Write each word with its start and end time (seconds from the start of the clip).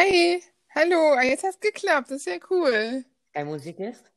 Hi, 0.00 0.40
hallo, 0.74 1.12
ah, 1.18 1.22
jetzt 1.22 1.44
hat 1.44 1.50
es 1.56 1.60
geklappt, 1.60 2.10
das 2.10 2.18
ist 2.20 2.26
ja 2.26 2.38
cool. 2.48 3.04
Dein 3.32 3.48
Musik 3.48 3.80
ist? 3.80 4.08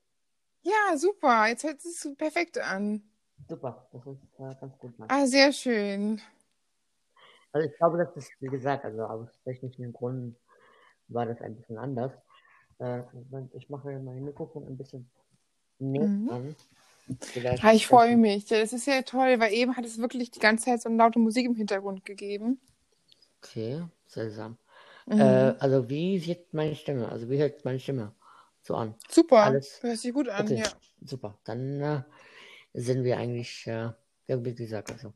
Ja, 0.64 0.98
super, 0.98 1.48
jetzt 1.48 1.64
hört 1.64 1.84
es 1.86 2.02
sich 2.02 2.18
perfekt 2.18 2.58
an. 2.58 3.02
Super, 3.48 3.88
das 3.94 4.06
ist 4.06 4.24
äh, 4.40 4.56
ganz 4.60 4.78
gut. 4.80 4.98
Mann. 5.00 5.10
Ah, 5.10 5.26
sehr 5.28 5.52
schön. 5.54 6.22
Also 7.52 7.70
ich 7.70 7.78
glaube, 7.78 7.98
das 7.98 8.16
ist, 8.18 8.32
wie 8.40 8.48
gesagt, 8.48 8.86
also 8.86 9.04
aus 9.04 9.30
technischen 9.44 9.94
Gründen 9.94 10.36
war 11.08 11.26
das 11.26 11.42
ein 11.42 11.56
bisschen 11.56 11.78
anders. 11.78 12.12
Äh, 12.80 13.02
ich 13.54 13.70
mache 13.70 14.00
mein 14.00 14.24
Mikrofon 14.24 14.66
ein 14.68 14.78
bisschen 14.78 15.10
näher 15.80 16.08
Mhm. 16.08 16.30
an. 16.30 16.56
Vielleicht 17.34 17.64
Ah, 17.64 17.74
ich 17.74 17.88
freue 17.88 18.18
mich. 18.18 18.46
Das 18.46 18.74
ist 18.74 18.88
ja 18.88 19.02
toll, 19.02 19.40
weil 19.40 19.54
eben 19.54 19.76
hat 19.78 19.86
es 19.86 19.98
wirklich 19.98 20.32
die 20.32 20.40
ganze 20.40 20.66
Zeit 20.66 20.82
so 20.82 20.90
eine 20.90 20.98
laute 20.98 21.20
Musik 21.20 21.46
im 21.46 21.56
Hintergrund 21.56 22.06
gegeben. 22.06 22.60
Okay, 23.44 23.84
seltsam. 24.08 24.58
Mhm. 25.06 25.20
Äh, 25.20 25.56
also 25.60 25.90
wie 25.90 26.20
sieht 26.20 26.54
meine 26.54 26.76
Stimme? 26.76 27.10
Also 27.10 27.30
wie 27.30 27.38
hört 27.38 27.64
meine 27.66 27.80
Stimme 27.80 28.14
so 28.62 28.76
an? 28.76 28.96
Super, 29.10 29.44
alles- 29.44 29.82
hört 29.84 29.98
sich 29.98 30.14
gut 30.14 30.30
an, 30.30 30.46
Okay, 30.46 30.58
ja. 30.60 30.72
super. 31.02 31.38
Dann 31.44 31.82
äh, 31.82 32.04
sind 32.74 33.04
wir 33.04 33.18
eigentlich, 33.18 33.68
äh, 33.68 33.92
ja, 34.28 34.46
wie 34.46 34.54
gesagt, 34.56 34.92
also 34.92 35.14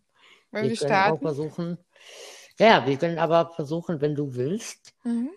Wollen 0.51 0.63
wir 0.65 0.69
wir 0.71 0.77
können 0.77 1.11
auch 1.13 1.19
versuchen. 1.21 1.77
Ja, 2.59 2.85
wir 2.85 2.97
können 2.97 3.19
aber 3.19 3.51
versuchen, 3.51 4.01
wenn 4.01 4.15
du 4.15 4.35
willst, 4.35 4.93
Mhm. 5.03 5.29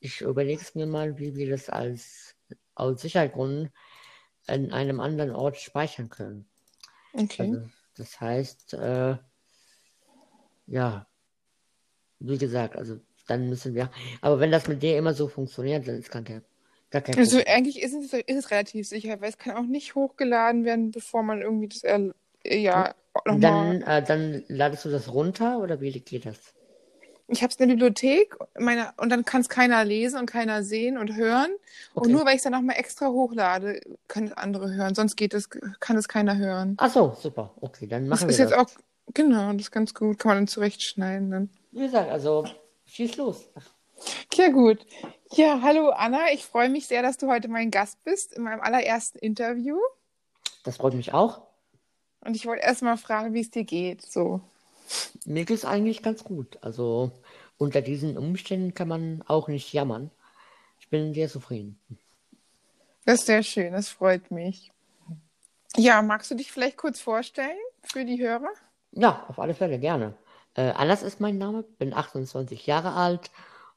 Ich 0.00 0.20
überlege 0.20 0.60
es 0.60 0.74
mir 0.74 0.86
mal, 0.86 1.18
wie 1.18 1.34
wir 1.34 1.48
das 1.50 1.70
als 1.70 2.36
aus 2.74 3.00
Sicherheitsgründen 3.00 3.70
in 4.46 4.70
einem 4.72 5.00
anderen 5.00 5.30
Ort 5.30 5.56
speichern 5.56 6.10
können. 6.10 6.46
Okay. 7.14 7.48
Also, 7.50 7.70
das 7.96 8.20
heißt, 8.20 8.74
äh, 8.74 9.16
ja, 10.66 11.06
wie 12.18 12.38
gesagt, 12.38 12.76
also 12.76 13.00
dann 13.26 13.48
müssen 13.48 13.74
wir. 13.74 13.90
Aber 14.20 14.40
wenn 14.40 14.50
das 14.50 14.68
mit 14.68 14.82
dir 14.82 14.98
immer 14.98 15.14
so 15.14 15.28
funktioniert, 15.28 15.86
dann 15.88 15.96
ist 15.98 16.10
gar 16.10 16.22
kein, 16.22 16.42
gar 16.90 17.02
kein 17.02 17.16
Also 17.16 17.38
Problem. 17.38 17.46
eigentlich 17.46 17.80
ist 17.80 17.94
es, 17.94 18.12
ist 18.12 18.24
es 18.36 18.50
relativ 18.50 18.88
sicher, 18.88 19.20
weil 19.20 19.28
es 19.30 19.38
kann 19.38 19.56
auch 19.56 19.62
nicht 19.66 19.94
hochgeladen 19.94 20.64
werden, 20.64 20.90
bevor 20.90 21.22
man 21.22 21.42
irgendwie 21.42 21.68
das 21.68 21.82
er, 21.82 22.12
ja 22.44 22.94
nochmal. 23.24 23.76
Dann, 23.76 23.82
äh, 23.82 24.02
dann 24.02 24.44
ladest 24.48 24.84
du 24.84 24.90
das 24.90 25.12
runter 25.12 25.58
oder 25.58 25.80
wie 25.80 25.92
geht 26.00 26.24
das? 26.26 26.54
Ich 27.28 27.42
habe 27.42 27.50
es 27.50 27.56
in 27.56 27.68
der 27.68 27.74
Bibliothek 27.74 28.36
meine, 28.58 28.92
und 28.98 29.08
dann 29.10 29.24
kann 29.24 29.40
es 29.40 29.48
keiner 29.48 29.82
lesen 29.84 30.18
und 30.20 30.26
keiner 30.26 30.62
sehen 30.62 30.98
und 30.98 31.16
hören. 31.16 31.50
Und 31.94 32.08
Okay. 32.08 32.12
nur 32.12 32.24
weil 32.26 32.32
ich 32.32 32.38
es 32.38 32.42
dann 32.42 32.52
nochmal 32.52 32.76
extra 32.76 33.08
hochlade, 33.08 33.80
können 34.08 34.26
es 34.28 34.32
andere 34.34 34.72
hören. 34.74 34.94
Sonst 34.94 35.16
geht 35.16 35.32
es, 35.32 35.48
kann 35.80 35.96
es 35.96 36.08
keiner 36.08 36.36
hören. 36.36 36.76
Ach 36.76 36.90
so, 36.92 37.14
super. 37.20 37.52
Okay, 37.60 37.86
dann 37.88 38.08
Das 38.08 38.20
machen 38.20 38.28
ist 38.28 38.36
wir 38.36 38.38
jetzt 38.38 38.52
das. 38.52 38.54
auch, 38.54 38.68
genau, 39.12 39.52
das 39.52 39.62
ist 39.62 39.70
ganz 39.70 39.92
gut. 39.94 40.18
Kann 40.18 40.30
man 40.30 40.38
dann 40.38 40.46
zurechtschneiden 40.48 41.30
dann. 41.30 41.50
Wie 41.72 41.80
gesagt, 41.82 42.10
also 42.10 42.46
schieß 42.94 43.16
los. 43.16 43.48
Ja, 44.34 44.48
gut. 44.48 44.86
Ja, 45.32 45.60
hallo 45.62 45.90
Anna. 45.90 46.32
Ich 46.32 46.44
freue 46.44 46.68
mich 46.68 46.86
sehr, 46.86 47.02
dass 47.02 47.16
du 47.16 47.28
heute 47.28 47.48
mein 47.48 47.70
Gast 47.70 48.02
bist 48.04 48.32
in 48.32 48.42
meinem 48.44 48.60
allerersten 48.60 49.18
Interview. 49.18 49.78
Das 50.62 50.76
freut 50.76 50.94
mich 50.94 51.12
auch. 51.12 51.42
Und 52.20 52.36
ich 52.36 52.46
wollte 52.46 52.62
erst 52.62 52.82
mal 52.82 52.96
fragen, 52.96 53.34
wie 53.34 53.40
es 53.40 53.50
dir 53.50 53.64
geht. 53.64 54.02
So. 54.02 54.40
Mir 55.24 55.44
geht 55.44 55.58
es 55.58 55.64
eigentlich 55.64 56.02
ganz 56.02 56.24
gut. 56.24 56.58
Also 56.62 57.10
unter 57.58 57.82
diesen 57.82 58.16
Umständen 58.16 58.74
kann 58.74 58.88
man 58.88 59.22
auch 59.26 59.48
nicht 59.48 59.72
jammern. 59.72 60.10
Ich 60.78 60.88
bin 60.88 61.14
sehr 61.14 61.28
zufrieden. 61.28 61.78
Das 63.04 63.20
ist 63.20 63.26
sehr 63.26 63.42
schön, 63.42 63.72
das 63.72 63.88
freut 63.88 64.30
mich. 64.30 64.72
Ja, 65.76 66.00
magst 66.00 66.30
du 66.30 66.36
dich 66.36 66.52
vielleicht 66.52 66.76
kurz 66.76 67.00
vorstellen 67.00 67.58
für 67.82 68.04
die 68.04 68.22
Hörer? 68.22 68.50
Ja, 68.92 69.24
auf 69.28 69.38
alle 69.38 69.54
Fälle 69.54 69.78
gerne. 69.78 70.14
Äh, 70.54 70.70
Anas 70.70 71.02
ist 71.02 71.20
mein 71.20 71.38
Name, 71.38 71.64
bin 71.78 71.92
28 71.92 72.66
Jahre 72.66 72.92
alt 72.92 73.30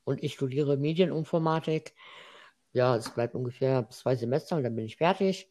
und 0.04 0.24
ich 0.24 0.34
studiere 0.34 0.78
Medieninformatik. 0.78 1.94
Ja, 2.72 2.96
es 2.96 3.10
bleibt 3.10 3.36
ungefähr 3.36 3.90
zwei 3.90 4.16
Semester 4.16 4.56
und 4.56 4.64
dann 4.64 4.76
bin 4.76 4.86
ich 4.86 4.98
fertig. 4.98 5.50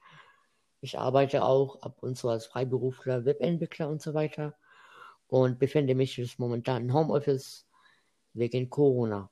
Ich 0.81 0.99
arbeite 0.99 1.45
auch 1.45 1.83
ab 1.83 2.03
und 2.03 2.17
zu 2.17 2.29
als 2.29 2.47
Freiberufler, 2.47 3.25
Webentwickler 3.25 3.89
und 3.89 4.01
so 4.01 4.15
weiter 4.15 4.55
und 5.27 5.59
befinde 5.59 5.95
mich 5.95 6.17
jetzt 6.17 6.39
momentan 6.39 6.83
im 6.83 6.95
Homeoffice 6.95 7.67
wegen 8.35 8.71
Corona. 8.71 9.29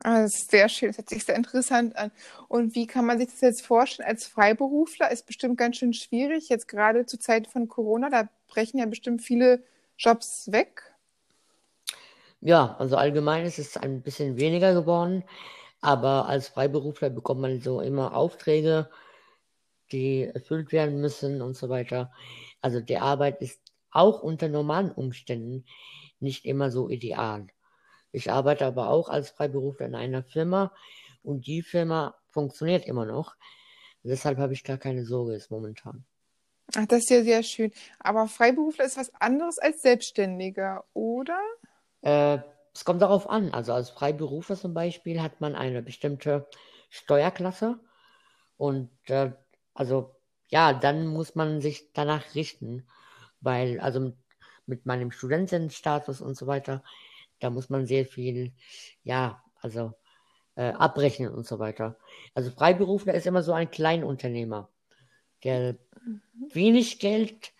Das 0.00 0.34
ist 0.34 0.50
sehr 0.50 0.68
schön, 0.68 0.90
das 0.90 0.98
hört 0.98 1.08
sich 1.08 1.24
sehr 1.24 1.34
interessant 1.34 1.96
an. 1.96 2.12
Und 2.48 2.74
wie 2.74 2.86
kann 2.86 3.06
man 3.06 3.18
sich 3.18 3.28
das 3.30 3.40
jetzt 3.40 3.66
vorstellen 3.66 4.08
als 4.08 4.26
Freiberufler? 4.26 5.10
Ist 5.10 5.26
bestimmt 5.26 5.56
ganz 5.56 5.78
schön 5.78 5.94
schwierig, 5.94 6.48
jetzt 6.48 6.68
gerade 6.68 7.06
zur 7.06 7.18
Zeit 7.18 7.48
von 7.48 7.66
Corona, 7.66 8.10
da 8.10 8.28
brechen 8.46 8.78
ja 8.78 8.86
bestimmt 8.86 9.22
viele 9.22 9.64
Jobs 9.98 10.50
weg. 10.52 10.94
Ja, 12.40 12.76
also 12.78 12.96
allgemein 12.96 13.44
ist 13.46 13.58
es 13.58 13.76
ein 13.76 14.02
bisschen 14.02 14.38
weniger 14.38 14.74
geworden, 14.74 15.24
aber 15.80 16.26
als 16.26 16.48
Freiberufler 16.48 17.10
bekommt 17.10 17.40
man 17.40 17.60
so 17.60 17.80
immer 17.80 18.14
Aufträge, 18.14 18.90
die 19.92 20.24
erfüllt 20.24 20.72
werden 20.72 21.00
müssen 21.00 21.42
und 21.42 21.56
so 21.56 21.68
weiter. 21.68 22.12
Also 22.60 22.80
die 22.80 22.98
Arbeit 22.98 23.40
ist 23.40 23.60
auch 23.90 24.22
unter 24.22 24.48
normalen 24.48 24.90
Umständen 24.92 25.64
nicht 26.20 26.44
immer 26.44 26.70
so 26.70 26.88
ideal. 26.90 27.46
Ich 28.12 28.30
arbeite 28.30 28.66
aber 28.66 28.88
auch 28.90 29.08
als 29.08 29.30
Freiberufler 29.30 29.86
in 29.86 29.94
einer 29.94 30.22
Firma 30.22 30.72
und 31.22 31.46
die 31.46 31.62
Firma 31.62 32.16
funktioniert 32.30 32.86
immer 32.86 33.06
noch. 33.06 33.36
Deshalb 34.02 34.38
habe 34.38 34.52
ich 34.52 34.64
gar 34.64 34.78
keine 34.78 35.04
Sorge 35.04 35.32
jetzt 35.32 35.50
momentan. 35.50 36.04
Ach, 36.74 36.86
das 36.86 37.00
ist 37.00 37.10
ja 37.10 37.22
sehr 37.22 37.42
schön. 37.42 37.72
Aber 37.98 38.26
Freiberufler 38.26 38.84
ist 38.84 38.96
was 38.96 39.14
anderes 39.14 39.58
als 39.58 39.82
Selbstständiger, 39.82 40.84
oder? 40.94 41.38
Äh, 42.02 42.38
es 42.74 42.84
kommt 42.84 43.02
darauf 43.02 43.28
an. 43.30 43.52
Also 43.52 43.72
als 43.72 43.90
Freiberufler 43.90 44.56
zum 44.56 44.74
Beispiel 44.74 45.22
hat 45.22 45.40
man 45.40 45.54
eine 45.54 45.82
bestimmte 45.82 46.46
Steuerklasse 46.90 47.78
und 48.56 48.90
äh, 49.08 49.32
also 49.74 50.14
ja, 50.48 50.72
dann 50.72 51.06
muss 51.06 51.34
man 51.34 51.60
sich 51.60 51.92
danach 51.92 52.34
richten, 52.34 52.86
weil 53.40 53.80
also 53.80 54.12
mit, 54.66 54.86
meinem 54.86 55.10
Studentenstatus 55.10 56.20
und 56.20 56.36
so 56.36 56.46
weiter, 56.46 56.82
da 57.40 57.50
muss 57.50 57.70
man 57.70 57.86
sehr 57.86 58.06
viel, 58.06 58.52
ja, 59.02 59.42
also 59.60 59.94
äh, 60.56 60.72
abrechnen 60.72 61.32
und 61.32 61.46
so 61.46 61.58
weiter. 61.58 61.98
Also 62.34 62.50
Freiberufler 62.50 63.14
ist 63.14 63.26
immer 63.26 63.42
so 63.42 63.52
ein 63.52 63.70
Kleinunternehmer, 63.70 64.68
der 65.44 65.76
wenig 66.52 66.98
Geld, 66.98 67.52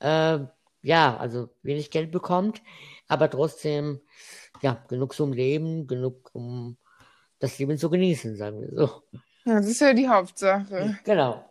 äh, 0.00 0.38
ja, 0.82 1.16
also 1.16 1.48
wenig 1.62 1.90
Geld 1.90 2.10
bekommt, 2.10 2.62
aber 3.08 3.30
trotzdem, 3.30 4.00
ja, 4.62 4.84
genug 4.88 5.14
zum 5.14 5.32
Leben, 5.32 5.86
genug 5.86 6.30
um 6.32 6.76
das 7.38 7.58
Leben 7.58 7.76
zu 7.78 7.90
genießen, 7.90 8.36
sagen 8.36 8.60
wir 8.60 8.70
so. 8.70 9.02
Ja, 9.44 9.56
das 9.56 9.66
ist 9.66 9.80
ja 9.80 9.92
die 9.92 10.08
Hauptsache. 10.08 10.98
Genau. 11.04 11.44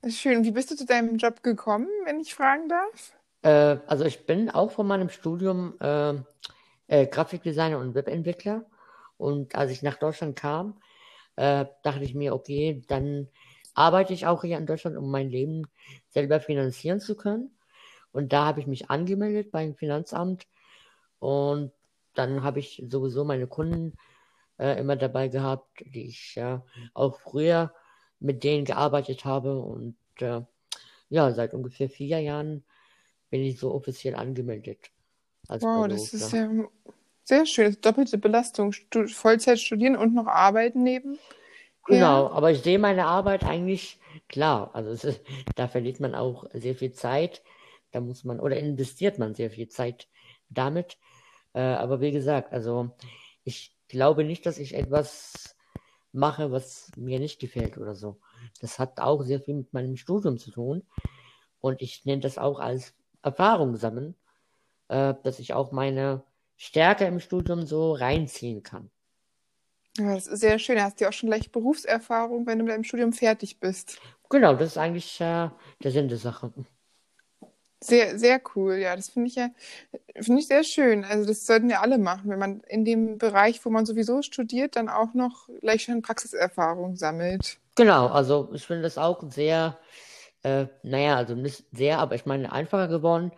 Das 0.00 0.12
ist 0.12 0.20
schön. 0.20 0.44
Wie 0.44 0.50
bist 0.50 0.70
du 0.70 0.76
zu 0.76 0.86
deinem 0.86 1.16
Job 1.16 1.42
gekommen, 1.42 1.88
wenn 2.04 2.20
ich 2.20 2.34
fragen 2.34 2.68
darf? 2.68 3.12
Äh, 3.42 3.80
also 3.86 4.04
ich 4.04 4.26
bin 4.26 4.50
auch 4.50 4.70
von 4.70 4.86
meinem 4.86 5.08
Studium 5.08 5.74
äh, 5.80 6.14
äh, 6.86 7.06
Grafikdesigner 7.06 7.78
und 7.78 7.94
Webentwickler. 7.94 8.64
Und 9.16 9.54
als 9.54 9.70
ich 9.70 9.82
nach 9.82 9.96
Deutschland 9.96 10.36
kam, 10.36 10.80
äh, 11.36 11.66
dachte 11.82 12.04
ich 12.04 12.14
mir, 12.14 12.34
okay, 12.34 12.82
dann 12.88 13.28
arbeite 13.74 14.12
ich 14.12 14.26
auch 14.26 14.42
hier 14.42 14.58
in 14.58 14.66
Deutschland, 14.66 14.96
um 14.96 15.10
mein 15.10 15.30
Leben 15.30 15.66
selber 16.08 16.40
finanzieren 16.40 17.00
zu 17.00 17.16
können. 17.16 17.56
Und 18.12 18.32
da 18.32 18.44
habe 18.44 18.60
ich 18.60 18.66
mich 18.66 18.90
angemeldet 18.90 19.50
beim 19.50 19.74
Finanzamt. 19.74 20.46
Und 21.18 21.72
dann 22.14 22.42
habe 22.42 22.60
ich 22.60 22.84
sowieso 22.88 23.24
meine 23.24 23.46
Kunden 23.46 23.94
äh, 24.58 24.78
immer 24.78 24.96
dabei 24.96 25.28
gehabt, 25.28 25.82
die 25.86 26.06
ich 26.06 26.34
ja 26.34 26.64
auch 26.94 27.18
früher 27.20 27.72
mit 28.20 28.44
denen 28.44 28.64
gearbeitet 28.64 29.24
habe. 29.24 29.58
Und 29.58 29.96
äh, 30.20 30.42
ja, 31.08 31.32
seit 31.32 31.54
ungefähr 31.54 31.88
vier 31.88 32.20
Jahren 32.20 32.64
bin 33.30 33.42
ich 33.42 33.58
so 33.58 33.72
offiziell 33.72 34.14
angemeldet 34.14 34.90
als 35.48 35.62
Wow, 35.62 35.88
das 35.88 36.12
ist 36.12 36.32
ja 36.32 36.48
sehr 37.24 37.46
schön. 37.46 37.66
Das 37.66 37.74
ist 37.74 37.86
doppelte 37.86 38.18
Belastung. 38.18 38.72
Stu 38.72 39.06
Vollzeit 39.06 39.58
studieren 39.58 39.96
und 39.96 40.14
noch 40.14 40.26
arbeiten 40.26 40.82
neben. 40.82 41.18
Genau, 41.86 42.28
aber 42.30 42.50
ich 42.52 42.62
sehe 42.62 42.78
meine 42.78 43.06
Arbeit 43.06 43.44
eigentlich 43.44 43.98
klar. 44.28 44.70
Also 44.74 44.90
ist, 44.90 45.20
da 45.56 45.66
verliert 45.68 46.00
man 46.00 46.14
auch 46.14 46.46
sehr 46.52 46.74
viel 46.76 46.92
Zeit. 46.92 47.42
Da 47.90 48.00
muss 48.00 48.24
man 48.24 48.40
oder 48.40 48.56
investiert 48.56 49.18
man 49.18 49.34
sehr 49.34 49.50
viel 49.50 49.68
Zeit 49.68 50.08
damit. 50.48 50.96
Äh, 51.54 51.60
aber 51.60 52.00
wie 52.00 52.12
gesagt, 52.12 52.52
also 52.52 52.90
ich 53.44 53.76
glaube 53.88 54.24
nicht, 54.24 54.46
dass 54.46 54.58
ich 54.58 54.74
etwas 54.74 55.56
mache, 56.12 56.52
was 56.52 56.90
mir 56.96 57.18
nicht 57.20 57.40
gefällt 57.40 57.78
oder 57.78 57.94
so. 57.96 58.18
Das 58.60 58.78
hat 58.78 59.00
auch 59.00 59.22
sehr 59.22 59.40
viel 59.40 59.54
mit 59.54 59.72
meinem 59.72 59.96
Studium 59.96 60.38
zu 60.38 60.50
tun. 60.52 60.86
Und 61.60 61.82
ich 61.82 62.04
nenne 62.04 62.22
das 62.22 62.38
auch 62.38 62.60
als 62.60 62.94
Erfahrung 63.22 63.76
sammeln, 63.76 64.16
äh, 64.88 65.14
dass 65.24 65.38
ich 65.40 65.54
auch 65.54 65.72
meine 65.72 66.24
Stärke 66.56 67.06
im 67.06 67.20
Studium 67.20 67.66
so 67.66 67.92
reinziehen 67.94 68.62
kann. 68.62 68.90
Ja, 69.98 70.14
das 70.14 70.26
ist 70.26 70.40
sehr 70.40 70.58
schön. 70.58 70.76
Da 70.76 70.84
hast 70.84 71.00
du 71.00 71.04
ja 71.04 71.10
auch 71.10 71.12
schon 71.12 71.28
gleich 71.28 71.50
Berufserfahrung, 71.50 72.46
wenn 72.46 72.58
du 72.58 72.64
mit 72.64 72.72
deinem 72.72 72.84
Studium 72.84 73.12
fertig 73.12 73.60
bist. 73.60 74.00
Genau, 74.30 74.54
das 74.54 74.68
ist 74.70 74.78
eigentlich 74.78 75.20
äh, 75.20 75.50
der 75.82 75.90
Sinn 75.90 76.08
der 76.08 76.18
Sache. 76.18 76.52
Sehr, 77.80 78.18
sehr 78.18 78.40
cool. 78.54 78.76
Ja, 78.76 78.94
das 78.94 79.10
finde 79.10 79.28
ich 79.28 79.34
ja, 79.34 79.50
finde 80.20 80.40
ich 80.40 80.46
sehr 80.46 80.62
schön. 80.62 81.04
Also 81.04 81.26
das 81.26 81.44
sollten 81.44 81.68
ja 81.68 81.80
alle 81.80 81.98
machen, 81.98 82.30
wenn 82.30 82.38
man 82.38 82.60
in 82.68 82.84
dem 82.84 83.18
Bereich, 83.18 83.62
wo 83.64 83.70
man 83.70 83.84
sowieso 83.86 84.22
studiert, 84.22 84.76
dann 84.76 84.88
auch 84.88 85.14
noch 85.14 85.48
gleich 85.60 85.82
schon 85.82 86.00
Praxiserfahrung 86.00 86.96
sammelt. 86.96 87.58
Genau, 87.74 88.06
also 88.06 88.50
ich 88.54 88.64
finde 88.64 88.82
das 88.82 88.98
auch 88.98 89.22
sehr, 89.30 89.78
äh, 90.42 90.66
naja, 90.82 91.16
also 91.16 91.34
nicht 91.34 91.64
sehr, 91.72 91.98
aber 91.98 92.14
ich 92.14 92.24
meine 92.24 92.52
einfacher 92.52 92.86
geworden 92.88 93.32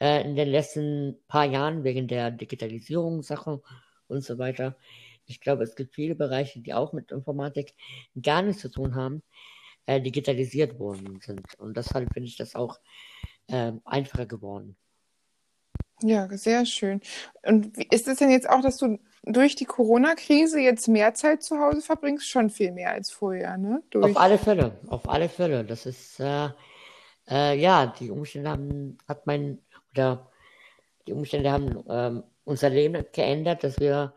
äh, 0.00 0.22
in 0.22 0.34
den 0.34 0.48
letzten 0.48 1.16
paar 1.28 1.44
Jahren 1.44 1.84
wegen 1.84 2.08
der 2.08 2.30
Digitalisierungssache 2.32 3.62
und 4.08 4.24
so 4.24 4.38
weiter. 4.38 4.76
Ich 5.26 5.40
glaube, 5.40 5.64
es 5.64 5.74
gibt 5.76 5.94
viele 5.94 6.14
Bereiche, 6.14 6.60
die 6.60 6.74
auch 6.74 6.92
mit 6.92 7.12
Informatik 7.12 7.74
gar 8.20 8.42
nichts 8.42 8.62
zu 8.62 8.70
tun 8.70 8.94
haben, 8.94 9.22
äh, 9.86 10.00
digitalisiert 10.00 10.78
worden 10.78 11.20
sind. 11.20 11.46
Und 11.58 11.76
deshalb 11.76 12.12
finde 12.12 12.28
ich 12.28 12.36
das 12.36 12.54
auch 12.54 12.78
äh, 13.48 13.72
einfacher 13.84 14.26
geworden. 14.26 14.76
Ja, 16.02 16.28
sehr 16.36 16.66
schön. 16.66 17.00
Und 17.42 17.78
ist 17.92 18.06
es 18.06 18.18
denn 18.18 18.30
jetzt 18.30 18.48
auch, 18.48 18.60
dass 18.60 18.76
du 18.76 18.98
durch 19.22 19.56
die 19.56 19.64
Corona-Krise 19.64 20.60
jetzt 20.60 20.88
mehr 20.88 21.14
Zeit 21.14 21.42
zu 21.42 21.58
Hause 21.58 21.80
verbringst? 21.80 22.28
Schon 22.28 22.50
viel 22.50 22.72
mehr 22.72 22.90
als 22.90 23.10
vorher, 23.10 23.56
ne? 23.56 23.82
Durch... 23.90 24.04
Auf 24.04 24.16
alle 24.16 24.36
Fälle, 24.36 24.78
auf 24.88 25.08
alle 25.08 25.28
Fälle. 25.28 25.64
Das 25.64 25.86
ist, 25.86 26.20
äh, 26.20 26.50
äh, 27.28 27.58
ja, 27.58 27.86
die 27.86 28.10
Umstände 28.10 28.50
haben, 28.50 28.98
hat 29.08 29.26
mein, 29.26 29.58
oder 29.92 30.30
die 31.06 31.12
Umstände 31.12 31.50
haben 31.50 31.82
ähm, 31.88 32.24
unser 32.44 32.68
Leben 32.68 33.04
geändert, 33.12 33.64
dass 33.64 33.80
wir 33.80 34.12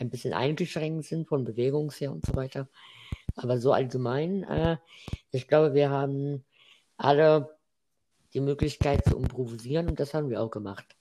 ein 0.00 0.10
bisschen 0.10 0.32
eingeschränkt 0.32 1.06
sind 1.06 1.28
von 1.28 1.44
Bewegung 1.44 1.90
her 1.92 2.12
und 2.12 2.24
so 2.26 2.34
weiter. 2.34 2.68
Aber 3.36 3.58
so 3.58 3.72
allgemein, 3.72 4.44
äh, 4.44 4.76
ich 5.30 5.48
glaube, 5.48 5.74
wir 5.74 5.90
haben 5.90 6.44
alle 6.96 7.56
die 8.34 8.40
Möglichkeit 8.40 9.04
zu 9.04 9.16
improvisieren 9.16 9.88
und 9.88 10.00
das 10.00 10.14
haben 10.14 10.30
wir 10.30 10.40
auch 10.40 10.50
gemacht. 10.50 10.96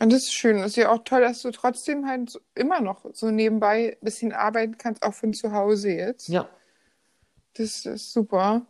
Und 0.00 0.12
das 0.12 0.22
ist 0.22 0.32
schön. 0.32 0.58
Es 0.58 0.68
ist 0.68 0.76
ja 0.76 0.90
auch 0.90 1.04
toll, 1.04 1.20
dass 1.20 1.42
du 1.42 1.50
trotzdem 1.50 2.06
halt 2.06 2.30
so, 2.30 2.40
immer 2.54 2.80
noch 2.80 3.04
so 3.12 3.30
nebenbei 3.30 3.96
ein 4.00 4.04
bisschen 4.04 4.32
arbeiten 4.32 4.78
kannst, 4.78 5.02
auch 5.02 5.14
von 5.14 5.34
zu 5.34 5.52
Hause 5.52 5.90
jetzt. 5.90 6.28
Ja. 6.28 6.48
Das 7.54 7.84
ist 7.84 8.12
super. 8.12 8.66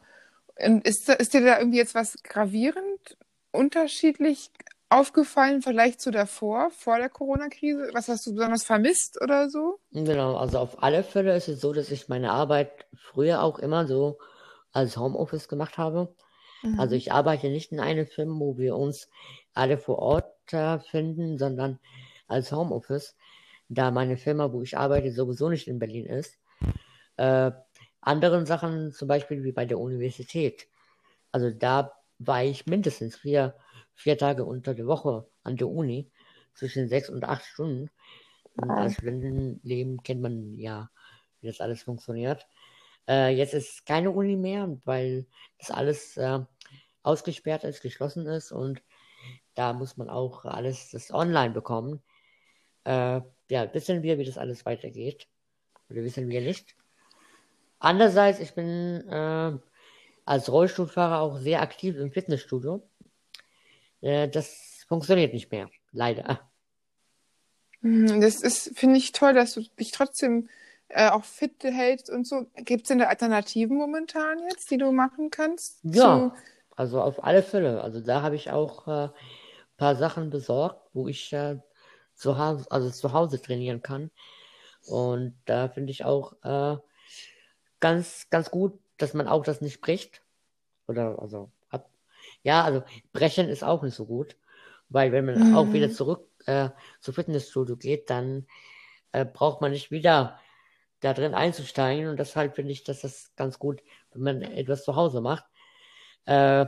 Und 0.57 0.87
ist, 0.87 1.09
ist 1.09 1.33
dir 1.33 1.45
da 1.45 1.59
irgendwie 1.59 1.79
jetzt 1.79 1.95
was 1.95 2.21
gravierend 2.25 3.17
unterschiedlich 3.53 4.51
aufgefallen 4.93 5.57
im 5.57 5.63
Vergleich 5.63 5.99
zu 5.99 6.11
davor, 6.11 6.71
vor 6.71 6.99
der 6.99 7.09
Corona-Krise? 7.09 7.91
Was 7.93 8.09
hast 8.09 8.27
du 8.27 8.35
besonders 8.35 8.65
vermisst 8.65 9.21
oder 9.21 9.51
so? 9.51 9.79
Genau, 9.93 10.37
also 10.37 10.59
auf 10.59 10.83
alle 10.83 11.03
Fälle 11.05 11.37
ist 11.37 11.49
es 11.49 11.61
so, 11.61 11.73
dass 11.73 11.91
ich 11.91 12.09
meine 12.09 12.31
Arbeit 12.31 12.87
früher 12.97 13.43
auch 13.43 13.59
immer 13.59 13.87
so 13.87 14.19
als 14.73 14.97
Homeoffice 14.97 15.49
gemacht 15.49 15.79
habe. 15.79 16.15
Mhm. 16.63 16.81
Also 16.81 16.95
ich 16.95 17.13
arbeite 17.13 17.49
nicht 17.49 17.73
in 17.73 17.81
einem 17.81 18.07
Firma, 18.07 18.39
wo 18.39 18.59
wir 18.59 18.77
uns 18.77 19.09
alle 19.55 19.79
vor 19.79 19.99
Ort 19.99 20.53
äh, 20.53 20.79
finden, 20.79 21.39
sondern 21.39 21.79
als 22.27 22.53
Homeoffice, 22.53 23.17
da 23.69 23.91
meine 23.91 24.17
Firma, 24.17 24.53
wo 24.53 24.63
ich 24.63 24.77
arbeite, 24.77 25.13
sowieso 25.13 25.49
nicht 25.49 25.69
in 25.69 25.79
Berlin 25.79 26.07
ist. 26.07 26.39
Äh, 27.17 27.53
anderen 28.01 28.47
Sachen, 28.47 28.93
zum 28.93 29.09
Beispiel 29.09 29.45
wie 29.45 29.53
bei 29.53 29.65
der 29.65 29.79
Universität. 29.79 30.67
Also 31.31 31.51
da 31.51 31.93
war 32.19 32.43
ich 32.43 32.67
mindestens 32.67 33.17
vier, 33.17 33.55
vier 33.95 34.19
Tage 34.19 34.45
unter 34.45 34.75
der 34.75 34.87
Woche 34.87 35.27
an 35.43 35.57
der 35.57 35.69
Uni, 35.69 36.11
zwischen 36.55 36.89
sechs 36.89 37.09
und 37.09 37.25
acht 37.25 37.45
Stunden. 37.45 37.91
Und 38.57 38.71
als 38.71 38.95
Studentenleben 38.95 40.03
kennt 40.03 40.21
man 40.21 40.59
ja, 40.59 40.91
wie 41.41 41.47
das 41.47 41.61
alles 41.61 41.83
funktioniert. 41.83 42.47
Äh, 43.09 43.35
jetzt 43.35 43.55
ist 43.55 43.87
keine 43.87 44.11
Uni 44.11 44.37
mehr, 44.37 44.79
weil 44.85 45.27
das 45.59 45.71
alles 45.71 46.17
äh, 46.17 46.41
ausgesperrt 47.03 47.65
ist, 47.65 47.83
geschlossen 47.83 48.27
ist 48.27 48.53
und 48.53 48.83
da 49.55 49.73
muss 49.73 49.97
man 49.97 50.09
auch 50.09 50.45
alles 50.45 50.91
das 50.91 51.13
online 51.13 51.53
bekommen. 51.53 52.03
Äh, 52.85 53.21
ja, 53.51 53.75
wissen 53.75 54.03
wir, 54.03 54.19
wie 54.19 54.25
das 54.25 54.39
alles 54.39 54.65
weitergeht. 54.65 55.29
Oder 55.91 56.03
wissen 56.03 56.29
wir 56.29 56.41
nicht. 56.41 56.75
Andererseits, 57.79 58.39
ich 58.39 58.55
bin 58.55 59.07
äh, 59.09 59.59
als 60.25 60.51
Rollstuhlfahrer 60.51 61.21
auch 61.21 61.37
sehr 61.39 61.61
aktiv 61.61 61.97
im 61.97 62.13
Fitnessstudio. 62.13 62.89
Äh, 64.03 64.29
das 64.29 64.85
funktioniert 64.87 65.33
nicht 65.33 65.51
mehr, 65.51 65.71
leider. 65.93 66.41
Hm, 67.81 68.21
das 68.21 68.43
ist, 68.43 68.79
finde 68.79 68.99
ich 68.99 69.13
toll, 69.13 69.33
dass 69.33 69.55
du 69.55 69.63
dich 69.79 69.93
trotzdem 69.93 70.49
äh, 70.89 71.09
auch 71.09 71.25
fit 71.25 71.63
hältst 71.63 72.11
und 72.11 72.27
so. 72.27 72.47
Gibt 72.57 72.83
es 72.83 72.89
denn 72.89 72.99
da 72.99 73.07
Alternativen 73.07 73.77
momentan 73.77 74.39
jetzt, 74.51 74.71
die 74.71 74.77
du 74.77 74.93
machen 74.93 75.31
kannst? 75.31 75.79
Ja, 75.83 76.35
also 76.77 77.01
auf 77.01 77.25
alle 77.25 77.43
Fälle. 77.43 77.83
Also 77.83 78.01
da 78.01 78.23
habe 78.23 78.37
ich 78.37 78.51
auch 78.51 78.87
ein 78.87 79.09
äh, 79.09 79.13
paar 79.77 79.97
Sachen 79.97 80.31
besorgt, 80.31 80.91
wo 80.93 81.09
ich 81.09 81.33
äh, 81.33 81.59
zu, 82.15 82.39
Hause, 82.39 82.67
also 82.71 82.91
zu 82.91 83.13
Hause 83.13 83.41
trainieren 83.41 83.83
kann. 83.83 84.11
Und 84.87 85.35
da 85.47 85.69
finde 85.69 85.93
ich 85.93 86.05
auch 86.05 86.35
äh, 86.43 86.77
ganz, 87.81 88.27
ganz 88.31 88.51
gut, 88.51 88.79
dass 88.99 89.15
man 89.15 89.29
auch 89.29 89.45
das 89.45 89.61
nicht 89.61 89.81
bricht. 89.81 90.23
Oder 90.89 91.19
also. 91.21 91.51
Ja, 92.43 92.65
also 92.65 92.83
brechen 93.13 93.49
ist 93.49 93.65
auch 93.65 93.83
nicht 93.83 93.95
so 93.95 94.07
gut. 94.07 94.37
Weil 94.89 95.13
wenn 95.13 95.25
man 95.25 95.51
mhm. 95.51 95.57
auch 95.57 95.73
wieder 95.73 95.91
zurück 95.91 96.29
äh, 96.47 96.69
zu 97.01 97.13
Fitnessstudio 97.13 97.77
geht, 97.77 98.11
dann 98.11 98.47
äh, 99.13 99.25
braucht 99.25 99.61
man 99.61 99.73
nicht 99.73 99.91
wieder 99.91 100.39
da 101.01 101.15
drin 101.15 101.35
einzusteigen. 101.35 102.09
Und 102.09 102.19
deshalb 102.19 102.55
finde 102.55 102.73
ich, 102.73 102.85
dass 102.85 103.01
das 103.01 103.33
ganz 103.37 103.59
gut, 103.59 103.83
wenn 104.13 104.23
man 104.23 104.43
etwas 104.43 104.85
zu 104.85 104.95
Hause 104.95 105.21
macht. 105.21 105.45
Äh, 106.27 106.67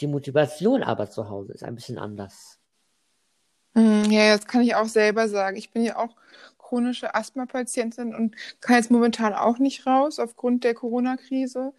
die 0.00 0.06
Motivation 0.06 0.82
aber 0.82 1.10
zu 1.10 1.28
Hause 1.28 1.52
ist 1.52 1.64
ein 1.64 1.74
bisschen 1.74 1.98
anders. 1.98 2.58
Mm, 3.74 4.04
ja, 4.10 4.36
das 4.36 4.46
kann 4.46 4.62
ich 4.62 4.74
auch 4.74 4.86
selber 4.86 5.28
sagen. 5.28 5.56
Ich 5.56 5.70
bin 5.70 5.84
ja 5.84 5.96
auch 5.96 6.16
chronische 6.58 7.14
Asthma-Patientin 7.14 8.14
und 8.14 8.36
kann 8.60 8.76
jetzt 8.76 8.90
momentan 8.90 9.34
auch 9.34 9.58
nicht 9.58 9.86
raus 9.86 10.18
aufgrund 10.18 10.64
der 10.64 10.74
Corona-Krise 10.74 11.72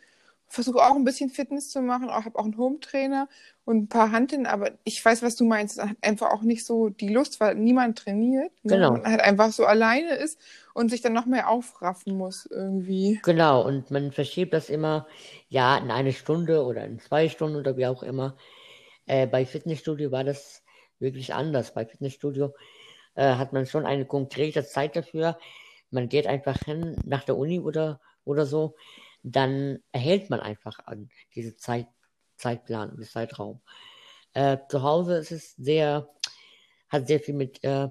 versuche 0.48 0.80
auch 0.80 0.96
ein 0.96 1.04
bisschen 1.04 1.30
Fitness 1.30 1.70
zu 1.70 1.82
machen, 1.82 2.10
auch 2.10 2.26
habe 2.26 2.38
auch 2.38 2.46
einen 2.46 2.58
Home-Trainer 2.58 3.28
und 3.66 3.78
ein 3.78 3.88
paar 3.88 4.12
Handeln, 4.12 4.46
aber 4.46 4.72
ich 4.84 5.04
weiß, 5.04 5.24
was 5.24 5.36
du 5.36 5.44
meinst. 5.44 5.78
Man 5.78 5.90
hat 5.90 5.98
einfach 6.02 6.32
auch 6.32 6.44
nicht 6.44 6.66
so 6.66 6.90
die 6.90 7.10
Lust, 7.10 7.40
weil 7.40 7.56
niemand 7.56 7.98
trainiert. 7.98 8.52
Ne? 8.64 8.76
Genau. 8.76 8.92
Man 8.92 9.06
halt 9.06 9.22
einfach 9.22 9.52
so 9.52 9.66
alleine 9.66 10.16
ist 10.16 10.40
und 10.74 10.90
sich 10.90 11.02
dann 11.02 11.14
noch 11.14 11.26
mehr 11.26 11.50
aufraffen 11.50 12.16
muss 12.16 12.46
irgendwie. 12.46 13.20
Genau, 13.24 13.66
und 13.66 13.92
man 13.92 14.12
verschiebt 14.12 14.54
das 14.54 14.70
immer, 14.70 15.08
ja, 15.50 15.78
in 15.78 15.92
eine 15.92 16.14
Stunde 16.14 16.64
oder 16.64 16.86
in 16.86 17.00
zwei 17.00 17.28
Stunden 17.28 17.58
oder 17.58 17.76
wie 17.76 17.88
auch 17.88 18.04
immer. 18.04 18.38
Äh, 19.08 19.28
bei 19.28 19.46
Fitnessstudio 19.46 20.12
war 20.12 20.24
das 20.24 20.64
wirklich 21.00 21.34
anders. 21.34 21.74
Bei 21.74 21.86
Fitnessstudio 21.86 22.54
äh, 23.16 23.36
hat 23.36 23.52
man 23.52 23.66
schon 23.66 23.86
eine 23.86 24.06
konkrete 24.06 24.64
Zeit 24.64 24.96
dafür. 24.96 25.38
Man 25.90 26.08
geht 26.08 26.28
einfach 26.28 26.58
hin 26.64 26.96
nach 27.06 27.24
der 27.24 27.38
Uni 27.38 27.60
oder, 27.60 28.00
oder 28.26 28.46
so 28.46 28.76
dann 29.26 29.80
erhält 29.92 30.30
man 30.30 30.40
einfach 30.40 30.80
an 30.86 31.10
diese 31.34 31.58
Zeit, 31.58 31.88
Zeitplan 32.38 32.92
und 32.92 33.06
Zeitraum. 33.06 33.62
Äh, 34.34 34.58
zu 34.70 34.84
Hause 34.84 35.18
ist 35.18 35.32
es 35.32 35.56
sehr, 35.56 36.10
hat 36.90 37.08
sehr 37.08 37.20
viel 37.20 37.34
mit 37.34 37.64
äh, 37.64 37.90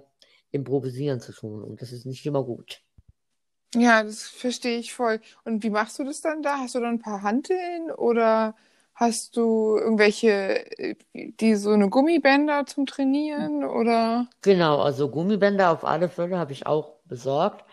Improvisieren 0.53 1.21
zu 1.21 1.33
tun 1.33 1.65
und 1.65 1.83
das 1.83 1.91
ist 1.91 2.07
nicht 2.07 2.25
immer 2.25 2.45
gut. 2.45 2.83
Ja, 3.75 4.05
das 4.05 4.23
verstehe 4.23 4.79
ich 4.79 4.95
voll. 4.95 5.21
Und 5.45 5.65
wie 5.65 5.71
machst 5.71 5.99
du 5.99 6.05
das 6.05 6.21
dann 6.21 6.43
da? 6.43 6.59
Hast 6.59 6.77
du 6.77 6.81
dann 6.81 6.95
ein 6.95 6.99
paar 7.01 7.23
Hanteln 7.23 7.91
oder 7.91 8.55
hast 8.95 9.37
du 9.37 9.77
irgendwelche, 9.77 10.31
äh, 10.79 10.95
die 11.13 11.57
so 11.57 11.71
eine 11.71 11.89
Gummibänder 11.89 12.67
zum 12.67 12.87
Trainieren 12.87 13.65
oder? 13.65 14.29
Genau, 14.43 14.81
also 14.81 15.11
Gummibänder 15.11 15.73
auf 15.73 15.85
alle 15.85 16.09
Fälle 16.09 16.39
habe 16.39 16.53
ich 16.53 16.67
auch 16.67 17.01
besorgt. 17.07 17.65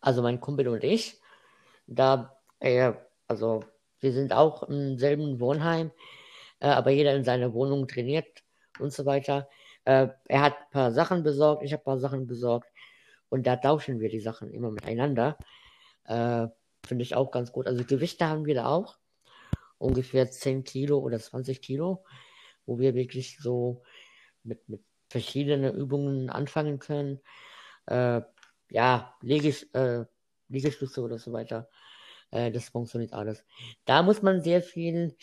Also 0.00 0.22
mein 0.22 0.40
Kumpel 0.40 0.68
und 0.68 0.82
ich. 0.82 1.20
Da 1.86 2.40
äh, 2.60 2.92
also 3.30 3.62
wir 4.00 4.12
sind 4.12 4.32
auch 4.32 4.64
im 4.64 4.98
selben 4.98 5.38
Wohnheim, 5.38 5.92
äh, 6.58 6.66
aber 6.66 6.90
jeder 6.90 7.14
in 7.14 7.22
seiner 7.22 7.52
Wohnung 7.54 7.86
trainiert 7.86 8.26
und 8.80 8.92
so 8.92 9.06
weiter. 9.06 9.48
Äh, 9.84 10.08
er 10.26 10.42
hat 10.42 10.54
ein 10.58 10.70
paar 10.72 10.92
Sachen 10.92 11.22
besorgt, 11.22 11.62
ich 11.62 11.72
habe 11.72 11.82
ein 11.82 11.84
paar 11.84 12.00
Sachen 12.00 12.26
besorgt 12.26 12.68
und 13.28 13.46
da 13.46 13.54
tauschen 13.56 14.00
wir 14.00 14.08
die 14.08 14.20
Sachen 14.20 14.50
immer 14.50 14.72
miteinander. 14.72 15.38
Äh, 16.06 16.48
Finde 16.84 17.02
ich 17.02 17.14
auch 17.14 17.30
ganz 17.30 17.52
gut. 17.52 17.68
Also 17.68 17.84
Gewichte 17.84 18.26
haben 18.26 18.46
wir 18.46 18.56
da 18.56 18.66
auch. 18.66 18.98
Ungefähr 19.78 20.28
10 20.28 20.64
Kilo 20.64 20.98
oder 20.98 21.20
20 21.20 21.62
Kilo, 21.62 22.04
wo 22.66 22.80
wir 22.80 22.94
wirklich 22.94 23.38
so 23.38 23.82
mit, 24.42 24.68
mit 24.68 24.82
verschiedenen 25.08 25.74
Übungen 25.74 26.30
anfangen 26.30 26.80
können. 26.80 27.20
Äh, 27.86 28.22
ja, 28.70 29.14
Liegest, 29.20 29.72
äh, 29.74 30.04
Liegestütze 30.48 31.00
oder 31.00 31.18
so 31.18 31.32
weiter. 31.32 31.68
Äh, 32.30 32.50
das 32.50 32.68
funktioniert 32.68 33.12
alles. 33.12 33.44
Da 33.84 34.02
muss 34.02 34.22
man 34.22 34.42
sehr 34.42 34.62
viel 34.62 35.16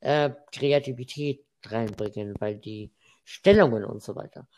äh, 0.00 0.30
Kreativität 0.52 1.44
reinbringen, 1.64 2.34
weil 2.38 2.56
die 2.56 2.92
Stellungen 3.24 3.84
und 3.84 4.02
so 4.02 4.14
weiter 4.14 4.48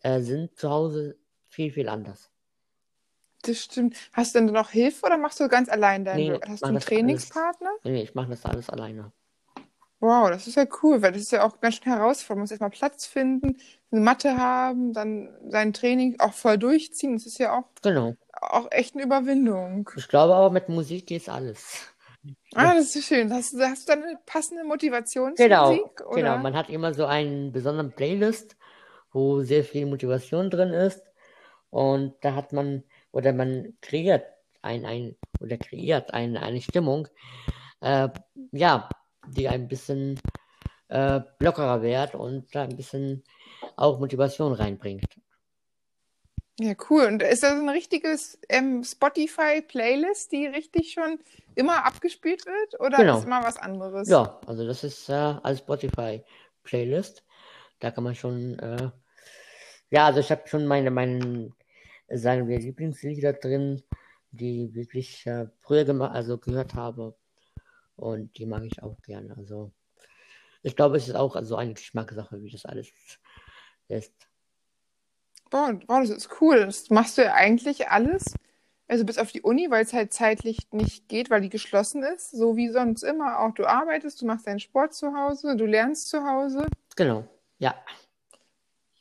äh, 0.00 0.20
sind 0.20 0.56
zu 0.56 0.70
Hause 0.70 1.16
viel, 1.48 1.72
viel 1.72 1.88
anders. 1.88 2.30
Das 3.42 3.58
stimmt. 3.58 3.96
Hast 4.12 4.34
du 4.34 4.40
denn 4.40 4.52
noch 4.52 4.70
Hilfe 4.70 5.06
oder 5.06 5.18
machst 5.18 5.40
du 5.40 5.48
ganz 5.48 5.68
allein 5.68 6.04
deinen 6.04 6.30
nee, 6.32 6.40
Hast 6.46 6.62
du 6.62 6.66
einen 6.66 6.80
Trainingspartner? 6.80 7.70
Alles, 7.70 7.84
nee, 7.84 8.02
ich 8.02 8.14
mache 8.14 8.30
das 8.30 8.44
alles 8.44 8.70
alleine. 8.70 9.12
Wow, 9.98 10.30
das 10.30 10.48
ist 10.48 10.56
ja 10.56 10.66
cool, 10.82 11.00
weil 11.00 11.12
das 11.12 11.22
ist 11.22 11.32
ja 11.32 11.44
auch 11.44 11.60
ganz 11.60 11.76
schön 11.76 11.92
herausfordernd. 11.92 12.38
Man 12.38 12.40
muss 12.40 12.50
erstmal 12.50 12.70
Platz 12.70 13.06
finden, 13.06 13.56
eine 13.90 14.00
Matte 14.00 14.36
haben, 14.36 14.92
dann 14.92 15.28
sein 15.48 15.72
Training 15.72 16.18
auch 16.18 16.34
voll 16.34 16.58
durchziehen. 16.58 17.14
Das 17.14 17.26
ist 17.26 17.38
ja 17.38 17.56
auch, 17.56 17.64
Genau. 17.82 18.14
Auch 18.42 18.68
echt 18.70 18.94
eine 18.94 19.04
Überwindung. 19.04 19.90
Ich 19.96 20.08
glaube 20.08 20.34
aber, 20.34 20.50
mit 20.50 20.68
Musik 20.68 21.06
geht 21.06 21.28
alles. 21.28 21.80
Ah, 22.54 22.74
das 22.74 22.94
ist 22.94 23.06
schön. 23.06 23.32
Hast, 23.32 23.52
du- 23.54 23.60
hast 23.60 23.88
du 23.88 23.92
dann 23.94 24.04
eine 24.04 24.18
passende 24.26 24.62
Genau, 24.62 24.68
Motivationsmusik? 24.68 26.00
genau. 26.14 26.36
Oder? 26.36 26.38
Man 26.38 26.54
hat 26.54 26.68
immer 26.68 26.92
so 26.94 27.06
einen 27.06 27.52
besonderen 27.52 27.92
Playlist, 27.92 28.56
wo 29.12 29.42
sehr 29.42 29.64
viel 29.64 29.86
Motivation 29.86 30.50
drin 30.50 30.70
ist. 30.72 31.02
Und 31.70 32.14
da 32.20 32.34
hat 32.34 32.52
man, 32.52 32.84
oder 33.12 33.32
man 33.32 33.74
kreiert 33.80 34.26
ein, 34.62 34.84
ein 34.84 35.16
oder 35.40 35.56
kreiert 35.56 36.12
ein, 36.12 36.36
eine 36.36 36.60
Stimmung, 36.60 37.08
äh, 37.80 38.08
ja, 38.52 38.88
die 39.28 39.48
ein 39.48 39.68
bisschen 39.68 40.20
äh, 40.88 41.20
lockerer 41.40 41.82
wird 41.82 42.14
und 42.14 42.54
da 42.54 42.62
ein 42.64 42.76
bisschen 42.76 43.24
auch 43.76 43.98
Motivation 44.00 44.52
reinbringt. 44.52 45.06
Ja, 46.62 46.74
cool. 46.90 47.06
Und 47.06 47.22
ist 47.24 47.42
das 47.42 47.52
ein 47.58 47.68
richtiges 47.68 48.38
ähm, 48.48 48.84
Spotify-Playlist, 48.84 50.30
die 50.30 50.46
richtig 50.46 50.92
schon 50.92 51.18
immer 51.56 51.84
abgespielt 51.84 52.46
wird? 52.46 52.80
Oder 52.80 52.98
Genau. 52.98 53.18
ist 53.18 53.24
immer 53.24 53.42
was 53.42 53.56
anderes? 53.56 54.08
Ja, 54.08 54.38
also 54.46 54.64
das 54.64 54.84
ist 54.84 55.08
äh, 55.08 55.12
als 55.12 55.58
Spotify-Playlist. 55.58 57.24
Da 57.80 57.90
kann 57.90 58.04
man 58.04 58.14
schon, 58.14 58.60
äh, 58.60 58.90
ja, 59.90 60.06
also 60.06 60.20
ich 60.20 60.30
habe 60.30 60.46
schon 60.46 60.66
meine, 60.66 60.92
meinen, 60.92 61.52
sagen 62.08 62.46
wir, 62.46 62.60
Lieblingslieder 62.60 63.32
drin, 63.32 63.82
die 64.30 64.72
wirklich 64.72 65.26
äh, 65.26 65.46
früher 65.58 65.84
gemacht, 65.84 66.14
also 66.14 66.38
gehört 66.38 66.74
habe. 66.74 67.16
Und 67.96 68.38
die 68.38 68.46
mag 68.46 68.62
ich 68.62 68.80
auch 68.84 69.02
gerne. 69.02 69.36
Also 69.36 69.72
ich 70.62 70.76
glaube, 70.76 70.96
es 70.96 71.08
ist 71.08 71.16
auch 71.16 71.34
also 71.34 71.56
eine 71.56 71.74
Geschmackssache, 71.74 72.40
wie 72.40 72.52
das 72.52 72.64
alles 72.66 72.92
ist. 73.88 74.14
Boah, 75.52 75.74
boah, 75.86 76.00
das 76.00 76.08
ist 76.08 76.40
cool. 76.40 76.64
Das 76.64 76.88
machst 76.88 77.18
du 77.18 77.22
ja 77.22 77.34
eigentlich 77.34 77.88
alles, 77.90 78.34
also 78.88 79.04
bis 79.04 79.18
auf 79.18 79.32
die 79.32 79.42
Uni, 79.42 79.70
weil 79.70 79.84
es 79.84 79.92
halt 79.92 80.10
zeitlich 80.10 80.72
nicht 80.72 81.08
geht, 81.08 81.28
weil 81.28 81.42
die 81.42 81.50
geschlossen 81.50 82.02
ist, 82.02 82.30
so 82.30 82.56
wie 82.56 82.70
sonst 82.70 83.02
immer. 83.02 83.38
Auch 83.38 83.52
du 83.52 83.66
arbeitest, 83.66 84.22
du 84.22 84.26
machst 84.26 84.46
deinen 84.46 84.60
Sport 84.60 84.94
zu 84.94 85.14
Hause, 85.14 85.54
du 85.56 85.66
lernst 85.66 86.08
zu 86.08 86.24
Hause. 86.24 86.66
Genau, 86.96 87.28
ja. 87.58 87.74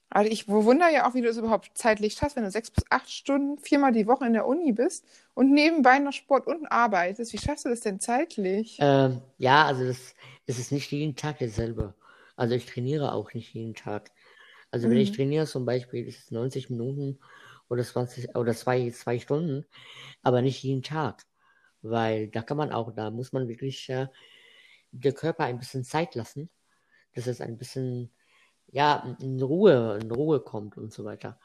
Also 0.10 0.30
ich 0.30 0.46
bewundere 0.46 0.92
ja 0.92 1.10
auch, 1.10 1.14
wie 1.14 1.22
du 1.22 1.30
es 1.30 1.38
überhaupt 1.38 1.72
zeitlich 1.74 2.16
schaffst, 2.16 2.36
wenn 2.36 2.44
du 2.44 2.52
sechs 2.52 2.70
bis 2.70 2.84
acht 2.90 3.10
Stunden 3.10 3.58
viermal 3.58 3.94
die 3.94 4.08
Woche 4.08 4.26
in 4.26 4.34
der 4.34 4.46
Uni 4.46 4.74
bist 4.74 5.06
und 5.36 5.54
nebenbei 5.54 6.00
noch 6.00 6.12
Sport 6.12 6.48
und 6.48 6.68
arbeitest. 6.68 7.32
Wie 7.32 7.38
schaffst 7.38 7.64
du 7.64 7.70
das 7.70 7.80
denn 7.80 8.02
zeitlich? 8.02 8.78
Ähm, 8.82 9.22
ja, 9.38 9.66
also 9.66 9.86
das, 9.86 10.16
es 10.48 10.60
ist 10.60 10.74
nicht 10.74 10.92
jeden 10.92 11.16
Tag 11.16 11.40
dasselbe. 11.40 11.94
Also 12.36 12.56
ich 12.56 12.66
trainiere 12.66 13.14
auch 13.14 13.34
nicht 13.34 13.54
jeden 13.54 13.74
Tag. 13.74 14.12
Also 14.72 14.90
wenn 14.90 14.98
ich 14.98 15.12
Mhm. 15.12 15.16
trainiere 15.16 15.46
zum 15.48 15.66
Beispiel, 15.66 16.08
ist 16.08 16.20
es 16.20 16.32
90 16.32 16.70
Minuten 16.70 17.20
oder 17.70 17.84
20 17.84 18.36
oder 18.36 18.54
zwei, 18.56 18.90
zwei 18.92 19.20
Stunden, 19.20 19.66
aber 20.24 20.42
nicht 20.42 20.64
jeden 20.64 20.84
Tag. 20.84 21.26
Weil 21.84 22.30
da 22.30 22.42
kann 22.44 22.58
man 22.58 22.72
auch, 22.74 22.94
da 22.96 23.12
muss 23.12 23.34
man 23.34 23.48
wirklich 23.50 23.90
äh, 23.90 24.08
der 24.92 25.14
Körper 25.14 25.46
ein 25.46 25.60
bisschen 25.60 25.84
Zeit 25.84 26.16
lassen, 26.16 26.50
dass 27.16 27.28
es 27.28 27.42
ein 27.42 27.58
bisschen, 27.58 28.12
ja, 28.68 29.18
in 29.22 29.42
Ruhe, 29.42 30.00
in 30.02 30.12
Ruhe 30.12 30.42
kommt 30.42 30.78
und 30.78 30.94
so 30.94 31.06
weiter. 31.06 31.40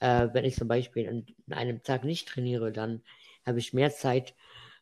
Äh, 0.00 0.28
wenn 0.34 0.44
ich 0.46 0.56
zum 0.56 0.68
Beispiel 0.68 1.08
an, 1.08 1.26
an 1.48 1.54
einem 1.58 1.82
Tag 1.84 2.04
nicht 2.04 2.28
trainiere, 2.28 2.72
dann 2.72 3.04
habe 3.46 3.60
ich 3.60 3.74
mehr 3.74 3.90
Zeit, 3.92 4.34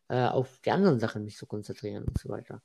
äh, 0.09 0.26
auf 0.26 0.61
die 0.62 0.73
anderen 0.73 1.00
Sachen 1.00 1.25
mich 1.25 1.37
zu 1.37 1.47
konzentrieren 1.47 2.05
und 2.05 2.19
so 2.19 2.29
weiter. 2.31 2.62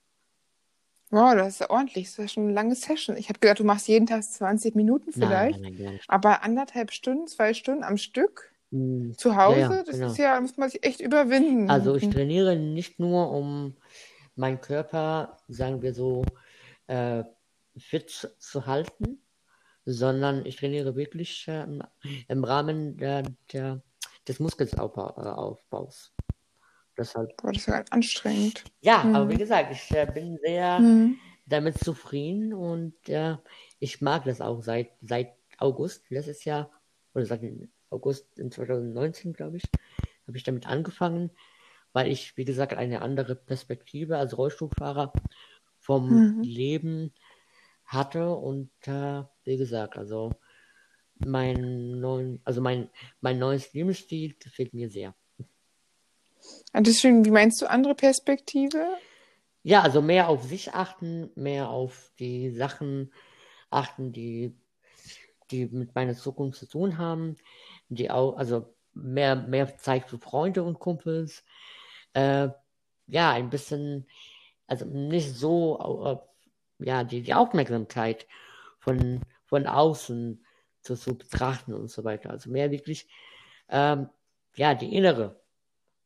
Wow, 1.11 1.35
das 1.35 1.47
ist 1.55 1.59
ja 1.59 1.69
ordentlich. 1.69 2.05
Das 2.05 2.11
ist 2.13 2.17
ja 2.17 2.27
schon 2.29 2.43
eine 2.45 2.53
lange 2.53 2.75
Session. 2.75 3.17
Ich 3.17 3.29
habe 3.29 3.39
gedacht, 3.39 3.59
du 3.59 3.63
machst 3.65 3.87
jeden 3.87 4.07
Tag 4.07 4.23
20 4.23 4.75
Minuten 4.75 5.11
Nein, 5.13 5.29
vielleicht, 5.29 5.61
nein, 5.61 5.75
nein, 5.77 5.91
nicht. 5.93 6.09
aber 6.09 6.43
anderthalb 6.43 6.91
Stunden, 6.91 7.27
zwei 7.27 7.53
Stunden 7.53 7.83
am 7.83 7.97
Stück 7.97 8.49
Hm, 8.71 9.13
zu 9.17 9.31
ja, 9.31 9.45
Hause, 9.45 9.59
ja, 9.59 9.83
das 9.83 9.95
genau. 9.97 10.11
ist 10.13 10.17
ja, 10.17 10.39
muss 10.39 10.55
man 10.57 10.69
sich 10.69 10.83
echt 10.85 11.01
überwinden. 11.01 11.69
Also 11.69 11.95
ich 11.95 12.07
trainiere 12.09 12.55
nicht 12.55 12.99
nur, 12.99 13.31
um 13.31 13.75
meinen 14.35 14.61
Körper, 14.61 15.37
sagen 15.49 15.81
wir 15.81 15.93
so, 15.93 16.23
äh, 16.87 17.23
fit 17.77 18.09
zu- 18.39 18.65
halten, 18.65 19.21
sondern 19.85 20.45
ich 20.45 20.57
trainiere 20.57 20.95
wirklich 20.95 21.47
äh, 21.47 21.63
im, 21.63 21.83
im 22.27 22.43
Rahmen 22.43 22.97
der, 22.97 23.23
der, 23.53 23.81
des 24.27 24.39
Muskelaufbaus. 24.39 26.13
Deshalb, 27.01 27.31
Boah, 27.37 27.51
das 27.51 27.63
ist 27.63 27.67
ja 27.67 27.83
anstrengend. 27.91 28.63
ja, 28.81 29.09
aber 29.13 29.29
Mhm. 29.29 29.29
wie 29.29 29.37
gesagt, 29.37 29.71
ich 29.71 29.91
äh, 29.91 30.05
bin 30.11 30.37
sehr 30.43 30.85
Mhm. 30.85 31.21
damit 31.45 31.77
zufrieden 31.77 32.53
und 32.53 33.09
äh, 33.09 33.37
ich 33.79 34.01
mag 34.01 34.25
das 34.25 34.41
auch 34.41 34.61
seit, 34.63 34.91
seit 35.01 35.33
August 35.57 36.09
letztes 36.09 36.45
Jahr, 36.45 36.71
oder 37.13 37.25
seit 37.25 37.41
August 37.89 38.37
in 38.39 38.51
2019, 38.51 39.33
glaube 39.33 39.57
ich, 39.57 39.63
habe 40.27 40.37
ich 40.37 40.43
damit 40.43 40.67
angefangen, 40.67 41.31
weil 41.93 42.11
ich, 42.11 42.37
wie 42.37 42.45
gesagt, 42.45 42.73
eine 42.73 43.01
andere 43.01 43.35
Perspektive 43.35 44.17
als 44.17 44.37
Rollstuhlfahrer 44.37 45.13
vom 45.79 46.27
Mhm. 46.27 46.43
Leben 46.43 47.13
hatte 47.85 48.35
und 48.35 48.71
äh, 48.87 49.23
wie 49.45 49.57
gesagt, 49.57 49.97
also 49.97 50.33
mein 51.19 51.99
neuen, 52.01 52.41
also 52.45 52.61
mein, 52.61 52.89
mein 53.21 53.39
neues 53.39 53.73
Lebensstil 53.73 54.35
gefällt 54.39 54.73
mir 54.73 54.89
sehr. 54.91 55.15
Das 56.73 56.87
ist 56.87 57.01
schön. 57.01 57.25
Wie 57.25 57.31
meinst 57.31 57.61
du 57.61 57.69
andere 57.69 57.95
Perspektive? 57.95 58.97
Ja, 59.63 59.81
also 59.81 60.01
mehr 60.01 60.29
auf 60.29 60.43
sich 60.43 60.73
achten, 60.73 61.29
mehr 61.35 61.69
auf 61.69 62.11
die 62.17 62.51
Sachen 62.51 63.11
achten, 63.69 64.11
die, 64.11 64.55
die 65.51 65.67
mit 65.67 65.93
meiner 65.93 66.15
Zukunft 66.15 66.59
zu 66.59 66.67
tun 66.67 66.97
haben, 66.97 67.35
die 67.89 68.09
auch, 68.09 68.37
also 68.37 68.73
mehr, 68.93 69.35
mehr 69.35 69.77
Zeit 69.77 70.09
für 70.09 70.17
Freunde 70.17 70.63
und 70.63 70.79
Kumpels, 70.79 71.43
äh, 72.13 72.49
ja, 73.07 73.31
ein 73.31 73.49
bisschen, 73.49 74.07
also 74.67 74.85
nicht 74.85 75.35
so, 75.35 76.23
äh, 76.79 76.85
ja, 76.85 77.03
die, 77.03 77.21
die 77.21 77.33
Aufmerksamkeit 77.33 78.27
von, 78.79 79.21
von 79.45 79.67
außen 79.67 80.43
zu, 80.81 80.95
zu 80.95 81.17
betrachten 81.17 81.73
und 81.73 81.91
so 81.91 82.03
weiter. 82.03 82.31
Also 82.31 82.49
mehr 82.49 82.71
wirklich, 82.71 83.07
ähm, 83.69 84.09
ja, 84.55 84.73
die 84.73 84.95
innere 84.95 85.40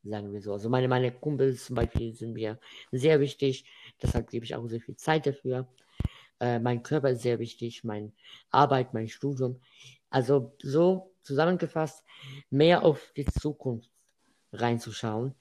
sagen 0.05 0.31
wir 0.31 0.41
so. 0.41 0.53
Also 0.53 0.69
meine, 0.69 0.87
meine 0.87 1.11
Kumpels 1.11 1.65
zum 1.65 1.75
Beispiel 1.75 2.13
sind 2.13 2.33
mir 2.33 2.59
sehr 2.91 3.19
wichtig, 3.19 3.65
deshalb 4.01 4.29
gebe 4.29 4.45
ich 4.45 4.55
auch 4.55 4.67
sehr 4.67 4.81
viel 4.81 4.95
Zeit 4.95 5.25
dafür. 5.25 5.67
Äh, 6.39 6.59
mein 6.59 6.83
Körper 6.83 7.09
ist 7.09 7.21
sehr 7.21 7.39
wichtig, 7.39 7.83
meine 7.83 8.11
Arbeit, 8.51 8.93
mein 8.93 9.07
Studium. 9.07 9.59
Also 10.09 10.53
so 10.61 11.11
zusammengefasst, 11.23 12.03
mehr 12.49 12.83
auf 12.83 13.11
die 13.17 13.25
Zukunft 13.25 13.89
reinzuschauen 14.53 15.33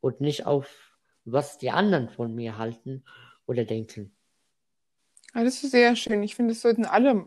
und 0.00 0.20
nicht 0.20 0.46
auf, 0.46 0.96
was 1.24 1.58
die 1.58 1.70
anderen 1.70 2.08
von 2.08 2.34
mir 2.34 2.56
halten 2.56 3.04
oder 3.46 3.64
denken. 3.64 4.12
Ah, 5.34 5.44
das 5.44 5.62
ist 5.62 5.72
sehr 5.72 5.94
schön. 5.94 6.22
Ich 6.22 6.34
finde, 6.34 6.52
es 6.52 6.62
sollten 6.62 6.86
alle 6.86 7.26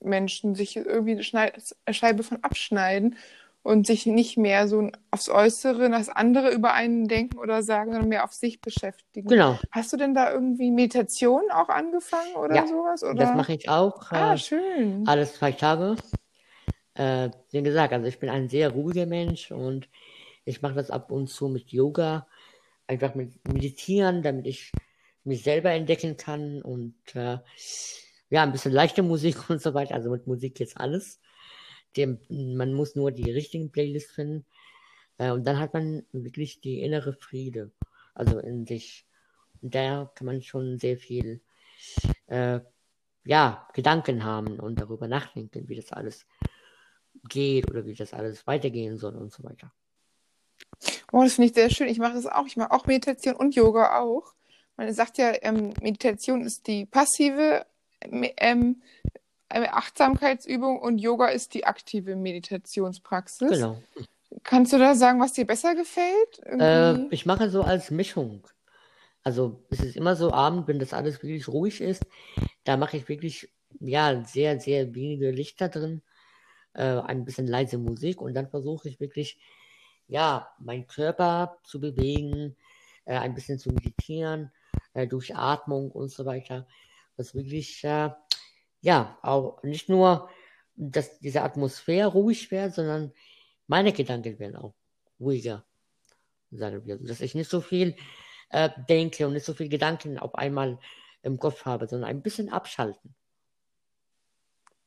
Menschen 0.00 0.54
sich 0.54 0.76
irgendwie 0.76 1.12
eine 1.12 1.94
Scheibe 1.94 2.22
von 2.22 2.42
abschneiden 2.44 3.16
und 3.62 3.86
sich 3.86 4.06
nicht 4.06 4.36
mehr 4.38 4.68
so 4.68 4.90
aufs 5.10 5.28
Äußere, 5.28 5.90
das 5.90 6.08
andere 6.08 6.50
über 6.52 6.72
einen 6.72 7.08
denken 7.08 7.38
oder 7.38 7.62
sagen, 7.62 7.92
sondern 7.92 8.08
mehr 8.08 8.24
auf 8.24 8.32
sich 8.32 8.60
beschäftigen. 8.60 9.30
Genau, 9.30 9.58
Hast 9.70 9.92
du 9.92 9.96
denn 9.96 10.14
da 10.14 10.32
irgendwie 10.32 10.70
Meditation 10.70 11.42
auch 11.52 11.68
angefangen 11.68 12.34
oder 12.34 12.54
Ja, 12.56 12.66
sowas? 12.66 13.02
Oder? 13.04 13.16
das 13.18 13.34
mache 13.34 13.54
ich 13.54 13.68
auch. 13.68 14.10
Ah, 14.12 14.34
Äh, 14.34 14.38
schön. 14.38 15.06
alles 15.06 15.34
zwei 15.34 15.52
Tage. 15.52 15.96
Äh, 16.94 17.30
wie 17.50 17.62
gesagt, 17.62 17.92
also 17.92 18.06
ich 18.06 18.18
bin 18.18 18.28
ein 18.28 18.48
sehr 18.48 18.70
ruhiger 18.70 19.06
Mensch 19.06 19.50
und 19.50 19.88
ich 20.44 20.62
mache 20.62 20.74
das 20.74 20.90
ab 20.90 21.10
und 21.12 21.28
zu 21.28 21.48
mit 21.48 21.70
Yoga, 21.72 22.26
einfach 22.86 23.14
mit 23.14 23.46
Meditieren, 23.48 24.22
damit 24.22 24.46
ich 24.46 24.72
mich 25.24 25.42
selber 25.42 25.70
entdecken 25.70 26.16
kann 26.16 26.62
und 26.62 26.94
äh, 27.14 27.38
ja, 28.30 28.42
ein 28.42 28.52
bisschen 28.52 28.72
leichte 28.72 29.02
Musik 29.02 29.36
und 29.50 29.60
so 29.62 29.74
weiter. 29.74 29.94
Also 29.94 30.10
mit 30.10 30.26
Musik 30.26 30.60
jetzt 30.60 30.76
alles. 30.78 31.20
Dem, 31.96 32.18
man 32.28 32.72
muss 32.72 32.94
nur 32.94 33.10
die 33.10 33.30
richtigen 33.30 33.70
Playlists 33.70 34.12
finden 34.12 34.44
äh, 35.18 35.30
und 35.30 35.44
dann 35.44 35.58
hat 35.58 35.74
man 35.74 36.04
wirklich 36.12 36.60
die 36.60 36.82
innere 36.82 37.12
Friede, 37.12 37.70
also 38.14 38.38
in 38.38 38.66
sich. 38.66 39.06
Und 39.60 39.74
da 39.74 40.10
kann 40.14 40.26
man 40.26 40.42
schon 40.42 40.78
sehr 40.78 40.96
viel 40.96 41.40
äh, 42.26 42.60
ja, 43.24 43.68
Gedanken 43.74 44.24
haben 44.24 44.58
und 44.58 44.80
darüber 44.80 45.08
nachdenken, 45.08 45.68
wie 45.68 45.76
das 45.76 45.92
alles 45.92 46.26
geht 47.28 47.70
oder 47.70 47.84
wie 47.84 47.94
das 47.94 48.14
alles 48.14 48.46
weitergehen 48.46 48.96
soll 48.96 49.16
und 49.16 49.32
so 49.32 49.42
weiter. 49.44 49.72
Oh, 51.12 51.22
das 51.22 51.34
finde 51.34 51.48
ich 51.48 51.54
sehr 51.54 51.70
schön. 51.70 51.88
Ich 51.88 51.98
mache 51.98 52.14
das 52.14 52.26
auch. 52.26 52.46
Ich 52.46 52.56
mache 52.56 52.70
auch 52.70 52.86
Meditation 52.86 53.34
und 53.34 53.54
Yoga 53.54 54.00
auch. 54.00 54.34
Man 54.76 54.92
sagt 54.94 55.18
ja, 55.18 55.32
ähm, 55.42 55.74
Meditation 55.82 56.42
ist 56.42 56.66
die 56.66 56.86
passive 56.86 57.66
ähm, 58.00 58.82
Achtsamkeitsübung 59.50 60.78
und 60.78 60.98
Yoga 60.98 61.28
ist 61.28 61.54
die 61.54 61.64
aktive 61.64 62.16
Meditationspraxis. 62.16 63.50
Genau. 63.50 63.82
Kannst 64.44 64.72
du 64.72 64.78
da 64.78 64.94
sagen, 64.94 65.20
was 65.20 65.32
dir 65.32 65.46
besser 65.46 65.74
gefällt? 65.74 66.38
Äh, 66.44 67.06
ich 67.10 67.26
mache 67.26 67.50
so 67.50 67.62
als 67.62 67.90
Mischung. 67.90 68.46
Also 69.22 69.64
es 69.70 69.80
ist 69.80 69.96
immer 69.96 70.16
so 70.16 70.32
Abend, 70.32 70.68
wenn 70.68 70.78
das 70.78 70.92
alles 70.92 71.22
wirklich 71.22 71.48
ruhig 71.48 71.80
ist, 71.80 72.06
da 72.64 72.76
mache 72.76 72.96
ich 72.96 73.08
wirklich, 73.08 73.52
ja, 73.80 74.24
sehr, 74.24 74.60
sehr 74.60 74.94
wenige 74.94 75.30
Lichter 75.30 75.68
drin, 75.68 76.02
äh, 76.72 77.00
ein 77.00 77.24
bisschen 77.24 77.46
leise 77.46 77.76
Musik 77.76 78.22
und 78.22 78.34
dann 78.34 78.48
versuche 78.48 78.88
ich 78.88 79.00
wirklich, 79.00 79.38
ja, 80.08 80.50
meinen 80.58 80.86
Körper 80.86 81.58
zu 81.64 81.80
bewegen, 81.80 82.56
äh, 83.04 83.18
ein 83.18 83.34
bisschen 83.34 83.58
zu 83.58 83.70
meditieren, 83.70 84.52
äh, 84.94 85.06
durch 85.06 85.36
Atmung 85.36 85.90
und 85.90 86.10
so 86.10 86.24
weiter. 86.24 86.66
Was 87.16 87.34
wirklich, 87.34 87.84
äh, 87.84 88.10
ja, 88.80 89.18
auch 89.22 89.62
nicht 89.62 89.88
nur, 89.88 90.28
dass 90.76 91.18
diese 91.20 91.42
Atmosphäre 91.42 92.08
ruhig 92.08 92.50
wird, 92.50 92.74
sondern 92.74 93.12
meine 93.66 93.92
Gedanken 93.92 94.38
werden 94.38 94.56
auch 94.56 94.74
ruhiger. 95.18 95.64
Sagen 96.50 96.84
wir. 96.84 96.96
Dass 96.96 97.20
ich 97.20 97.34
nicht 97.34 97.50
so 97.50 97.60
viel 97.60 97.94
äh, 98.50 98.70
denke 98.88 99.26
und 99.26 99.34
nicht 99.34 99.46
so 99.46 99.54
viele 99.54 99.68
Gedanken 99.68 100.18
auf 100.18 100.34
einmal 100.34 100.78
im 101.22 101.38
Kopf 101.38 101.64
habe, 101.64 101.86
sondern 101.86 102.10
ein 102.10 102.22
bisschen 102.22 102.48
abschalten. 102.48 103.14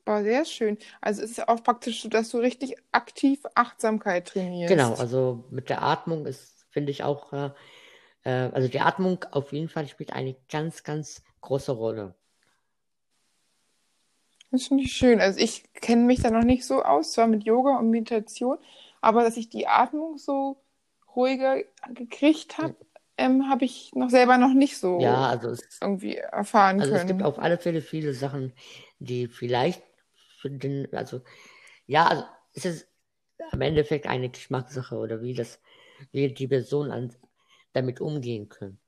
Oh, 0.06 0.22
sehr 0.22 0.44
schön. 0.44 0.78
Also 1.00 1.22
es 1.22 1.32
ist 1.32 1.48
auch 1.48 1.64
praktisch 1.64 2.02
so, 2.02 2.10
dass 2.10 2.30
du 2.30 2.40
richtig 2.40 2.76
aktiv 2.92 3.40
Achtsamkeit 3.56 4.28
trainierst. 4.28 4.70
Genau, 4.70 4.96
also 4.96 5.46
mit 5.50 5.70
der 5.70 5.82
Atmung 5.82 6.26
ist, 6.26 6.66
finde 6.72 6.92
ich 6.92 7.04
auch, 7.04 7.32
äh, 7.32 7.52
äh, 8.24 8.52
also 8.52 8.68
die 8.68 8.82
Atmung 8.82 9.24
auf 9.32 9.54
jeden 9.54 9.70
Fall 9.70 9.88
spielt 9.88 10.12
eine 10.12 10.36
ganz, 10.50 10.84
ganz 10.84 11.24
große 11.40 11.72
Rolle. 11.72 12.16
Das 14.54 14.68
finde 14.68 14.84
ich 14.84 14.94
schön. 14.94 15.20
Also 15.20 15.40
ich 15.40 15.64
kenne 15.74 16.04
mich 16.04 16.22
da 16.22 16.30
noch 16.30 16.44
nicht 16.44 16.66
so 16.66 16.84
aus, 16.84 17.14
zwar 17.14 17.28
mit 17.28 17.44
Yoga 17.44 17.80
und 17.80 17.90
Meditation, 17.90 18.60
aber 19.02 19.24
dass 19.24 19.36
ich 19.38 19.50
die 19.50 19.68
Atmung 19.68 20.18
so 20.20 20.62
ruhiger 21.16 21.64
gekriegt 21.90 22.60
habe, 22.60 22.76
ähm, 23.18 23.50
habe 23.50 23.66
ich 23.66 23.92
noch 23.96 24.12
selber 24.12 24.38
noch 24.38 24.54
nicht 24.54 24.78
so 24.78 24.92
Ja, 25.02 25.30
also 25.30 25.50
es, 25.50 25.62
irgendwie 25.82 26.18
erfahren 26.18 26.82
also 26.82 26.94
es 26.94 27.06
gibt 27.06 27.22
können. 27.22 27.24
auf 27.24 27.40
alle 27.40 27.58
Fälle 27.58 27.82
viele 27.82 28.14
Sachen, 28.14 28.54
die 29.00 29.28
vielleicht 29.28 29.84
für 30.40 30.52
den, 30.52 30.94
also 30.94 31.22
ja, 31.88 32.08
also 32.08 32.26
es 32.54 32.66
ist 32.66 32.88
am 33.52 33.62
Endeffekt 33.62 34.08
eine 34.08 34.30
Geschmackssache 34.30 34.98
oder 34.98 35.22
wie 35.22 35.34
das, 35.36 35.62
wie 36.12 36.34
die 36.34 36.48
Person 36.48 36.92
an, 36.92 37.16
damit 37.74 38.02
umgehen 38.02 38.50
können 38.50 38.80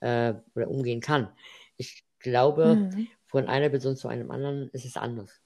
äh, 0.00 0.34
oder 0.54 0.68
umgehen 0.68 1.00
kann. 1.02 1.32
Ich 1.78 2.04
glaube, 2.20 2.86
Mhm. 2.88 3.08
Von 3.34 3.48
einer 3.48 3.68
Person 3.68 3.96
zu 3.96 4.06
einem 4.06 4.30
anderen 4.30 4.70
ist 4.70 4.84
es 4.84 4.96
anders. 4.96 5.40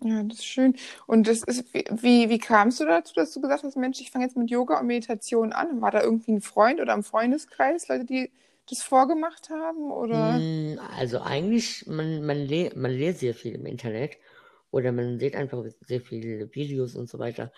Ja, 0.00 0.24
das 0.24 0.38
ist 0.38 0.46
schön. 0.46 0.74
Und 1.06 1.28
das 1.28 1.44
ist, 1.44 1.72
wie, 1.72 2.28
wie, 2.28 2.38
kamst 2.38 2.80
du 2.80 2.84
dazu, 2.84 3.14
dass 3.14 3.32
du 3.32 3.40
gesagt 3.40 3.62
hast, 3.62 3.76
Mensch, 3.76 4.00
ich 4.00 4.10
fange 4.10 4.24
jetzt 4.24 4.36
mit 4.36 4.50
Yoga 4.50 4.80
und 4.80 4.88
Meditation 4.88 5.52
an? 5.52 5.80
War 5.80 5.92
da 5.92 6.02
irgendwie 6.02 6.32
ein 6.32 6.40
Freund 6.40 6.80
oder 6.80 6.94
im 6.94 7.04
Freundeskreis, 7.04 7.86
Leute, 7.86 8.06
die 8.06 8.32
das 8.68 8.82
vorgemacht 8.82 9.50
haben? 9.50 9.92
Oder? 9.92 10.38
Mm, 10.38 10.80
Also 10.98 11.20
eigentlich, 11.20 11.86
man, 11.86 12.26
man, 12.26 12.38
le 12.38 12.72
man 12.74 12.90
liest 12.90 13.20
sehr 13.20 13.34
viel 13.34 13.54
im 13.54 13.64
Internet 13.64 14.16
oder 14.72 14.90
man 14.90 15.20
sieht 15.20 15.36
einfach 15.36 15.64
sehr 15.86 16.00
viele 16.00 16.52
Videos 16.56 16.96
und 16.96 17.08
so 17.08 17.20
weiter, 17.20 17.52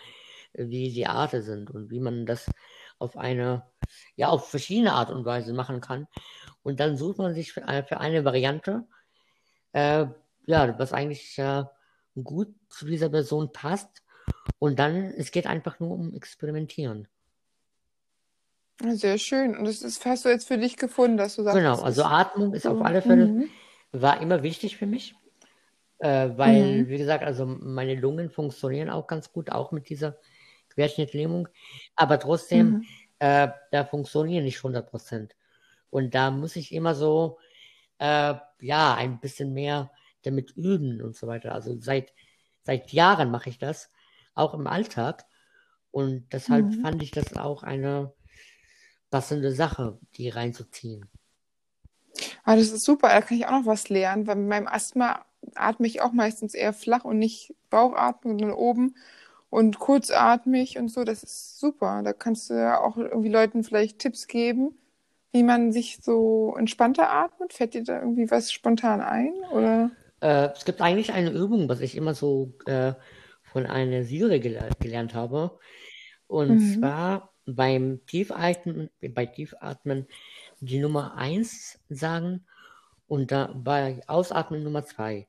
wie 0.52 0.92
die 0.92 1.06
Arten 1.06 1.40
sind 1.40 1.70
und 1.70 1.90
wie 1.90 2.00
man 2.00 2.26
das 2.26 2.50
auf 2.98 3.16
eine, 3.16 3.64
ja, 4.14 4.28
auf 4.28 4.50
verschiedene 4.50 4.92
Art 4.92 5.10
und 5.10 5.24
Weise 5.24 5.54
machen 5.54 5.80
kann. 5.80 6.06
Und 6.62 6.81
dann 6.81 6.97
sucht 6.97 7.19
man 7.19 7.35
sich 7.35 7.52
für, 7.52 7.67
eine- 7.67 7.85
für 7.85 8.00
eine 8.00 8.25
Variante, 8.25 8.85
äh, 9.73 10.07
ja, 10.47 10.79
was 10.79 10.93
eigentlich 10.93 11.38
äh, 11.38 11.64
gut 12.23 12.55
zu 12.69 12.87
dieser 12.87 13.09
Person 13.09 13.52
passt. 13.52 14.02
Und 14.59 14.79
dann, 14.79 14.97
es 15.17 15.31
geht 15.31 15.47
einfach 15.47 15.81
nur 15.81 15.93
um 15.93 16.14
Experimentieren. 16.14 17.09
Ja, 18.83 18.95
sehr 18.97 19.19
schön. 19.19 19.57
Und 19.57 19.64
das 19.67 19.83
ist, 19.83 20.05
hast 20.07 20.25
du 20.25 20.29
jetzt 20.31 20.49
für 20.49 20.59
dich 20.59 20.76
gefunden, 20.76 21.17
dass 21.17 21.37
du 21.37 21.43
sagst, 21.43 21.59
Genau, 21.59 21.81
also 21.81 22.02
Atmung 22.05 22.55
ist 22.55 22.67
auf 22.67 22.81
alle 22.83 23.02
Fälle, 23.02 23.26
Mhm. 23.26 23.49
war 23.93 24.21
immer 24.21 24.43
wichtig 24.43 24.76
für 24.76 24.87
mich. 24.87 25.14
Äh, 25.99 26.31
weil, 26.37 26.85
Mhm. 26.85 26.88
wie 26.88 26.97
gesagt, 26.99 27.23
also 27.25 27.45
meine 27.45 27.95
Lungen 27.95 28.31
funktionieren 28.31 28.88
auch 28.88 29.07
ganz 29.07 29.33
gut, 29.33 29.50
auch 29.52 29.71
mit 29.71 29.90
dieser 29.90 30.17
Querschnittlähmung. 30.71 31.49
Aber 31.95 32.19
trotzdem, 32.19 32.69
Mhm. 32.69 32.85
äh, 33.19 33.49
da 33.71 33.85
funktionieren 33.85 34.45
nicht 34.45 34.62
100%. 34.62 35.37
Und 35.90 36.14
da 36.14 36.31
muss 36.31 36.57
ich 36.57 36.72
immer 36.72 36.94
so, 36.94 37.38
äh, 37.98 38.35
ja, 38.61 38.94
ein 38.96 39.20
bisschen 39.20 39.53
mehr 39.55 39.90
damit 40.24 40.53
üben 40.57 41.03
und 41.03 41.16
so 41.16 41.26
weiter. 41.29 41.55
Also 41.55 41.79
seit, 41.81 42.12
seit 42.64 42.92
Jahren 42.92 43.31
mache 43.31 43.50
ich 43.50 43.59
das, 43.59 43.90
auch 44.35 44.55
im 44.55 44.66
Alltag. 44.68 45.26
Und 45.92 46.33
deshalb 46.33 46.74
Mhm. 46.74 46.74
fand 46.74 47.03
ich 47.03 47.12
das 47.12 47.37
auch 47.37 47.62
eine 47.64 48.12
passende 49.11 49.53
Sache, 49.53 50.00
die 50.16 50.31
reinzuziehen. 50.31 51.09
Ah, 52.44 52.57
das 52.57 52.70
ist 52.70 52.85
super, 52.85 53.09
da 53.09 53.20
kann 53.22 53.37
ich 53.38 53.46
auch 53.46 53.50
noch 53.53 53.66
was 53.66 53.88
lernen, 53.88 54.26
weil 54.26 54.37
mit 54.37 54.48
meinem 54.48 54.68
Asthma 54.68 55.24
atme 55.55 55.87
ich 55.87 56.00
auch 56.03 56.12
meistens 56.12 56.55
eher 56.55 56.72
flach 56.72 57.05
und 57.05 57.18
nicht 57.18 57.55
Bauchatmung, 57.70 58.38
sondern 58.38 58.57
oben 58.59 58.94
und 59.50 59.79
kurzatmig 59.79 60.79
und 60.79 60.88
so. 60.90 61.05
Das 61.05 61.22
ist 61.24 61.59
super. 61.61 62.03
Da 62.05 62.12
kannst 62.12 62.50
du 62.50 62.55
ja 62.55 62.81
auch 62.81 62.96
irgendwie 62.96 63.31
Leuten 63.31 63.64
vielleicht 63.64 63.98
Tipps 64.00 64.26
geben, 64.29 64.74
wie 65.33 65.43
man 65.43 65.73
sich 65.73 65.99
so 66.03 66.55
entspannter 66.59 67.11
atmet. 67.11 67.53
Fällt 67.53 67.75
dir 67.75 67.85
da 67.85 68.01
irgendwie 68.01 68.31
was 68.31 68.53
spontan 68.53 69.01
ein? 69.01 69.33
Oder? 69.51 69.90
Äh, 70.21 70.51
es 70.57 70.64
gibt 70.64 70.81
eigentlich 70.81 71.12
eine 71.12 71.31
Übung, 71.31 71.69
was 71.69 71.81
ich 71.81 71.97
immer 71.97 72.14
so 72.14 72.55
äh, 72.66 72.95
von 73.43 73.66
einer 73.66 74.05
Syrer 74.05 74.38
gele 74.38 74.71
gelernt 74.79 75.14
habe. 75.14 75.59
Und 76.27 76.61
Mhm. 76.61 76.61
zwar 76.62 77.35
beim 77.47 78.05
Tiefatmen, 78.07 78.90
bei 79.01 79.27
Tiefatmen 79.27 80.07
die 80.61 80.79
Nummer 80.79 81.16
1 81.16 81.81
sagen 81.88 82.47
und 83.09 83.33
da 83.33 83.53
bei 83.55 84.03
Ausatmen 84.09 84.62
Nummer 84.64 84.85
2. 84.85 85.29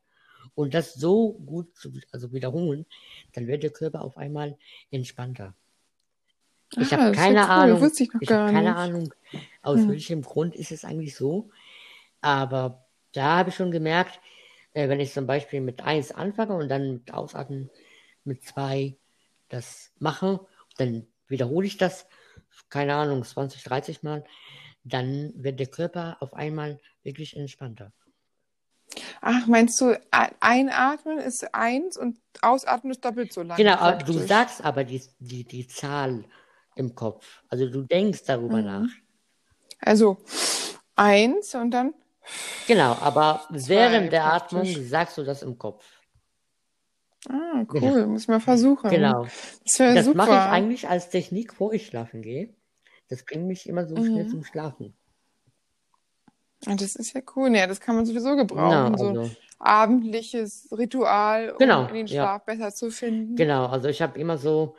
Und 0.56 0.74
das 0.74 0.94
so 0.96 1.34
gut 1.34 1.76
zu, 1.78 1.92
also 2.12 2.34
wiederholen, 2.34 2.86
dann 3.34 3.48
wird 3.48 3.64
der 3.64 3.72
Körper 3.72 4.02
auf 4.04 4.18
einmal 4.18 4.58
entspannter. 4.92 5.56
Ich 6.78 6.94
Ah, 6.94 6.94
habe 6.94 7.12
keine 7.12 7.50
cool. 7.56 7.80
Ahnung, 7.80 7.82
Wusste 7.82 8.04
ich 8.04 8.14
noch 8.14 8.26
ich 8.26 8.26
gar 8.26 8.52
keine 8.52 8.76
nicht. 8.76 8.76
Ahnung, 8.76 9.14
aus 9.62 9.88
Hm. 9.88 9.90
welchem 9.90 10.22
Grund 10.22 10.56
ist 10.56 10.72
es 10.72 10.86
eigentlich 10.86 11.16
so. 11.16 11.50
Aber 12.22 12.86
da 13.14 13.38
habe 13.40 13.50
ich 13.50 13.56
schon 13.56 13.72
gemerkt, 13.72 14.20
äh, 14.74 14.90
wenn 14.90 15.00
ich 15.00 15.14
zum 15.14 15.28
Beispiel 15.28 15.62
mit 15.62 15.82
1 15.84 16.12
anfange 16.14 16.56
und 16.56 16.70
dann 16.70 16.94
mit 16.96 17.14
Ausatmen 17.14 17.70
mit 18.26 18.44
2 18.44 18.98
das 19.50 19.92
mache, 20.00 20.46
dann 20.78 21.08
wiederhole 21.28 21.68
ich 21.68 21.78
das, 21.78 22.08
keine 22.70 22.96
Ahnung, 22.96 23.24
20, 23.24 23.64
30 23.64 24.04
Mal, 24.04 24.24
dann 24.84 25.34
wird 25.36 25.60
der 25.60 25.68
Körper 25.68 26.18
auf 26.22 26.34
einmal 26.34 26.80
wirklich 27.04 27.38
entspannter. 27.38 27.94
Ach, 29.22 29.48
meinst 29.48 29.80
du, 29.82 30.00
einatmen 30.40 31.18
ist 31.20 31.54
eins 31.54 31.98
und 31.98 32.20
ausatmen 32.42 32.92
ist 32.92 33.04
doppelt 33.06 33.32
so 33.34 33.42
lang 33.42 33.66
Genau, 33.66 33.76
aber 33.78 34.04
du 34.04 34.18
praktisch? 34.18 34.20
sagst 34.20 34.64
aber 34.64 34.84
die, 34.84 35.02
die, 35.20 35.44
die 35.44 35.68
Zahl 35.68 36.26
im 36.76 36.96
Kopf. 36.96 37.42
Also 37.50 37.70
du 37.70 37.84
denkst 37.84 38.24
darüber 38.26 38.62
nach. 38.62 38.82
Mhm. 38.82 38.92
Also 39.80 40.18
eins 40.96 41.56
und 41.56 41.72
dann 41.72 41.94
Genau, 42.68 42.94
aber 42.94 43.48
während 43.50 44.14
der 44.14 44.26
Atmung 44.26 44.66
sagst 44.66 45.18
du 45.18 45.24
das 45.24 45.42
im 45.42 45.58
Kopf. 45.58 45.84
Ah, 47.30 47.66
Genau. 47.70 47.88
cool. 47.92 48.08
Muss 48.08 48.24
ich 48.24 48.28
mal 48.28 48.40
versuchen. 48.40 48.90
Genau. 48.90 49.26
Das 49.26 49.78
Das 49.78 50.14
mache 50.14 50.30
ich 50.32 50.42
eigentlich 50.46 50.88
als 50.88 51.10
Technik, 51.10 51.50
bevor 51.50 51.74
ich 51.74 51.88
schlafen 51.88 52.22
gehe. 52.22 52.54
Das 53.10 53.24
bringt 53.26 53.46
mich 53.48 53.68
immer 53.68 53.86
so 53.88 53.96
schnell 53.98 54.26
Mhm. 54.26 54.30
zum 54.30 54.44
Schlafen. 54.44 54.96
Ah, 56.68 56.76
Das 56.76 56.96
ist 56.96 57.14
ja 57.14 57.22
cool. 57.36 57.56
Ja, 57.56 57.68
das 57.68 57.80
kann 57.80 57.96
man 57.96 58.06
sowieso 58.06 58.36
gebrauchen, 58.36 58.98
so 58.98 59.06
ein 59.06 59.18
also, 59.18 59.36
abendliches 59.60 60.68
Ritual, 60.72 61.52
um 61.52 61.60
genau, 61.60 61.88
in 61.88 61.94
den 61.96 62.08
ja, 62.08 62.24
Schlaf 62.24 62.46
besser 62.46 62.72
zu 62.74 62.92
finden. 62.92 63.36
genau. 63.36 63.66
Also 63.68 63.88
ich 63.90 64.02
habe 64.02 64.20
immer 64.20 64.38
so 64.38 64.76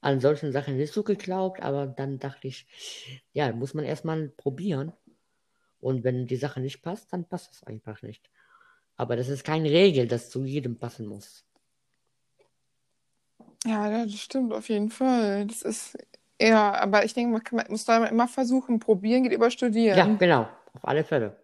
an 0.00 0.20
solchen 0.20 0.52
Sachen 0.52 0.76
nicht 0.76 0.92
so 0.92 1.02
geglaubt, 1.02 1.62
aber 1.62 1.86
dann 1.86 2.18
dachte 2.18 2.48
ich, 2.48 2.66
ja, 3.32 3.52
muss 3.52 3.74
man 3.74 3.84
erstmal 3.84 4.28
probieren. 4.28 4.92
Und 5.80 6.04
wenn 6.04 6.26
die 6.26 6.36
Sache 6.36 6.60
nicht 6.60 6.82
passt, 6.82 7.12
dann 7.12 7.26
passt 7.28 7.54
es 7.54 7.64
einfach 7.64 8.02
nicht. 8.02 8.30
Aber 8.96 9.16
das 9.16 9.28
ist 9.28 9.44
keine 9.44 9.70
Regel, 9.70 10.08
dass 10.08 10.30
zu 10.30 10.44
jedem 10.44 10.78
passen 10.78 11.06
muss. 11.06 11.46
Ja, 13.66 13.90
ja, 13.90 14.04
das 14.06 14.18
stimmt 14.20 14.52
auf 14.52 14.68
jeden 14.68 14.90
Fall. 14.90 15.46
Das 15.46 15.62
ist, 15.62 15.98
ja, 16.40 16.72
aber 16.74 17.04
ich 17.04 17.14
denke, 17.14 17.32
man 17.32 17.42
kann, 17.44 17.56
man 17.56 17.66
muss 17.70 17.84
da 17.84 18.04
immer 18.06 18.28
versuchen, 18.28 18.78
probieren 18.78 19.24
geht 19.24 19.32
über 19.32 19.50
Ja, 19.90 20.06
Studieren. 20.06 20.18
genau, 20.18 20.48
auf 20.74 20.86
alle 20.86 21.04
Fälle. 21.04 21.36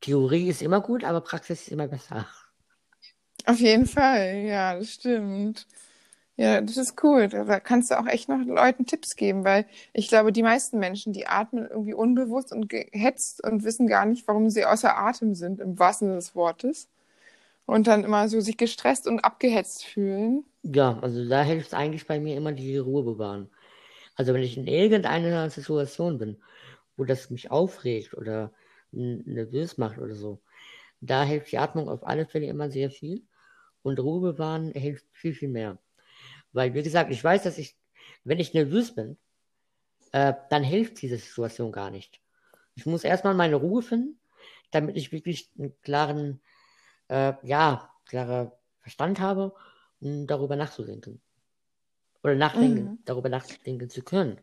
Theorie 0.00 0.48
ist 0.48 0.62
immer 0.62 0.80
gut, 0.82 1.04
aber 1.04 1.22
Praxis 1.22 1.62
ist 1.62 1.68
immer 1.68 1.88
besser. 1.88 2.26
Auf 3.46 3.60
jeden 3.60 3.86
Fall, 3.86 4.34
ja, 4.46 4.74
das 4.76 4.92
stimmt. 4.94 5.66
Ja, 6.36 6.60
das 6.62 6.76
ist 6.78 7.02
cool. 7.04 7.28
Da 7.28 7.60
kannst 7.60 7.90
du 7.90 7.98
auch 8.00 8.06
echt 8.06 8.28
noch 8.28 8.38
Leuten 8.44 8.86
Tipps 8.86 9.16
geben, 9.16 9.44
weil 9.44 9.66
ich 9.92 10.08
glaube, 10.08 10.32
die 10.32 10.42
meisten 10.42 10.78
Menschen, 10.78 11.12
die 11.12 11.26
atmen 11.26 11.66
irgendwie 11.68 11.94
unbewusst 11.94 12.52
und 12.52 12.68
gehetzt 12.68 13.44
und 13.44 13.64
wissen 13.64 13.86
gar 13.86 14.06
nicht, 14.06 14.26
warum 14.26 14.48
sie 14.50 14.64
außer 14.64 14.96
Atem 14.96 15.34
sind, 15.34 15.60
im 15.60 15.78
wahrsten 15.78 16.08
Sinne 16.08 16.16
des 16.18 16.34
Wortes. 16.34 16.88
Und 17.66 17.86
dann 17.88 18.04
immer 18.04 18.28
so 18.28 18.40
sich 18.40 18.56
gestresst 18.58 19.06
und 19.08 19.20
abgehetzt 19.20 19.84
fühlen. 19.86 20.44
Ja, 20.62 20.98
also 21.00 21.28
da 21.28 21.42
hilft 21.42 21.74
eigentlich 21.74 22.06
bei 22.06 22.20
mir 22.20 22.36
immer 22.36 22.52
die 22.52 22.76
Ruhe 22.78 23.02
bewahren. 23.04 23.50
Also 24.16 24.34
wenn 24.34 24.42
ich 24.42 24.56
in 24.56 24.66
irgendeiner 24.66 25.50
Situation 25.50 26.18
bin, 26.18 26.42
wo 26.96 27.04
das 27.04 27.30
mich 27.30 27.50
aufregt 27.50 28.14
oder 28.14 28.52
nervös 28.92 29.78
macht 29.78 29.98
oder 29.98 30.14
so. 30.14 30.42
Da 31.00 31.24
hilft 31.24 31.52
die 31.52 31.58
Atmung 31.58 31.88
auf 31.88 32.06
alle 32.06 32.26
Fälle 32.26 32.46
immer 32.46 32.70
sehr 32.70 32.90
viel. 32.90 33.26
Und 33.82 34.00
Ruhe 34.00 34.32
bewahren 34.34 34.72
hilft 34.72 35.06
viel, 35.12 35.34
viel 35.34 35.48
mehr. 35.50 35.78
Weil, 36.52 36.74
wie 36.74 36.82
gesagt, 36.82 37.10
ich 37.10 37.22
weiß, 37.22 37.42
dass 37.42 37.58
ich, 37.58 37.76
wenn 38.24 38.40
ich 38.40 38.54
nervös 38.54 38.94
bin, 38.94 39.16
äh, 40.12 40.34
dann 40.50 40.62
hilft 40.62 41.00
diese 41.02 41.16
Situation 41.16 41.72
gar 41.72 41.90
nicht. 41.90 42.20
Ich 42.74 42.86
muss 42.86 43.04
erstmal 43.04 43.34
meine 43.34 43.56
Ruhe 43.56 43.82
finden, 43.82 44.18
damit 44.70 44.96
ich 44.96 45.12
wirklich 45.12 45.50
einen 45.58 45.74
klaren, 45.82 46.40
äh, 47.08 47.34
ja, 47.42 47.90
klarer 48.06 48.58
Verstand 48.80 49.20
habe, 49.20 49.54
um 50.00 50.26
darüber 50.26 50.56
nachzudenken. 50.56 51.20
Oder 52.22 52.34
nachdenken, 52.34 52.84
mhm. 52.84 52.98
darüber 53.04 53.28
nachdenken 53.28 53.90
zu 53.90 54.02
können. 54.02 54.40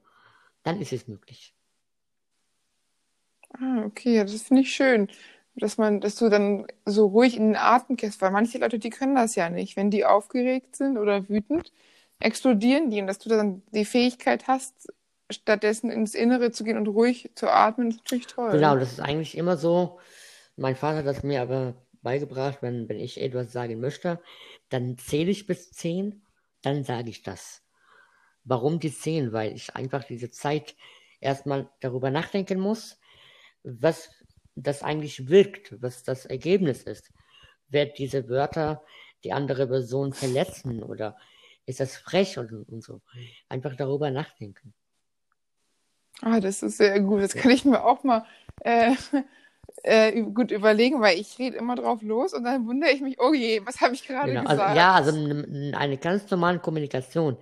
Dann 0.64 0.82
ist 0.82 0.94
es 0.94 1.08
möglich. 1.08 1.54
Ah, 3.52 3.84
okay, 3.86 4.24
das 4.24 4.44
finde 4.44 4.62
ich 4.62 4.74
schön 4.74 5.10
dass 5.60 5.78
man, 5.78 6.02
dass 6.02 6.16
du 6.16 6.30
dann 6.30 6.66
so 6.86 7.08
ruhig 7.08 7.38
in 7.38 7.48
den 7.48 7.56
Atem 7.56 7.96
gehst, 7.96 8.22
weil 8.22 8.32
manche 8.32 8.58
Leute, 8.58 8.80
die 8.80 8.90
können 8.90 9.16
das 9.16 9.36
ja 9.36 9.50
nicht. 9.50 9.76
Wenn 9.76 9.92
die 9.92 10.06
aufgeregt 10.06 10.76
sind 10.76 10.98
oder 10.98 11.28
wütend, 11.30 11.72
explodieren 12.20 12.90
die 12.90 13.02
und 13.02 13.08
dass 13.08 13.20
du 13.20 13.30
dann 13.30 13.64
die 13.72 13.86
Fähigkeit 13.86 14.48
hast, 14.48 14.94
stattdessen 15.30 15.92
ins 15.92 16.16
Innere 16.16 16.52
zu 16.52 16.64
gehen 16.64 16.78
und 16.78 16.88
ruhig 16.88 17.30
zu 17.36 17.50
atmen, 17.50 17.90
ist 17.90 18.00
natürlich 18.00 18.28
toll. 18.28 18.52
Genau, 18.52 18.76
das 18.78 18.94
ist 18.94 19.00
eigentlich 19.00 19.38
immer 19.38 19.58
so. 19.58 20.00
Mein 20.56 20.76
Vater 20.76 21.00
hat 21.00 21.06
das 21.06 21.24
mir 21.24 21.42
aber 21.42 21.76
beigebracht, 22.02 22.60
wenn, 22.62 22.90
wenn 22.90 23.00
ich 23.00 23.22
etwas 23.22 23.52
sagen 23.52 23.80
möchte, 23.80 24.20
dann 24.70 24.98
zähle 24.98 25.32
ich 25.32 25.46
bis 25.46 25.72
zehn, 25.72 26.22
dann 26.62 26.84
sage 26.84 27.10
ich 27.10 27.24
das. 27.24 27.62
Warum 28.44 28.80
die 28.80 28.94
zehn? 28.94 29.32
Weil 29.32 29.54
ich 29.54 29.76
einfach 29.76 30.04
diese 30.04 30.32
Zeit 30.32 30.76
erstmal 31.20 31.70
darüber 31.82 32.10
nachdenken 32.10 32.60
muss, 32.60 33.00
was 33.64 34.10
das 34.56 34.84
eigentlich 34.84 35.30
wirkt, 35.30 35.82
was 35.82 36.04
das 36.04 36.26
Ergebnis 36.26 36.84
ist. 36.84 37.12
Wird 37.68 37.98
diese 37.98 38.28
Wörter 38.30 38.84
die 39.24 39.34
andere 39.34 39.68
Person 39.68 40.14
verletzen 40.14 40.82
oder 40.82 41.18
ist 41.70 41.80
das 41.80 41.96
frech 41.96 42.38
und, 42.40 42.52
und 42.52 42.84
so? 42.84 43.02
Einfach 43.48 43.76
darüber 43.76 44.10
nachdenken. 44.10 44.74
Ah, 46.22 46.40
das 46.40 46.64
ist 46.64 46.78
sehr 46.78 47.00
gut. 47.00 47.22
Das 47.22 47.36
kann 47.36 47.52
ich 47.52 47.64
mir 47.64 47.84
auch 47.84 48.04
mal 48.04 48.26
äh, 48.62 48.96
äh, 49.84 50.22
gut 50.24 50.52
überlegen, 50.52 51.00
weil 51.00 51.20
ich 51.20 51.38
rede 51.38 51.58
immer 51.58 51.76
drauf 51.76 52.02
los 52.02 52.34
und 52.34 52.44
dann 52.44 52.66
wundere 52.66 52.92
ich 52.92 53.02
mich, 53.02 53.20
oh 53.20 53.34
je, 53.34 53.62
was 53.66 53.80
habe 53.82 53.94
ich 53.94 54.06
gerade 54.06 54.32
genau. 54.32 54.42
gesagt? 54.42 54.62
Also, 54.62 54.78
ja, 54.78 54.94
also 54.94 55.78
eine 55.78 55.98
ganz 55.98 56.30
normale 56.32 56.60
Kommunikation, 56.60 57.38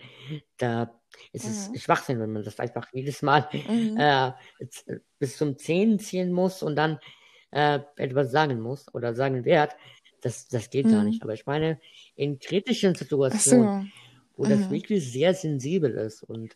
da 0.57 0.93
ist 1.31 1.45
es 1.45 1.69
mhm. 1.69 1.75
Schwachsinn, 1.77 2.19
wenn 2.19 2.33
man 2.33 2.43
das 2.43 2.59
einfach 2.59 2.87
jedes 2.91 3.21
Mal 3.21 3.47
mhm. 3.53 3.97
äh, 3.97 4.33
bis 5.19 5.37
zum 5.37 5.57
Zehn 5.57 5.99
ziehen 5.99 6.33
muss 6.33 6.61
und 6.61 6.75
dann 6.75 6.99
äh, 7.51 7.79
etwas 7.95 8.31
sagen 8.31 8.59
muss 8.59 8.93
oder 8.93 9.15
sagen 9.15 9.45
wird. 9.45 9.75
Das, 10.21 10.49
das 10.49 10.69
geht 10.69 10.85
mhm. 10.85 10.91
gar 10.91 11.03
nicht. 11.03 11.23
Aber 11.23 11.33
ich 11.33 11.45
meine, 11.45 11.79
in 12.15 12.39
kritischen 12.39 12.93
Situationen. 12.93 13.91
Wo 14.37 14.45
mhm. 14.45 14.49
das 14.49 14.69
wirklich 14.69 15.11
sehr 15.11 15.33
sensibel 15.33 15.91
ist 15.91 16.23
und 16.23 16.55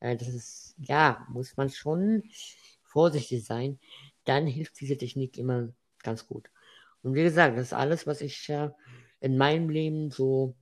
äh, 0.00 0.16
das 0.16 0.28
ist, 0.28 0.74
ja, 0.78 1.26
muss 1.30 1.56
man 1.56 1.70
schon 1.70 2.22
vorsichtig 2.82 3.44
sein, 3.44 3.78
dann 4.24 4.46
hilft 4.46 4.80
diese 4.80 4.96
Technik 4.96 5.36
immer 5.38 5.70
ganz 6.02 6.26
gut. 6.26 6.50
Und 7.02 7.14
wie 7.14 7.22
gesagt, 7.22 7.56
das 7.56 7.66
ist 7.66 7.72
alles, 7.72 8.06
was 8.06 8.20
ich 8.20 8.48
äh, 8.48 8.70
in 9.20 9.36
meinem 9.36 9.68
Leben 9.68 10.10
so 10.10 10.54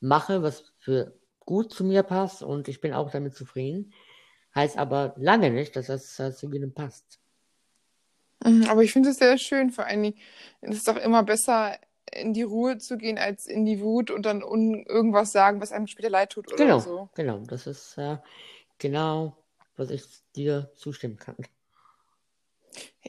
mache, 0.00 0.42
was 0.42 0.72
für 0.78 1.18
gut 1.40 1.72
zu 1.72 1.84
mir 1.84 2.02
passt 2.02 2.42
und 2.42 2.68
ich 2.68 2.80
bin 2.80 2.92
auch 2.92 3.10
damit 3.10 3.34
zufrieden. 3.34 3.92
Heißt 4.54 4.78
aber 4.78 5.14
lange 5.16 5.50
nicht, 5.50 5.76
dass 5.76 5.86
das 5.86 6.18
äh, 6.18 6.32
zu 6.32 6.50
jedem 6.52 6.72
passt. 6.72 7.20
Mhm, 8.44 8.64
aber 8.68 8.82
ich 8.82 8.92
finde 8.92 9.10
es 9.10 9.18
sehr 9.18 9.38
schön, 9.38 9.70
vor 9.70 9.86
allen 9.86 10.02
Dingen, 10.02 10.18
es 10.60 10.78
ist 10.78 10.88
doch 10.88 10.96
immer 10.96 11.22
besser, 11.22 11.78
in 12.12 12.32
die 12.32 12.42
Ruhe 12.42 12.78
zu 12.78 12.96
gehen, 12.96 13.18
als 13.18 13.46
in 13.46 13.64
die 13.64 13.80
Wut 13.80 14.10
und 14.10 14.26
dann 14.26 14.40
irgendwas 14.40 15.32
sagen, 15.32 15.60
was 15.60 15.72
einem 15.72 15.86
später 15.86 16.10
leid 16.10 16.30
tut 16.30 16.48
oder 16.48 16.56
genau, 16.56 16.78
so. 16.78 17.08
Genau, 17.14 17.38
das 17.38 17.66
ist 17.66 17.98
äh, 17.98 18.18
genau, 18.78 19.36
was 19.76 19.90
ich 19.90 20.04
dir 20.34 20.70
zustimmen 20.76 21.16
kann. 21.16 21.36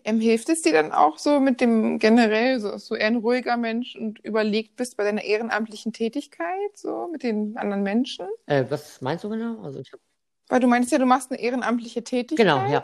Ähm, 0.03 0.19
hilft 0.19 0.49
es 0.49 0.61
dir 0.61 0.73
dann 0.73 0.91
auch 0.91 1.17
so 1.17 1.39
mit 1.39 1.59
dem 1.59 1.99
generell, 1.99 2.59
so, 2.59 2.77
so 2.77 2.95
eher 2.95 3.07
ein 3.07 3.17
ruhiger 3.17 3.57
Mensch 3.57 3.95
und 3.95 4.19
überlegt 4.19 4.75
bist 4.75 4.95
bei 4.95 5.03
deiner 5.03 5.23
ehrenamtlichen 5.23 5.91
Tätigkeit, 5.91 6.75
so 6.75 7.09
mit 7.11 7.23
den 7.23 7.57
anderen 7.57 7.83
Menschen? 7.83 8.27
Äh, 8.45 8.65
was 8.69 9.01
meinst 9.01 9.23
du 9.23 9.29
genau? 9.29 9.61
Also 9.63 9.79
ich 9.79 9.91
hab... 9.91 9.99
Weil 10.47 10.61
du 10.61 10.67
meinst 10.67 10.91
ja, 10.91 10.97
du 10.97 11.05
machst 11.05 11.31
eine 11.31 11.41
ehrenamtliche 11.41 12.03
Tätigkeit. 12.03 12.45
Genau, 12.45 12.71
ja. 12.71 12.83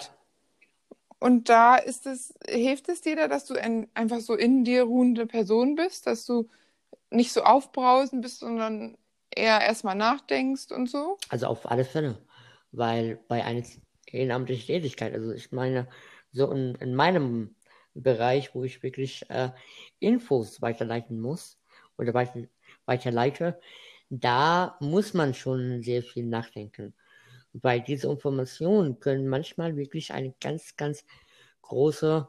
Und 1.24 1.48
da 1.48 1.78
ist 1.78 2.06
es, 2.06 2.34
hilft 2.50 2.90
es 2.90 3.00
dir 3.00 3.16
da, 3.16 3.30
dass 3.30 3.46
du 3.46 3.54
ein, 3.54 3.88
einfach 3.94 4.20
so 4.20 4.36
in 4.36 4.66
dir 4.66 4.84
ruhende 4.84 5.26
Person 5.26 5.76
bist, 5.76 6.06
dass 6.06 6.26
du 6.26 6.50
nicht 7.12 7.32
so 7.32 7.44
aufbrausend 7.44 8.22
bist, 8.22 8.40
sondern 8.40 8.98
eher 9.34 9.62
erstmal 9.62 9.96
nachdenkst 9.96 10.74
und 10.74 10.90
so? 10.90 11.18
Also 11.30 11.48
auf 11.48 11.72
alle 11.72 11.86
Fälle. 11.86 12.18
Weil 12.74 13.22
bei 13.30 13.42
einer 13.46 13.64
ehrenamtlichen 14.06 14.68
Tätigkeit, 14.68 15.14
also 15.14 15.32
ich 15.32 15.54
meine, 15.54 15.88
so 16.34 16.52
in, 16.52 16.76
in 16.82 16.94
meinem 16.94 17.56
Bereich, 17.94 18.54
wo 18.54 18.66
ich 18.66 18.84
wirklich 18.84 19.24
äh, 19.30 19.52
Infos 20.00 20.62
weiterleiten 20.62 21.22
muss 21.22 21.58
oder 21.98 22.14
weiter, 22.14 22.50
weiterleite, 22.86 23.62
da 24.10 24.76
muss 24.82 25.14
man 25.14 25.34
schon 25.34 25.84
sehr 25.84 26.04
viel 26.04 26.26
nachdenken. 26.26 26.94
Weil 27.54 27.82
diese 27.82 28.08
Informationen 28.10 29.00
können 29.00 29.28
manchmal 29.28 29.78
wirklich 29.78 30.12
eine 30.12 30.34
ganz, 30.42 30.76
ganz 30.76 31.06
große, 31.62 32.28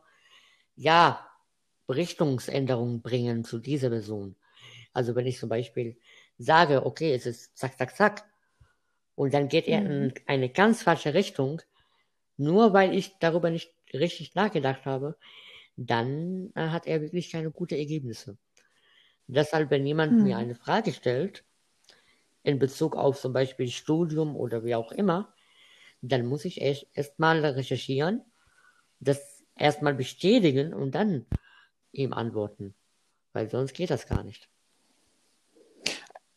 ja, 0.76 1.26
Richtungsänderung 1.88 3.02
bringen 3.02 3.44
zu 3.44 3.58
dieser 3.58 3.90
Person. 3.90 4.37
Also 4.92 5.14
wenn 5.14 5.26
ich 5.26 5.38
zum 5.38 5.48
Beispiel 5.48 5.98
sage, 6.38 6.87
okay, 6.87 7.12
es 7.12 7.26
ist 7.26 7.56
zack, 7.56 7.76
zack, 7.76 7.96
zack, 7.96 8.24
und 9.14 9.32
dann 9.32 9.48
geht 9.48 9.68
er 9.68 9.78
in 9.78 10.06
mhm. 10.06 10.12
eine 10.26 10.48
ganz 10.48 10.82
falsche 10.82 11.14
Richtung, 11.14 11.62
nur 12.37 12.72
weil 12.72 12.94
ich 12.94 13.16
darüber 13.20 13.50
nicht 13.50 13.72
richtig 13.92 14.34
nachgedacht 14.34 14.87
habe, 14.87 15.16
dann 15.76 16.52
äh, 16.54 16.68
hat 16.68 16.87
er 16.87 17.00
wirklich 17.00 17.30
keine 17.30 17.50
guten 17.50 17.74
Ergebnisse. 17.74 18.37
Deshalb, 19.26 19.70
wenn 19.70 19.87
jemand 19.87 20.12
hm. 20.12 20.22
mir 20.24 20.37
eine 20.37 20.54
Frage 20.54 20.92
stellt, 20.92 21.44
in 22.44 22.59
Bezug 22.61 22.94
auf 22.94 23.20
zum 23.20 23.33
Beispiel 23.33 23.68
Studium 23.68 24.37
oder 24.37 24.64
wie 24.64 24.76
auch 24.76 24.92
immer, 24.92 25.35
dann 26.02 26.26
muss 26.26 26.44
ich 26.44 26.61
erst 26.61 26.87
erstmal 26.92 27.44
recherchieren, 27.44 28.22
das 29.00 29.42
erstmal 29.57 29.94
bestätigen 29.94 30.72
und 30.74 30.94
dann 30.94 31.26
ihm 31.92 32.12
antworten. 32.12 32.74
Weil 33.33 33.48
sonst 33.48 33.74
geht 33.74 33.90
das 33.90 34.07
gar 34.07 34.22
nicht. 34.22 34.48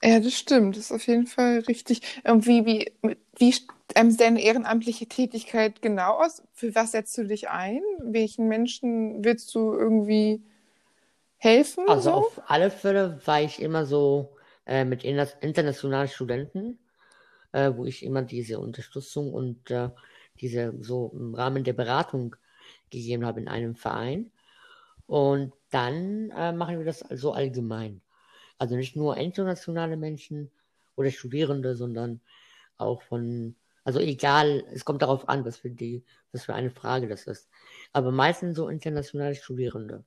Ja, 0.02 0.20
das 0.20 0.34
stimmt. 0.34 0.78
Das 0.78 0.86
ist 0.86 0.92
auf 0.92 1.08
jeden 1.08 1.28
Fall 1.28 1.60
richtig. 1.68 2.02
Wie, 2.24 2.66
wie, 2.66 2.92
wie 3.38 3.56
ähm, 3.96 4.16
deine 4.16 4.42
ehrenamtliche 4.42 5.08
Tätigkeit 5.08 5.82
genau 5.82 6.20
aus? 6.20 6.44
Für 6.54 6.74
was 6.76 6.92
setzt 6.92 7.18
du 7.18 7.26
dich 7.26 7.50
ein? 7.50 7.82
Welchen 8.02 8.48
Menschen 8.48 9.24
willst 9.26 9.54
du 9.56 9.74
irgendwie 9.74 10.42
helfen? 11.38 11.86
Also 11.88 12.12
so? 12.12 12.16
auf 12.16 12.42
alle 12.48 12.70
Fälle 12.72 13.20
war 13.26 13.42
ich 13.42 13.62
immer 13.62 13.86
so 13.86 14.37
äh, 14.68 14.86
mit 14.86 15.04
internationalen 15.04 16.10
Studenten, 16.10 16.78
äh, 17.54 17.72
wo 17.74 17.86
ich 17.86 18.04
immer 18.04 18.22
diese 18.22 18.60
Unterstützung 18.60 19.34
und 19.34 19.72
äh, 19.72 19.90
diese 20.42 20.74
so 20.82 21.12
im 21.16 21.34
Rahmen 21.34 21.64
der 21.64 21.74
Beratung 21.74 22.36
gegeben 22.90 23.26
habe 23.26 23.40
in 23.40 23.48
einem 23.48 23.76
Verein. 23.76 24.32
Und 25.08 25.54
dann 25.72 26.32
äh, 26.32 26.52
machen 26.52 26.78
wir 26.78 26.86
das 26.86 27.00
so 27.00 27.32
allgemein. 27.32 28.02
Also 28.58 28.76
nicht 28.76 28.96
nur 28.96 29.18
internationale 29.18 29.98
Menschen 29.98 30.52
oder 30.96 31.12
Studierende, 31.12 31.76
sondern 31.76 32.20
auch 32.78 33.02
von, 33.04 33.56
also 33.84 34.00
egal, 34.00 34.64
es 34.74 34.84
kommt 34.84 35.02
darauf 35.02 35.30
an, 35.30 35.46
was 35.46 35.58
für 35.58 35.70
die, 35.70 36.04
was 36.32 36.46
für 36.46 36.54
eine 36.54 36.72
Frage 36.72 37.08
das 37.08 37.26
ist. 37.26 37.50
Aber 37.94 38.12
meistens 38.12 38.58
so 38.58 38.68
internationale 38.68 39.36
Studierende. 39.36 40.04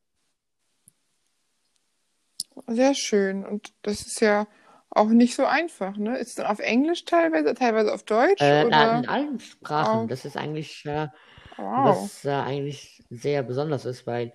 Sehr 2.67 2.95
schön. 2.95 3.45
Und 3.45 3.73
das 3.83 4.03
ist 4.03 4.21
ja 4.21 4.47
auch 4.91 5.09
nicht 5.09 5.37
so 5.37 5.45
einfach, 5.45 5.97
ne? 5.97 6.19
Ist 6.19 6.29
es 6.31 6.35
dann 6.37 6.47
auf 6.47 6.59
Englisch 6.59 7.05
teilweise, 7.05 7.55
teilweise 7.55 7.93
auf 7.93 8.03
Deutsch? 8.03 8.41
Äh, 8.41 8.65
oder? 8.65 8.99
in 8.99 9.09
allen 9.09 9.41
Sprachen. 9.41 10.01
Auf... 10.01 10.09
Das 10.09 10.25
ist 10.25 10.37
eigentlich, 10.37 10.85
äh, 10.85 11.09
wow. 11.57 11.89
was 11.89 12.25
äh, 12.25 12.31
eigentlich 12.31 13.03
sehr 13.09 13.43
besonders 13.43 13.85
ist, 13.85 14.07
weil 14.07 14.33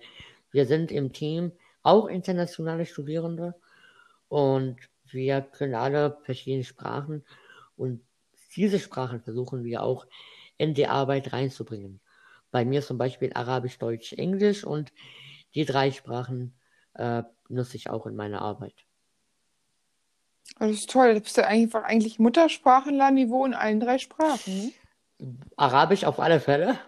wir 0.52 0.66
sind 0.66 0.90
im 0.90 1.12
Team 1.12 1.52
auch 1.82 2.06
internationale 2.06 2.86
Studierende 2.86 3.54
und 4.28 4.76
wir 5.10 5.42
können 5.42 5.74
alle 5.74 6.18
verschiedene 6.24 6.64
Sprachen 6.64 7.24
und 7.76 8.00
diese 8.56 8.78
Sprachen 8.78 9.20
versuchen 9.20 9.64
wir 9.64 9.82
auch 9.82 10.06
in 10.56 10.74
die 10.74 10.86
Arbeit 10.86 11.32
reinzubringen. 11.32 12.00
Bei 12.50 12.64
mir 12.64 12.80
zum 12.80 12.96
Beispiel 12.96 13.32
Arabisch, 13.34 13.78
Deutsch, 13.78 14.14
Englisch 14.14 14.64
und 14.64 14.92
die 15.54 15.66
drei 15.66 15.90
Sprachen 15.90 16.54
äh, 16.96 17.22
nutze 17.48 17.76
ich 17.76 17.90
auch 17.90 18.06
in 18.06 18.16
meiner 18.16 18.42
Arbeit. 18.42 18.74
Das 20.58 20.70
ist 20.70 20.90
toll. 20.90 21.14
Du 21.14 21.20
bist 21.20 21.36
ja 21.36 21.44
einfach 21.46 21.84
eigentlich 21.84 22.18
Muttersprachenlerniveau 22.18 23.44
in 23.46 23.54
allen 23.54 23.80
drei 23.80 23.98
Sprachen. 23.98 24.66
Ne? 24.66 24.72
Arabisch 25.56 26.04
auf 26.04 26.20
alle 26.20 26.40
Fälle. 26.40 26.78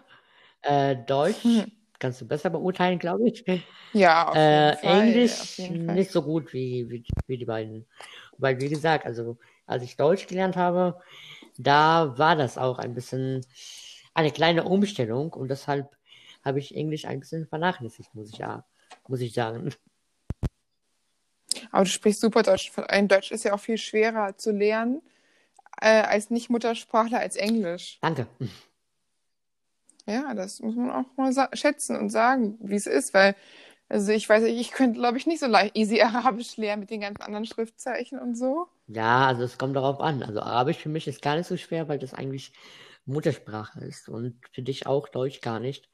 Äh, 0.61 0.95
Deutsch 1.07 1.43
Hm. 1.43 1.71
kannst 1.99 2.21
du 2.21 2.27
besser 2.27 2.49
beurteilen, 2.49 2.99
glaube 2.99 3.27
ich. 3.29 3.45
Ja, 3.93 4.27
auf 4.29 4.35
Äh, 4.35 4.75
Fall. 4.77 4.77
Auf 4.79 4.81
Englisch 5.05 5.57
jeden 5.57 5.85
Fall. 5.85 5.95
nicht 5.95 6.11
so 6.11 6.21
gut 6.21 6.53
wie, 6.53 6.89
wie, 6.89 7.03
wie 7.27 7.37
die 7.37 7.45
beiden. 7.45 7.85
Weil, 8.37 8.59
wie 8.61 8.69
gesagt, 8.69 9.05
also 9.05 9.37
als 9.65 9.83
ich 9.83 9.97
Deutsch 9.97 10.27
gelernt 10.27 10.55
habe, 10.55 10.99
da 11.57 12.17
war 12.17 12.35
das 12.35 12.57
auch 12.57 12.79
ein 12.79 12.93
bisschen 12.93 13.45
eine 14.13 14.31
kleine 14.31 14.63
Umstellung 14.63 15.33
und 15.33 15.49
deshalb 15.49 15.89
habe 16.45 16.59
ich 16.59 16.75
Englisch 16.75 17.05
ein 17.05 17.19
bisschen 17.19 17.47
vernachlässigt, 17.47 18.13
muss 18.15 18.29
ich 18.31 18.37
ja, 18.37 18.65
muss 19.07 19.21
ich 19.21 19.33
sagen. 19.33 19.71
Aber 21.71 21.83
du 21.83 21.89
sprichst 21.89 22.21
super 22.21 22.43
Deutsch. 22.43 22.71
Ein 22.87 23.07
Deutsch 23.07 23.31
ist 23.31 23.43
ja 23.43 23.53
auch 23.53 23.59
viel 23.59 23.77
schwerer 23.77 24.37
zu 24.37 24.51
lernen 24.51 25.01
äh, 25.81 26.01
als 26.01 26.29
Nicht-Muttersprachler 26.29 27.19
als 27.19 27.35
Englisch. 27.35 27.99
Danke. 28.01 28.27
Ja, 30.05 30.33
das 30.33 30.59
muss 30.59 30.75
man 30.75 30.89
auch 30.89 31.05
mal 31.17 31.49
schätzen 31.53 31.95
und 31.95 32.09
sagen, 32.09 32.57
wie 32.61 32.75
es 32.75 32.87
ist, 32.87 33.13
weil, 33.13 33.35
also 33.89 34.11
ich 34.11 34.27
weiß 34.27 34.43
nicht, 34.43 34.59
ich 34.59 34.71
könnte, 34.71 34.99
glaube 34.99 35.17
ich, 35.17 35.27
nicht 35.27 35.39
so 35.39 35.45
leicht 35.45 35.77
easy 35.77 36.01
Arabisch 36.01 36.57
lernen 36.57 36.81
mit 36.81 36.89
den 36.89 37.01
ganzen 37.01 37.21
anderen 37.21 37.45
Schriftzeichen 37.45 38.19
und 38.19 38.35
so. 38.35 38.67
Ja, 38.87 39.27
also 39.27 39.43
es 39.43 39.57
kommt 39.57 39.75
darauf 39.75 39.99
an. 39.99 40.23
Also 40.23 40.41
Arabisch 40.41 40.77
für 40.77 40.89
mich 40.89 41.07
ist 41.07 41.21
gar 41.21 41.35
nicht 41.35 41.47
so 41.47 41.57
schwer, 41.57 41.87
weil 41.87 41.99
das 41.99 42.13
eigentlich 42.13 42.53
Muttersprache 43.05 43.79
ist 43.85 44.09
und 44.09 44.39
für 44.51 44.61
dich 44.61 44.87
auch 44.87 45.09
Deutsch 45.09 45.41
gar 45.41 45.59
nicht. 45.59 45.89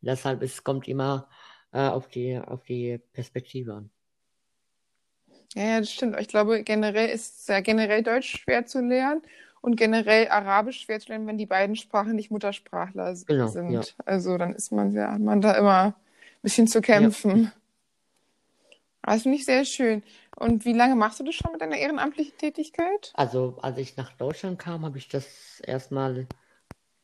Deshalb 0.00 0.42
es 0.42 0.62
kommt 0.64 0.88
immer 0.88 1.28
äh, 1.72 1.88
auf 1.88 2.08
die, 2.08 2.38
auf 2.38 2.64
die 2.64 2.98
Perspektive 3.12 3.74
an. 3.74 3.90
Ja, 5.54 5.62
ja, 5.64 5.80
das 5.80 5.92
stimmt. 5.92 6.18
Ich 6.20 6.28
glaube, 6.28 6.62
generell 6.62 7.08
ist 7.08 7.40
es 7.40 7.46
ja 7.46 7.60
generell 7.60 8.02
Deutsch 8.02 8.38
schwer 8.42 8.66
zu 8.66 8.80
lernen 8.80 9.22
und 9.62 9.76
generell 9.76 10.28
Arabisch 10.28 10.80
schwer 10.82 11.00
zu 11.00 11.08
lernen, 11.08 11.26
wenn 11.26 11.38
die 11.38 11.46
beiden 11.46 11.76
Sprachen 11.76 12.14
nicht 12.14 12.30
Muttersprachler 12.30 13.16
Genau, 13.26 13.48
sind. 13.48 13.72
ja. 13.72 14.04
Also 14.04 14.36
dann 14.38 14.54
ist 14.54 14.72
man 14.72 14.92
ja, 14.92 15.12
hat 15.12 15.20
man 15.20 15.40
da 15.40 15.52
immer 15.54 15.84
ein 15.86 15.94
bisschen 16.42 16.66
zu 16.66 16.80
kämpfen. 16.80 17.52
Aber 19.02 19.14
Das 19.14 19.22
finde 19.22 19.38
ich 19.38 19.44
sehr 19.44 19.64
schön. 19.64 20.02
Und 20.36 20.64
wie 20.64 20.72
lange 20.72 20.96
machst 20.96 21.20
du 21.20 21.24
das 21.24 21.34
schon 21.34 21.52
mit 21.52 21.60
deiner 21.60 21.76
ehrenamtlichen 21.76 22.36
Tätigkeit? 22.38 23.12
Also, 23.14 23.56
als 23.62 23.78
ich 23.78 23.96
nach 23.96 24.12
Deutschland 24.12 24.58
kam, 24.58 24.84
habe 24.84 24.98
ich 24.98 25.08
das 25.08 25.60
erstmal 25.60 26.26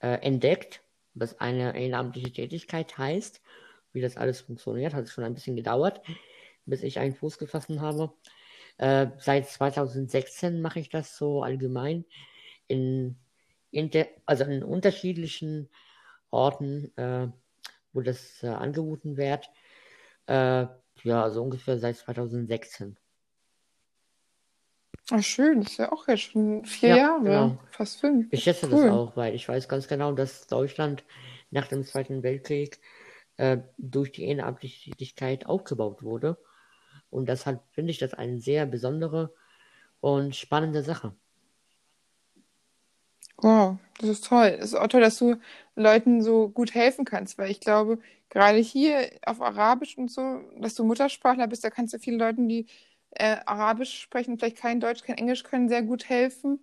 äh, 0.01 0.15
entdeckt, 0.23 0.83
was 1.15 1.41
eine 1.41 1.77
ehrenamtliche 1.79 2.33
Tätigkeit 2.33 2.99
heißt, 2.99 3.41
wie 3.93 4.01
das 4.01 4.17
alles 4.17 4.41
funktioniert. 4.43 4.95
Hat 4.95 5.09
schon 5.09 5.25
ein 5.25 5.35
bisschen 5.35 5.57
gedauert, 5.57 6.03
bis 6.67 6.83
ich 6.83 6.99
einen 6.99 7.15
Fuß 7.15 7.39
gefasst 7.39 7.69
habe. 7.79 8.13
Äh, 8.79 9.09
seit 9.19 9.49
2016 9.49 10.61
mache 10.61 10.81
ich 10.81 10.89
das 10.89 11.17
so 11.17 11.43
allgemein 11.43 12.05
in, 12.67 13.17
inter, 13.71 14.07
also 14.27 14.45
in 14.45 14.63
unterschiedlichen 14.63 15.69
Orten, 16.31 16.97
äh, 16.97 17.29
wo 17.93 18.01
das 18.01 18.43
äh, 18.43 18.49
angeboten 18.49 19.17
wird. 19.17 19.51
Äh, 20.27 20.67
ja, 21.03 21.31
so 21.31 21.43
ungefähr 21.43 21.79
seit 21.79 21.97
2016. 21.97 22.97
Ach, 25.11 25.23
schön. 25.23 25.63
Das 25.63 25.73
ist 25.73 25.79
ja 25.79 25.93
auch 25.93 26.07
jetzt 26.09 26.23
schon 26.23 26.65
vier 26.65 26.91
Ja, 26.91 26.97
Jahre, 26.97 27.23
genau. 27.25 27.59
fast 27.71 28.01
fünf. 28.01 28.29
Ich 28.31 28.45
schätze 28.45 28.69
das 28.69 28.81
Cool. 28.81 28.91
auch, 28.91 29.17
weil 29.17 29.35
ich 29.35 29.49
weiß 29.49 29.69
ganz 29.69 29.89
genau, 29.89 30.13
dass 30.13 30.47
Deutschland 30.47 31.05
nach 31.51 31.67
dem 31.67 31.85
Zweiten 31.85 32.23
Weltkrieg 32.23 32.81
äh, 33.37 33.59
durch 33.79 34.13
die 34.13 34.25
ehrenamtliche 34.25 34.91
Tätigkeit 34.91 35.47
aufgebaut 35.47 36.03
wurde. 36.03 36.39
Und 37.13 37.29
deshalb 37.31 37.63
finde 37.73 37.93
ich 37.93 37.99
das 38.01 38.15
eine 38.15 38.41
sehr 38.41 38.67
besondere 38.67 39.35
und 40.01 40.37
spannende 40.37 40.83
Sache. 40.85 41.15
Wow, 43.39 43.79
das 43.99 44.09
ist 44.11 44.27
toll. 44.27 44.57
Es 44.61 44.67
ist 44.67 44.75
auch 44.75 44.87
toll, 44.89 45.01
dass 45.01 45.19
du 45.19 45.37
Leuten 45.75 46.23
so 46.23 46.49
gut 46.49 46.75
helfen 46.75 47.05
kannst, 47.05 47.39
weil 47.39 47.51
ich 47.51 47.61
glaube, 47.61 47.99
gerade 48.31 48.59
hier 48.59 49.11
auf 49.27 49.41
Arabisch 49.41 49.99
und 49.99 50.11
so, 50.11 50.43
dass 50.59 50.75
du 50.75 50.85
Muttersprachler 50.85 51.49
bist, 51.49 51.65
da 51.65 51.71
kannst 51.71 51.95
du 51.95 51.99
vielen 51.99 52.19
Leuten, 52.21 52.49
die 52.49 52.67
äh, 53.11 53.37
Arabisch 53.47 54.01
sprechen, 54.01 54.39
vielleicht 54.39 54.59
kein 54.59 54.81
Deutsch, 54.81 55.03
kein 55.03 55.19
Englisch 55.19 55.43
können, 55.45 55.69
sehr 55.69 55.83
gut 55.83 56.09
helfen. 56.09 56.61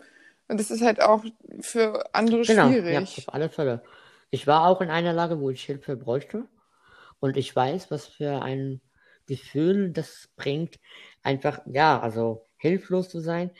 Und 0.47 0.59
das 0.59 0.71
ist 0.71 0.81
halt 0.81 1.01
auch 1.01 1.23
für 1.61 2.13
andere 2.15 2.45
Genau, 2.45 2.79
ja, 2.87 3.07
schwierig. 3.07 3.17
auf 3.17 3.33
alle 3.33 3.49
Fälle. 3.49 3.83
Ich 4.31 4.47
war 4.47 4.67
auch 4.67 4.81
in 4.81 4.89
einer 4.89 5.13
Lage, 5.13 5.39
wo 5.39 5.49
ich 5.49 5.63
Hilfe 5.63 5.95
bräuchte. 5.95 6.45
Und 7.19 7.37
ich 7.37 7.55
weiß, 7.55 7.91
was 7.91 8.07
für 8.07 8.41
ein 8.43 8.81
Gefühl 9.29 9.91
das 9.93 10.29
bringt, 10.37 10.79
einfach, 11.23 11.61
ja, 11.67 11.99
also 12.01 12.47
hilflos 12.57 13.09
zu 13.09 13.21
sein. 13.21 13.51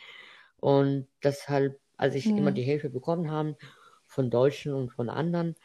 Und 0.58 1.08
deshalb, 1.24 1.80
als 1.98 2.16
ich 2.16 2.36
immer 2.38 2.52
Hm. 2.52 2.54
die 2.54 2.64
Hilfe 2.64 2.90
bekommen 2.90 3.32
habe 3.32 3.58
von 4.08 4.30
Deutschen 4.32 4.74
und 4.74 4.92
von 4.92 5.10
anderen, 5.10 5.56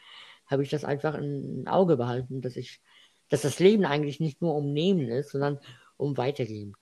habe 0.47 0.63
ich 0.63 0.69
das 0.71 0.85
einfach 0.85 1.15
im 1.15 1.65
Auge 1.67 1.97
behalten, 1.97 2.41
dass 2.41 2.55
ich, 2.57 2.81
dass 3.29 3.43
das 3.43 3.59
Leben 3.59 3.85
eigentlich 3.85 4.19
nicht 4.21 4.41
nur 4.41 4.55
um 4.55 4.73
Nehmen 4.73 5.09
ist, 5.09 5.31
sondern 5.31 5.59
um 5.97 6.17
Weitergeben. 6.17 6.73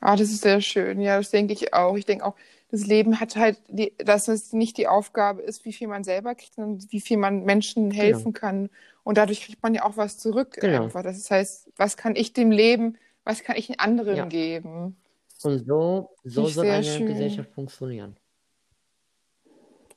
Ah, 0.00 0.16
das 0.16 0.30
ist 0.30 0.42
sehr 0.42 0.60
schön. 0.60 1.00
Ja, 1.00 1.16
das 1.18 1.30
denke 1.30 1.52
ich 1.52 1.74
auch. 1.74 1.96
Ich 1.96 2.04
denke 2.06 2.24
auch, 2.24 2.34
das 2.70 2.86
Leben 2.86 3.20
hat 3.20 3.36
halt, 3.36 3.58
die, 3.68 3.94
dass 3.98 4.28
es 4.28 4.52
nicht 4.52 4.76
die 4.78 4.88
Aufgabe 4.88 5.42
ist, 5.42 5.64
wie 5.64 5.72
viel 5.72 5.88
man 5.88 6.04
selber 6.04 6.34
kriegt, 6.34 6.54
sondern 6.54 6.84
wie 6.90 7.00
viel 7.00 7.18
man 7.18 7.44
Menschen 7.44 7.90
Genau, 7.98 8.30
helfen 8.30 8.32
kann. 8.32 8.68
Und 9.04 9.18
dadurch 9.18 9.44
kriegt 9.44 9.62
man 9.62 9.74
ja 9.74 9.84
auch 9.84 9.96
was 9.96 10.18
zurück 10.18 10.52
genau. 10.52 10.84
einfach. 10.84 11.02
Das 11.02 11.30
heißt, 11.30 11.70
was 11.76 11.96
kann 11.96 12.16
ich 12.16 12.32
dem 12.32 12.50
Leben, 12.50 12.98
was 13.24 13.42
kann 13.42 13.56
ich 13.56 13.66
den 13.66 13.78
anderen 13.78 14.16
Ja. 14.16 14.26
geben? 14.26 14.96
Und 15.42 15.66
so, 15.66 16.10
so 16.24 16.46
soll 16.46 16.66
eine 16.66 16.84
schön. 16.84 17.06
Gesellschaft 17.06 17.50
funktionieren. 17.52 18.16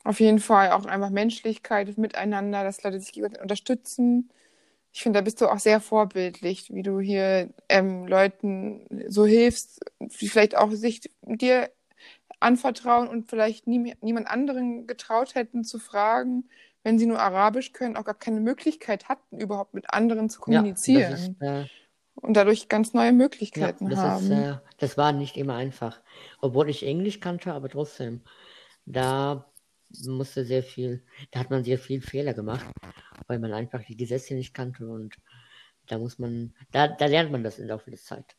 Auf 0.03 0.19
jeden 0.19 0.39
Fall 0.39 0.71
auch 0.71 0.85
einfach 0.85 1.09
Menschlichkeit 1.09 1.97
miteinander, 1.97 2.63
dass 2.63 2.83
Leute 2.83 2.99
sich 2.99 3.13
gegenseitig 3.13 3.41
unterstützen. 3.41 4.29
Ich 4.93 5.01
finde, 5.03 5.19
da 5.19 5.23
bist 5.23 5.41
du 5.41 5.47
auch 5.47 5.59
sehr 5.59 5.81
vorbildlich, 5.81 6.73
wie 6.73 6.83
du 6.83 6.99
hier 6.99 7.49
ähm, 7.69 8.07
Leuten 8.07 8.87
so 9.07 9.25
hilfst, 9.25 9.81
die 9.99 10.29
vielleicht 10.29 10.55
auch 10.55 10.71
sich 10.71 11.09
dir 11.23 11.69
anvertrauen 12.39 13.07
und 13.07 13.29
vielleicht 13.29 13.67
nie, 13.67 13.95
niemand 14.01 14.27
anderen 14.27 14.87
getraut 14.87 15.35
hätten 15.35 15.63
zu 15.63 15.79
fragen, 15.79 16.49
wenn 16.85 16.99
sie 16.99 17.07
nur 17.07 17.19
Arabisch 17.19 17.73
können, 17.73 17.97
auch 17.97 18.05
gar 18.05 18.13
keine 18.13 18.39
Möglichkeit 18.39 19.09
hatten, 19.09 19.39
überhaupt 19.39 19.73
mit 19.73 19.91
anderen 19.91 20.29
zu 20.29 20.39
Ja, 20.47 20.61
das 20.91 21.09
ist, 21.09 21.31
kommunizieren 21.31 21.41
äh, 21.41 21.65
und 22.13 22.35
dadurch 22.35 22.69
ganz 22.69 22.93
neue 22.93 23.11
ja, 23.11 23.11
Möglichkeiten 23.11 23.89
das 23.89 24.03
ist, 24.03 24.29
haben. 24.29 24.31
äh, 24.31 24.57
das 24.77 24.97
war 24.97 25.11
nicht 25.11 25.35
immer 25.37 25.55
einfach. 25.55 26.01
Obwohl 26.41 26.69
ich 26.69 26.85
Englisch 26.85 27.19
kannte, 27.19 27.53
aber 27.53 27.69
trotzdem, 27.69 28.21
da 28.85 29.51
musste 30.05 30.45
sehr 30.45 30.63
viel, 30.63 31.03
da 31.31 31.39
hat 31.39 31.49
man 31.49 31.63
sehr 31.63 31.79
viel 31.79 32.01
Fehler 32.01 32.33
gemacht, 32.33 32.65
weil 33.27 33.39
man 33.39 33.53
einfach 33.53 33.83
die 33.83 33.97
Gesetze 33.97 34.35
nicht 34.35 34.53
kannte 34.53 34.87
und 34.87 35.15
da 35.87 35.97
muss 35.97 36.19
man, 36.19 36.53
da, 36.71 36.87
da 36.87 37.05
lernt 37.07 37.31
man 37.31 37.43
das 37.43 37.59
im 37.59 37.67
Laufe 37.67 37.89
der 37.89 37.99
Zeit. 37.99 38.35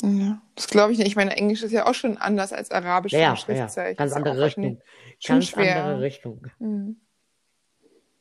Ja, 0.00 0.40
das 0.54 0.68
glaube 0.68 0.92
ich 0.92 0.98
nicht. 0.98 1.08
Ich 1.08 1.16
meine, 1.16 1.36
Englisch 1.36 1.62
ist 1.62 1.72
ja 1.72 1.86
auch 1.86 1.94
schon 1.94 2.16
anders 2.16 2.52
als 2.52 2.70
Arabisch 2.70 3.12
Ja, 3.12 3.34
ja, 3.48 3.92
ganz 3.92 4.12
andere 4.12 4.40
Richtung, 4.40 4.80
ganz 5.26 5.52
andere 5.52 5.64
schwer. 5.64 6.00
Richtung. 6.00 6.46
Hm. 6.58 6.96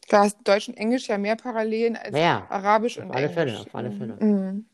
Klar 0.08 0.26
hast 0.26 0.40
Deutsch 0.44 0.68
und 0.68 0.76
Englisch 0.76 1.08
ja 1.08 1.18
mehr 1.18 1.38
Parallelen 1.38 1.96
als 1.96 2.18
Ja, 2.18 2.46
Arabisch 2.50 2.98
auf 2.98 3.06
und 3.06 3.12
alle 3.16 3.30
Fälle, 3.30 3.52
Englisch. 3.52 3.68
auf 3.68 3.76
alle. 3.76 3.92
Fälle. 3.92 4.20
Hm. 4.20 4.66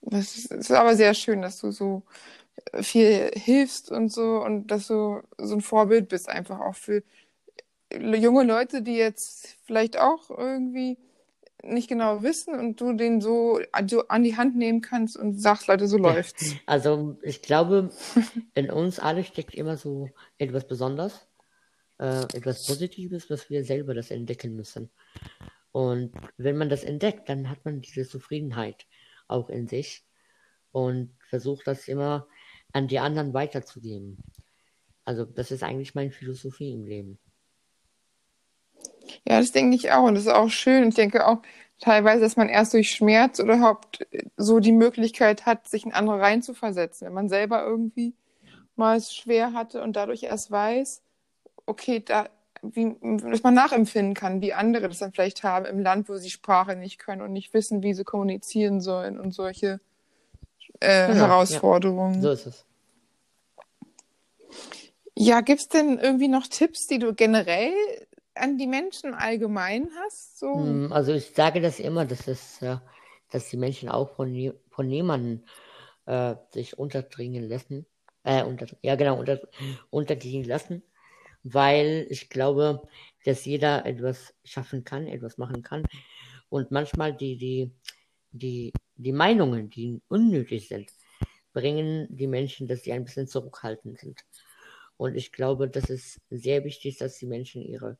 Das 0.00 0.36
ist, 0.36 0.50
ist 0.52 0.72
aber 0.72 0.96
sehr 0.96 1.14
schön, 1.14 1.42
dass 1.42 1.60
du 1.60 1.70
so 1.70 2.02
viel 2.80 3.30
hilfst 3.34 3.90
und 3.92 4.08
so 4.10 4.42
und 4.42 4.68
dass 4.68 4.88
du 4.88 5.22
so 5.38 5.54
ein 5.54 5.60
Vorbild 5.60 6.08
bist, 6.08 6.28
einfach 6.28 6.58
auch 6.60 6.74
für 6.74 7.02
junge 7.92 8.42
Leute, 8.44 8.82
die 8.82 8.96
jetzt 8.96 9.56
vielleicht 9.64 9.98
auch 9.98 10.30
irgendwie 10.30 10.98
nicht 11.68 11.88
genau 11.88 12.22
wissen 12.22 12.58
und 12.58 12.80
du 12.80 12.92
den 12.92 13.20
so 13.20 13.60
so 13.88 14.08
an 14.08 14.22
die 14.22 14.36
Hand 14.36 14.56
nehmen 14.56 14.80
kannst 14.80 15.16
und 15.16 15.40
sagst, 15.40 15.66
Leute, 15.66 15.86
so 15.88 15.96
läuft's. 15.98 16.54
also 16.66 17.18
ich 17.22 17.42
glaube, 17.42 17.90
in 18.54 18.70
uns 18.70 18.98
alle 18.98 19.24
steckt 19.24 19.54
immer 19.54 19.76
so 19.76 20.10
etwas 20.38 20.66
Besonderes, 20.66 21.26
äh, 21.98 22.22
etwas 22.34 22.66
Positives, 22.66 23.30
was 23.30 23.50
wir 23.50 23.64
selber 23.64 23.94
das 23.94 24.10
entdecken 24.10 24.56
müssen. 24.56 24.90
Und 25.72 26.12
wenn 26.36 26.56
man 26.56 26.68
das 26.68 26.84
entdeckt, 26.84 27.28
dann 27.28 27.50
hat 27.50 27.64
man 27.64 27.80
diese 27.80 28.08
Zufriedenheit 28.08 28.86
auch 29.28 29.50
in 29.50 29.68
sich 29.68 30.04
und 30.72 31.14
versucht 31.28 31.66
das 31.66 31.88
immer 31.88 32.26
an 32.72 32.88
die 32.88 32.98
anderen 32.98 33.34
weiterzugeben. 33.34 34.18
Also 35.04 35.24
das 35.24 35.50
ist 35.50 35.62
eigentlich 35.62 35.94
meine 35.94 36.10
Philosophie 36.10 36.72
im 36.72 36.84
Leben. 36.84 37.18
Ja, 39.26 39.38
das 39.40 39.52
denke 39.52 39.76
ich 39.76 39.92
auch. 39.92 40.04
Und 40.04 40.14
das 40.14 40.24
ist 40.24 40.32
auch 40.32 40.50
schön. 40.50 40.88
Ich 40.88 40.94
denke 40.94 41.26
auch 41.26 41.38
teilweise, 41.80 42.20
dass 42.20 42.36
man 42.36 42.48
erst 42.48 42.74
durch 42.74 42.90
Schmerz 42.90 43.40
oder 43.40 43.54
überhaupt 43.54 44.06
so 44.36 44.60
die 44.60 44.72
Möglichkeit 44.72 45.46
hat, 45.46 45.68
sich 45.68 45.84
in 45.84 45.92
andere 45.92 46.20
reinzuversetzen. 46.20 47.06
Wenn 47.06 47.14
man 47.14 47.28
selber 47.28 47.64
irgendwie 47.64 48.14
mal 48.76 48.96
es 48.96 49.14
schwer 49.14 49.52
hatte 49.52 49.82
und 49.82 49.96
dadurch 49.96 50.22
erst 50.22 50.50
weiß, 50.50 51.02
okay, 51.66 52.00
da, 52.04 52.28
wie, 52.62 52.96
dass 53.00 53.42
man 53.42 53.54
nachempfinden 53.54 54.14
kann, 54.14 54.40
wie 54.40 54.54
andere 54.54 54.88
das 54.88 54.98
dann 54.98 55.12
vielleicht 55.12 55.42
haben 55.42 55.66
im 55.66 55.80
Land, 55.80 56.08
wo 56.08 56.16
sie 56.16 56.30
Sprache 56.30 56.76
nicht 56.76 56.98
können 56.98 57.22
und 57.22 57.32
nicht 57.32 57.52
wissen, 57.54 57.82
wie 57.82 57.94
sie 57.94 58.04
kommunizieren 58.04 58.80
sollen 58.80 59.18
und 59.18 59.32
solche 59.32 59.80
äh, 60.80 61.06
Genau, 61.08 61.14
ja, 61.14 61.44
so 61.46 61.54
Herausforderungen. 61.54 62.24
ist 62.24 62.46
es. 62.46 62.64
Ja, 65.16 65.40
gibt 65.40 65.60
es 65.60 65.68
denn 65.68 65.98
irgendwie 65.98 66.28
noch 66.28 66.46
Tipps, 66.46 66.86
die 66.86 67.00
du 67.00 67.12
generell 67.12 67.72
an 68.38 68.58
die 68.58 68.66
Menschen 68.66 69.14
allgemein 69.14 69.88
hast? 70.00 70.38
So? 70.38 70.54
Hm, 70.54 70.92
also 70.92 71.12
ich 71.12 71.30
sage 71.30 71.60
das 71.60 71.80
immer, 71.80 72.04
dass, 72.04 72.28
es, 72.28 72.62
äh, 72.62 72.76
dass 73.30 73.50
die 73.50 73.56
Menschen 73.56 73.88
auch 73.88 74.14
von, 74.16 74.52
von 74.70 74.88
niemandem 74.88 75.44
äh, 76.06 76.34
sich 76.50 76.78
unterdringen 76.78 77.48
lassen. 77.48 77.86
Äh, 78.24 78.44
unter, 78.44 78.66
ja, 78.82 78.96
genau, 78.96 79.18
unter, 79.18 79.40
unterdringen 79.90 80.44
lassen. 80.44 80.82
Weil 81.42 82.06
ich 82.10 82.30
glaube, 82.30 82.82
dass 83.24 83.44
jeder 83.44 83.86
etwas 83.86 84.34
schaffen 84.44 84.84
kann, 84.84 85.06
etwas 85.06 85.38
machen 85.38 85.62
kann. 85.62 85.84
Und 86.48 86.70
manchmal 86.70 87.14
die, 87.14 87.36
die, 87.36 87.72
die, 88.32 88.72
die 88.96 89.12
Meinungen, 89.12 89.70
die 89.70 90.00
unnötig 90.08 90.68
sind, 90.68 90.90
bringen 91.52 92.06
die 92.10 92.26
Menschen, 92.26 92.66
dass 92.66 92.82
sie 92.82 92.92
ein 92.92 93.04
bisschen 93.04 93.28
zurückhaltend 93.28 93.98
sind. 93.98 94.24
Und 94.96 95.14
ich 95.14 95.32
glaube, 95.32 95.68
das 95.68 95.90
ist 95.90 96.20
sehr 96.28 96.64
wichtig, 96.64 96.98
dass 96.98 97.18
die 97.18 97.26
Menschen 97.26 97.62
ihre 97.62 97.98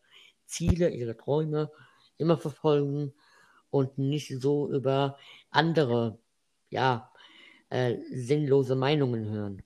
Ziele, 0.49 0.91
ihre 0.91 1.17
Träume 1.17 1.71
immer 2.19 2.39
verfolgen 2.39 3.15
und 3.71 3.99
nicht 3.99 4.41
so 4.41 4.71
über 4.73 5.19
andere, 5.51 6.19
ja, 6.71 7.13
äh, 7.71 7.97
sinnlose 8.11 8.77
Meinungen 8.77 9.31
hören. 9.31 9.63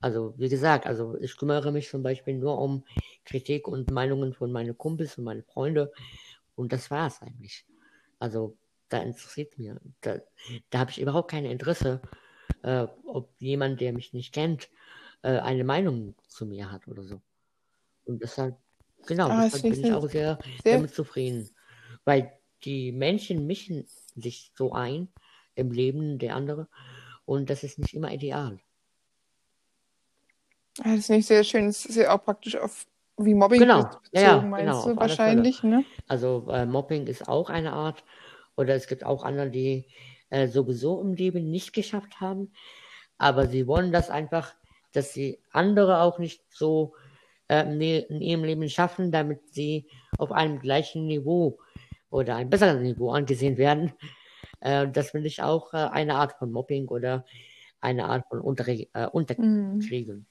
Also, 0.00 0.34
wie 0.38 0.48
gesagt, 0.48 0.86
also 0.86 1.16
ich 1.18 1.36
kümmere 1.36 1.72
mich 1.72 1.88
zum 1.88 2.02
Beispiel 2.02 2.34
nur 2.34 2.58
um 2.60 2.84
Kritik 3.24 3.66
und 3.68 3.90
Meinungen 3.90 4.34
von 4.34 4.52
meinen 4.52 4.76
Kumpels 4.78 5.18
und 5.18 5.24
meinen 5.24 5.42
Freunden 5.44 5.88
und 6.56 6.72
das 6.72 6.90
war 6.90 7.08
es 7.08 7.22
eigentlich. 7.22 7.66
Also, 8.18 8.56
da 8.88 8.98
interessiert 9.02 9.58
mir, 9.58 9.80
da, 10.02 10.20
da 10.70 10.78
habe 10.80 10.90
ich 10.90 11.00
überhaupt 11.00 11.30
kein 11.30 11.44
Interesse, 11.44 12.02
äh, 12.62 12.86
ob 13.06 13.30
jemand, 13.40 13.80
der 13.80 13.92
mich 13.92 14.12
nicht 14.12 14.32
kennt, 14.34 14.68
äh, 15.22 15.38
eine 15.40 15.64
Meinung 15.64 16.14
zu 16.28 16.46
mir 16.46 16.70
hat 16.72 16.88
oder 16.88 17.04
so. 17.04 17.20
Und 18.06 18.22
deshalb, 18.22 18.56
genau, 19.06 19.28
ah, 19.28 19.44
deshalb 19.44 19.62
bin 19.62 19.84
ich 19.84 19.92
auch 19.92 20.08
sehr, 20.08 20.38
sehr 20.62 20.74
damit 20.74 20.94
zufrieden. 20.94 21.50
Weil 22.04 22.32
die 22.64 22.92
Menschen 22.92 23.46
mischen 23.46 23.86
sich 24.14 24.52
so 24.54 24.72
ein 24.72 25.08
im 25.54 25.70
Leben 25.70 26.18
der 26.18 26.36
anderen 26.36 26.66
und 27.24 27.50
das 27.50 27.62
ist 27.62 27.78
nicht 27.78 27.94
immer 27.94 28.12
ideal. 28.12 28.58
Ah, 30.80 30.96
das 30.96 31.06
finde 31.06 31.20
ich 31.20 31.26
sehr 31.26 31.44
schön. 31.44 31.66
Das 31.66 31.86
ist 31.86 31.96
ja 31.96 32.14
auch 32.14 32.22
praktisch 32.22 32.56
auf 32.56 32.86
wie 33.18 33.34
Mobbing 33.34 33.60
genau. 33.60 33.82
bezogen, 33.84 34.04
ja, 34.12 34.20
ja, 34.20 34.40
meinst 34.42 34.66
genau, 34.66 34.88
du 34.88 34.96
wahrscheinlich, 35.00 35.62
ne? 35.62 35.84
Also 36.06 36.46
äh, 36.50 36.66
Mobbing 36.66 37.06
ist 37.06 37.28
auch 37.28 37.48
eine 37.48 37.72
Art, 37.72 38.04
oder 38.56 38.74
es 38.74 38.86
gibt 38.88 39.04
auch 39.04 39.24
andere, 39.24 39.50
die 39.50 39.86
äh, 40.28 40.48
sowieso 40.48 41.00
im 41.00 41.14
Leben 41.14 41.50
nicht 41.50 41.72
geschafft 41.72 42.20
haben, 42.20 42.52
aber 43.16 43.46
sie 43.46 43.66
wollen 43.66 43.90
das 43.90 44.10
einfach, 44.10 44.54
dass 44.92 45.14
sie 45.14 45.38
andere 45.50 46.00
auch 46.00 46.18
nicht 46.18 46.42
so 46.50 46.94
in 47.48 48.20
ihrem 48.20 48.44
Leben 48.44 48.68
schaffen, 48.68 49.12
damit 49.12 49.54
sie 49.54 49.86
auf 50.18 50.32
einem 50.32 50.58
gleichen 50.58 51.06
Niveau 51.06 51.58
oder 52.10 52.36
ein 52.36 52.50
besseres 52.50 52.80
Niveau 52.80 53.10
angesehen 53.10 53.56
werden. 53.56 53.92
Äh, 54.60 54.88
das 54.88 55.10
finde 55.10 55.28
ich 55.28 55.42
auch 55.42 55.72
äh, 55.74 55.76
eine 55.76 56.14
Art 56.14 56.32
von 56.38 56.50
Mobbing 56.50 56.88
oder 56.88 57.24
eine 57.80 58.06
Art 58.06 58.26
von 58.28 58.38
äh, 58.40 59.06
Unterkriegen. 59.12 60.16
Mhm. 60.16 60.26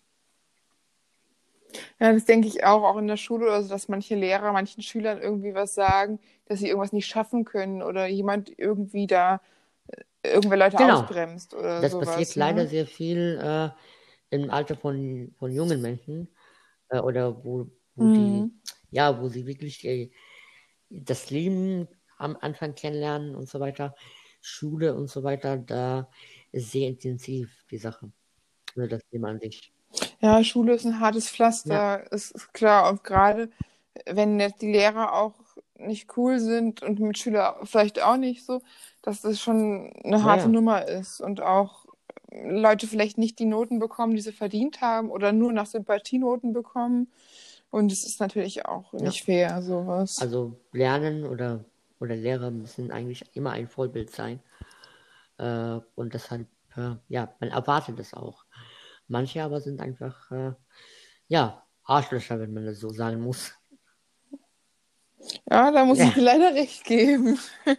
Ja, 2.00 2.14
das 2.14 2.26
denke 2.26 2.48
ich 2.48 2.64
auch, 2.64 2.84
auch 2.84 2.98
in 2.98 3.08
der 3.08 3.18
Schule 3.18 3.46
oder 3.46 3.62
so, 3.64 3.70
dass 3.70 3.88
manche 3.88 4.16
Lehrer 4.16 4.52
manchen 4.52 4.82
Schülern 4.82 5.22
irgendwie 5.22 5.54
was 5.54 5.76
sagen, 5.76 6.20
dass 6.46 6.60
sie 6.60 6.68
irgendwas 6.68 6.94
nicht 6.94 7.08
schaffen 7.08 7.44
können 7.44 7.82
oder 7.82 8.08
jemand 8.08 8.52
irgendwie 8.58 9.08
da 9.08 9.42
irgendwer 10.24 10.58
Leute 10.58 10.78
genau. 10.78 11.02
ausbremst 11.02 11.54
oder 11.54 11.82
Das 11.82 11.92
sowas, 11.92 12.08
passiert 12.08 12.36
ne? 12.36 12.40
leider 12.44 12.68
sehr 12.68 12.86
viel 12.86 13.40
äh, 13.42 13.70
im 14.36 14.50
Alter 14.50 14.76
von, 14.76 15.34
von 15.38 15.52
jungen 15.52 15.82
Menschen 15.82 16.30
äh, 16.90 17.00
oder 17.00 17.44
wo, 17.44 17.70
wo 17.96 18.04
mhm. 18.04 18.14
die, 18.14 18.96
ja, 18.96 19.22
wo 19.22 19.30
sie 19.30 19.46
wirklich 19.46 19.84
äh, 19.86 20.12
das 20.90 21.30
Leben 21.32 21.88
am 22.18 22.38
Anfang 22.40 22.76
kennenlernen 22.76 23.36
und 23.36 23.50
so 23.50 23.60
weiter, 23.60 23.96
Schule 24.42 24.96
und 24.96 25.10
so 25.10 25.24
weiter, 25.24 25.58
da 25.58 26.10
ist 26.52 26.72
sehr 26.72 26.88
intensiv 26.88 27.66
die 27.72 27.78
Sache. 27.78 28.12
Oder 28.76 28.88
das 28.88 29.02
Thema 29.10 29.30
an 29.30 29.40
sich. 29.40 29.74
Ja, 30.20 30.44
Schule 30.44 30.76
ist 30.76 30.86
ein 30.86 31.00
hartes 31.00 31.30
Pflaster, 31.30 31.74
ja. 31.74 31.96
ist, 31.96 32.32
ist 32.32 32.54
klar. 32.54 32.90
Und 32.90 33.04
gerade 33.04 33.50
wenn 34.06 34.40
jetzt 34.40 34.62
die 34.62 34.72
Lehrer 34.72 35.14
auch 35.14 35.34
nicht 35.78 36.18
cool 36.18 36.40
sind 36.40 36.82
und 36.82 37.00
mit 37.00 37.18
Schüler 37.18 37.58
vielleicht 37.64 38.02
auch 38.02 38.18
nicht 38.18 38.46
so, 38.46 38.62
dass 39.02 39.22
das 39.22 39.40
schon 39.40 39.92
eine 40.04 40.24
harte 40.24 40.44
ja. 40.44 40.50
Nummer 40.50 40.88
ist 40.88 41.22
und 41.22 41.42
auch 41.42 41.85
Leute 42.44 42.88
vielleicht 42.88 43.18
nicht 43.18 43.40
die 43.40 43.46
Noten 43.46 43.80
bekommen, 43.80 44.16
die 44.16 44.22
sie 44.22 44.32
verdient 44.32 44.82
haben 44.82 45.10
oder 45.10 45.32
nur 45.32 45.54
nach 45.54 45.66
Sympathienoten 45.66 46.54
bekommen. 46.54 47.12
Und 47.70 47.92
es 47.92 48.06
ist 48.06 48.20
natürlich 48.20 48.66
auch 48.66 48.94
ja. 48.94 49.02
nicht 49.02 49.24
fair, 49.24 49.62
sowas. 49.62 50.20
Also 50.22 50.60
Lernen 50.72 51.26
oder, 51.26 51.66
oder 52.00 52.16
Lehrer 52.16 52.52
müssen 52.52 52.92
eigentlich 52.92 53.24
immer 53.34 53.52
ein 53.52 53.68
Vorbild 53.68 54.12
sein. 54.12 54.40
Äh, 55.38 55.80
und 55.96 56.14
deshalb, 56.14 56.48
äh, 56.76 56.96
ja, 57.10 57.34
man 57.40 57.50
erwartet 57.50 58.00
es 58.00 58.14
auch. 58.14 58.46
Manche 59.08 59.44
aber 59.44 59.62
sind 59.62 59.82
einfach, 59.82 60.32
äh, 60.32 60.54
ja, 61.28 61.64
Arschlöcher, 61.84 62.40
wenn 62.40 62.54
man 62.54 62.66
das 62.66 62.80
so 62.80 62.90
sagen 62.90 63.22
muss. 63.22 63.54
Ja, 65.50 65.72
da 65.72 65.86
muss 65.86 66.00
ja. 66.00 66.08
ich 66.08 66.16
leider 66.16 66.54
recht 66.54 66.84
geben. 66.86 67.38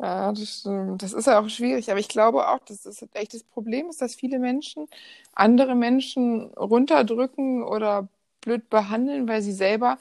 ja, 0.00 0.32
das 0.32 0.60
stimmt. 0.60 1.02
Das 1.02 1.12
ist 1.12 1.26
ja 1.26 1.40
auch 1.40 1.48
schwierig. 1.48 1.90
Aber 1.90 2.00
ich 2.00 2.08
glaube 2.08 2.48
auch, 2.48 2.60
dass 2.60 2.82
das 2.82 3.04
echt 3.12 3.34
das 3.34 3.44
Problem 3.44 3.90
ist, 3.90 4.00
dass 4.00 4.14
viele 4.14 4.38
Menschen 4.38 4.88
andere 5.34 5.74
Menschen 5.74 6.52
runterdrücken 6.54 7.62
oder 7.62 8.08
blöd 8.40 8.70
behandeln, 8.70 9.28
weil 9.28 9.42
sie 9.42 9.52
selber 9.52 9.98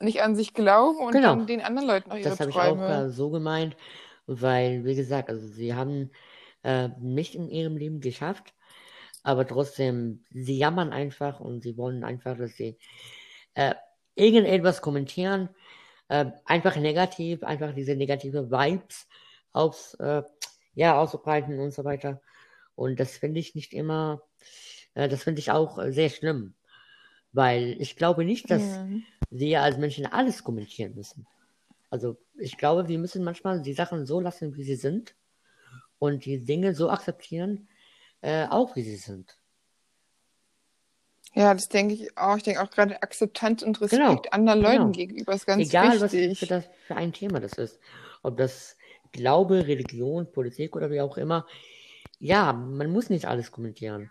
nicht 0.00 0.22
an 0.22 0.36
sich 0.36 0.54
glauben 0.54 0.98
und 0.98 1.12
genau. 1.12 1.36
den 1.36 1.60
anderen 1.60 1.88
Leuten 1.88 2.10
auch 2.12 2.16
ihre 2.16 2.30
das 2.30 2.38
Träume. 2.38 2.52
Das 2.52 2.56
habe 2.56 3.06
ich 3.06 3.10
auch 3.10 3.16
so 3.16 3.30
gemeint, 3.30 3.76
weil, 4.26 4.84
wie 4.84 4.94
gesagt, 4.94 5.28
also 5.28 5.46
sie 5.46 5.74
haben 5.74 6.10
äh, 6.62 6.88
nicht 7.00 7.34
in 7.34 7.48
ihrem 7.48 7.76
Leben 7.76 8.00
geschafft, 8.00 8.54
aber 9.24 9.46
trotzdem, 9.46 10.24
sie 10.30 10.58
jammern 10.58 10.92
einfach 10.92 11.40
und 11.40 11.62
sie 11.62 11.76
wollen 11.76 12.04
einfach, 12.04 12.36
dass 12.36 12.56
sie 12.56 12.78
äh, 13.54 13.74
irgendetwas 14.14 14.82
kommentieren, 14.82 15.48
äh, 16.08 16.26
einfach 16.44 16.76
negativ, 16.76 17.42
einfach 17.42 17.74
diese 17.74 17.96
negative 17.96 18.50
Vibes 18.50 19.08
aufs, 19.52 19.94
äh, 19.94 20.22
ja, 20.74 20.98
auszubreiten 20.98 21.58
und 21.58 21.72
so 21.72 21.84
weiter. 21.84 22.20
Und 22.74 22.98
das 23.00 23.16
finde 23.16 23.40
ich 23.40 23.54
nicht 23.54 23.72
immer, 23.72 24.22
äh, 24.94 25.08
das 25.08 25.22
finde 25.22 25.40
ich 25.40 25.50
auch 25.50 25.78
sehr 25.88 26.10
schlimm. 26.10 26.54
Weil 27.32 27.76
ich 27.80 27.96
glaube 27.96 28.24
nicht, 28.24 28.50
dass 28.50 28.62
ja. 28.62 28.86
wir 29.30 29.62
als 29.62 29.78
Menschen 29.78 30.06
alles 30.06 30.44
kommentieren 30.44 30.94
müssen. 30.94 31.26
Also 31.90 32.16
ich 32.38 32.56
glaube, 32.56 32.88
wir 32.88 32.98
müssen 32.98 33.24
manchmal 33.24 33.62
die 33.62 33.74
Sachen 33.74 34.06
so 34.06 34.20
lassen, 34.20 34.56
wie 34.56 34.64
sie 34.64 34.76
sind 34.76 35.14
und 35.98 36.24
die 36.24 36.44
Dinge 36.44 36.74
so 36.74 36.90
akzeptieren, 36.90 37.68
äh, 38.22 38.46
auch 38.48 38.76
wie 38.76 38.82
sie 38.82 38.96
sind. 38.96 39.38
Ja, 41.34 41.54
das 41.54 41.68
denke 41.68 41.94
ich 41.94 42.18
auch. 42.18 42.36
Ich 42.36 42.42
denke 42.42 42.62
auch 42.62 42.70
gerade 42.70 43.02
Akzeptanz 43.02 43.62
und 43.62 43.80
Respekt 43.80 44.02
genau, 44.02 44.22
anderen 44.30 44.60
Leuten 44.60 44.78
genau. 44.78 44.90
gegenüber 44.92 45.32
ist 45.32 45.46
ganz 45.46 45.68
Egal, 45.68 46.00
wichtig. 46.00 46.12
Egal, 46.14 46.30
was 46.30 46.38
für, 46.38 46.46
das 46.46 46.64
für 46.86 46.96
ein 46.96 47.12
Thema 47.12 47.40
das 47.40 47.52
ist. 47.54 47.78
Ob 48.22 48.36
das 48.36 48.76
Glaube, 49.12 49.66
Religion, 49.66 50.30
Politik 50.32 50.74
oder 50.74 50.90
wie 50.90 51.00
auch 51.00 51.16
immer. 51.16 51.46
Ja, 52.18 52.52
man 52.52 52.90
muss 52.90 53.10
nicht 53.10 53.26
alles 53.26 53.50
kommentieren. 53.50 54.10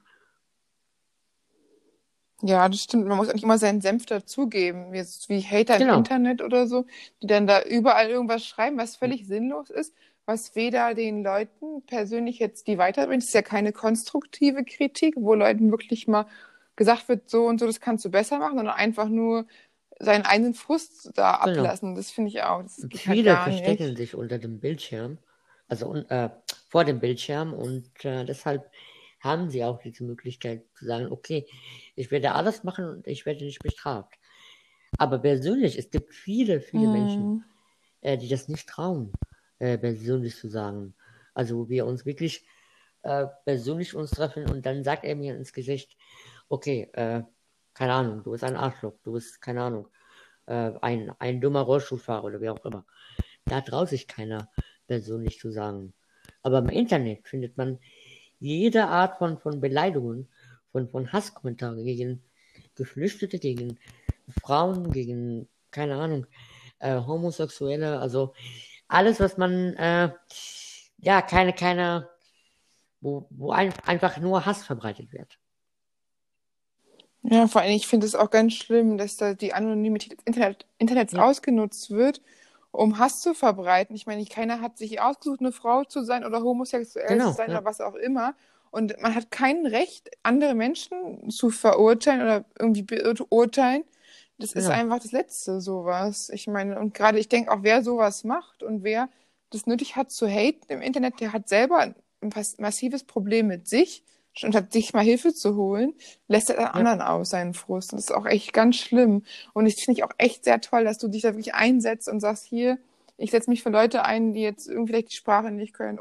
Ja, 2.43 2.67
das 2.67 2.81
stimmt. 2.81 3.07
Man 3.07 3.17
muss 3.17 3.29
auch 3.29 3.33
nicht 3.33 3.43
immer 3.43 3.57
seinen 3.57 3.81
Senf 3.81 4.05
dazugeben. 4.05 4.93
Jetzt 4.93 5.29
wie 5.29 5.41
Hater 5.41 5.77
genau. 5.77 5.93
im 5.93 5.99
Internet 5.99 6.41
oder 6.41 6.67
so, 6.67 6.85
die 7.21 7.27
dann 7.27 7.47
da 7.47 7.61
überall 7.61 8.09
irgendwas 8.09 8.45
schreiben, 8.45 8.77
was 8.77 8.95
völlig 8.95 9.27
sinnlos 9.27 9.69
ist, 9.69 9.93
was 10.25 10.55
weder 10.55 10.93
den 10.93 11.23
Leuten 11.23 11.83
persönlich 11.85 12.39
jetzt 12.39 12.67
die 12.67 12.77
weiterbringt. 12.77 13.21
Das 13.21 13.29
ist 13.29 13.35
ja 13.35 13.41
keine 13.41 13.73
konstruktive 13.73 14.63
Kritik, 14.63 15.15
wo 15.17 15.35
Leuten 15.35 15.71
wirklich 15.71 16.07
mal 16.07 16.25
gesagt 16.75 17.09
wird, 17.09 17.29
so 17.29 17.45
und 17.45 17.59
so, 17.59 17.67
das 17.67 17.79
kannst 17.79 18.05
du 18.05 18.09
besser 18.09 18.39
machen, 18.39 18.57
sondern 18.57 18.75
einfach 18.75 19.07
nur 19.07 19.45
seinen 20.01 20.25
eigenen 20.25 20.53
Frust 20.53 21.11
da 21.15 21.41
genau. 21.45 21.59
ablassen. 21.59 21.95
Das 21.95 22.11
finde 22.11 22.29
ich 22.29 22.41
auch. 22.43 22.61
Das 22.63 22.85
Viele 22.93 23.43
halt 23.43 23.53
verstecken 23.53 23.89
nicht. 23.89 23.97
sich 23.97 24.15
unter 24.15 24.39
dem 24.39 24.59
Bildschirm, 24.59 25.17
also 25.67 25.95
äh, 25.95 26.29
vor 26.69 26.85
dem 26.85 26.99
Bildschirm 26.99 27.53
und 27.53 27.89
äh, 28.03 28.25
deshalb 28.25 28.69
haben 29.19 29.49
sie 29.49 29.63
auch 29.63 29.79
diese 29.79 30.03
Möglichkeit 30.03 30.63
zu 30.73 30.85
sagen, 30.85 31.11
okay, 31.11 31.45
ich 31.95 32.09
werde 32.09 32.33
alles 32.33 32.63
machen 32.63 32.85
und 32.85 33.07
ich 33.07 33.25
werde 33.25 33.45
nicht 33.45 33.61
bestraft. 33.61 34.15
Aber 34.97 35.19
persönlich, 35.19 35.77
es 35.77 35.89
gibt 35.89 36.13
viele, 36.13 36.59
viele 36.59 36.85
hm. 36.85 36.91
Menschen, 36.91 37.45
äh, 38.01 38.17
die 38.17 38.27
das 38.27 38.47
nicht 38.47 38.67
trauen, 38.67 39.13
äh, 39.59 39.77
persönlich 39.77 40.35
zu 40.35 40.49
sagen. 40.49 40.95
Also 41.33 41.57
wo 41.57 41.69
wir 41.69 41.85
uns 41.85 42.05
wirklich 42.05 42.45
äh, 43.03 43.27
persönlich 43.45 43.95
uns 43.95 44.11
treffen 44.11 44.49
und 44.49 44.65
dann 44.65 44.83
sagt 44.83 45.03
er 45.03 45.15
mir 45.15 45.35
ins 45.35 45.53
Gesicht, 45.53 45.95
okay, 46.49 46.89
äh, 46.93 47.23
keine 47.73 47.93
Ahnung, 47.93 48.23
du 48.23 48.31
bist 48.31 48.43
ein 48.43 48.55
Arschloch, 48.55 48.93
du 49.03 49.13
bist, 49.13 49.41
keine 49.41 49.63
Ahnung, 49.63 49.87
äh, 50.45 50.71
ein, 50.81 51.11
ein 51.19 51.41
dummer 51.41 51.61
Rollstuhlfahrer 51.61 52.25
oder 52.25 52.41
wie 52.41 52.49
auch 52.49 52.63
immer. 52.65 52.85
Da 53.45 53.61
traut 53.61 53.89
sich 53.89 54.07
keiner 54.07 54.49
persönlich 54.87 55.39
zu 55.39 55.51
sagen. 55.51 55.93
Aber 56.43 56.59
im 56.59 56.69
Internet 56.69 57.27
findet 57.27 57.57
man 57.57 57.79
jede 58.39 58.87
Art 58.87 59.17
von, 59.17 59.37
von 59.37 59.61
Beleidigungen 59.61 60.27
von, 60.71 60.89
von 60.89 61.11
Hasskommentaren 61.11 61.83
gegen 61.83 62.23
Geflüchtete, 62.75 63.39
gegen 63.39 63.79
Frauen, 64.41 64.91
gegen, 64.91 65.47
keine 65.71 65.95
Ahnung, 65.95 66.25
äh, 66.79 66.95
Homosexuelle, 66.95 67.99
also 67.99 68.33
alles, 68.87 69.19
was 69.19 69.37
man, 69.37 69.75
äh, 69.75 70.11
ja, 70.97 71.21
keine, 71.21 71.53
keine, 71.53 72.09
wo, 73.01 73.27
wo 73.29 73.51
ein, 73.51 73.73
einfach 73.85 74.17
nur 74.17 74.45
Hass 74.45 74.63
verbreitet 74.63 75.11
wird. 75.11 75.37
Ja, 77.23 77.47
vor 77.47 77.61
allem, 77.61 77.73
ich 77.75 77.87
finde 77.87 78.07
es 78.07 78.15
auch 78.15 78.31
ganz 78.31 78.53
schlimm, 78.53 78.97
dass 78.97 79.15
da 79.15 79.33
die 79.33 79.53
Anonymität 79.53 80.13
des 80.13 80.19
Internet, 80.25 80.65
Internets 80.79 81.13
Ja. 81.13 81.23
ausgenutzt 81.23 81.91
wird, 81.91 82.21
um 82.71 82.97
Hass 82.97 83.21
zu 83.21 83.33
verbreiten. 83.35 83.95
Ich 83.95 84.07
meine, 84.07 84.25
keiner 84.25 84.59
hat 84.61 84.77
sich 84.77 85.01
ausgesucht, 85.01 85.39
eine 85.41 85.51
Frau 85.51 85.83
zu 85.83 86.03
sein 86.03 86.25
oder 86.25 86.41
homosexuell 86.41 87.07
Genau, 87.09 87.29
zu 87.29 87.33
sein 87.37 87.51
ja. 87.51 87.57
oder 87.57 87.65
was 87.65 87.79
auch 87.81 87.95
immer. 87.95 88.33
Und 88.71 88.99
man 89.01 89.13
hat 89.13 89.29
kein 89.31 89.65
Recht, 89.67 90.09
andere 90.23 90.55
Menschen 90.55 91.29
zu 91.29 91.49
verurteilen 91.51 92.21
oder 92.21 92.45
irgendwie 92.57 92.83
beurteilen. 92.83 93.83
Das 94.39 94.53
ist 94.53 94.65
Genau. 94.65 94.69
einfach 94.69 94.99
das 94.99 95.11
Letzte, 95.11 95.61
sowas. 95.61 96.29
Ich 96.29 96.47
meine, 96.47 96.79
und 96.79 96.93
gerade 96.93 97.19
ich 97.19 97.29
denke 97.29 97.51
auch, 97.51 97.59
wer 97.61 97.83
sowas 97.83 98.23
macht 98.23 98.63
und 98.63 98.83
wer 98.83 99.09
das 99.51 99.67
nötig 99.67 99.95
hat 99.95 100.11
zu 100.11 100.27
haten 100.27 100.65
im 100.71 100.81
Internet, 100.81 101.19
der 101.19 101.33
hat 101.33 101.49
selber 101.49 101.77
ein 101.79 101.95
massives 102.57 103.03
Problem 103.03 103.47
mit 103.47 103.67
sich, 103.67 104.03
statt 104.33 104.71
sich 104.73 104.93
mal 104.93 105.03
Hilfe 105.03 105.33
zu 105.33 105.55
holen, 105.55 105.93
lässt 106.27 106.49
er 106.49 106.73
an 106.75 106.87
anderen 106.87 107.01
aus 107.01 107.29
seinen 107.31 107.53
Frust. 107.53 107.91
Und 107.93 107.97
das 107.97 108.05
ist 108.09 108.15
auch 108.15 108.25
echt 108.25 108.53
ganz 108.53 108.77
schlimm. 108.77 109.23
Und 109.53 109.65
ich 109.65 109.75
finde 109.83 109.99
ich 109.99 110.03
auch 110.03 110.11
echt 110.17 110.43
sehr 110.45 110.61
toll, 110.61 110.83
dass 110.83 110.97
du 110.97 111.07
dich 111.07 111.21
da 111.23 111.29
wirklich 111.33 111.53
einsetzt 111.53 112.07
und 112.07 112.19
sagst, 112.19 112.45
hier, 112.45 112.77
ich 113.17 113.31
setze 113.31 113.49
mich 113.49 113.61
für 113.61 113.69
Leute 113.69 114.03
ein, 114.03 114.33
die 114.33 114.41
jetzt 114.41 114.67
irgendwie 114.67 114.93
vielleicht 114.93 115.11
die 115.11 115.15
Sprache 115.17 115.51
nicht 115.51 115.73
können 115.73 115.99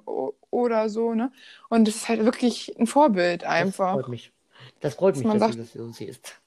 oder 0.51 0.89
so, 0.89 1.12
ne? 1.14 1.31
Und 1.68 1.87
das 1.87 1.97
ist 1.97 2.09
halt 2.09 2.24
wirklich 2.24 2.78
ein 2.78 2.87
Vorbild 2.87 3.43
Das 3.43 3.51
einfach. 3.51 3.93
freut 3.95 4.09
mich. 4.09 4.33
Das 4.81 4.95
freut 4.95 5.16
Dass 5.16 5.22
mich, 5.22 5.33
dass 5.33 5.41
sagt- 5.41 5.55
du 5.55 5.59
das 5.59 5.72
so 5.72 5.89
siehst. 5.93 6.41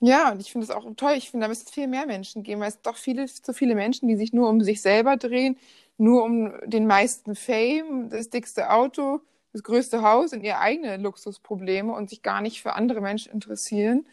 Ja, 0.00 0.30
und 0.32 0.40
ich 0.40 0.52
finde 0.52 0.64
es 0.66 0.70
auch 0.70 0.84
toll. 0.96 1.14
Ich 1.16 1.30
finde, 1.30 1.44
da 1.44 1.48
müsste 1.48 1.64
es 1.66 1.74
viel 1.74 1.86
mehr 1.88 2.06
Menschen 2.06 2.42
geben, 2.42 2.60
weil 2.60 2.68
es 2.68 2.80
doch 2.82 2.96
viele, 2.96 3.26
zu 3.26 3.52
viele 3.54 3.74
Menschen, 3.74 4.08
die 4.08 4.16
sich 4.16 4.32
nur 4.32 4.48
um 4.48 4.60
sich 4.62 4.82
selber 4.82 5.16
drehen, 5.16 5.56
nur 5.96 6.22
um 6.22 6.52
den 6.66 6.86
meisten 6.86 7.34
Fame, 7.34 8.10
das 8.10 8.28
dickste 8.28 8.70
Auto, 8.70 9.20
das 9.56 9.62
größte 9.64 10.02
Haus 10.02 10.32
und 10.34 10.42
ihre 10.44 10.58
eigenen 10.58 11.00
Luxusprobleme 11.02 11.92
und 11.94 12.10
sich 12.10 12.22
gar 12.22 12.42
nicht 12.42 12.62
für 12.62 12.74
andere 12.74 13.00
Menschen 13.00 13.32
interessieren. 13.32 14.06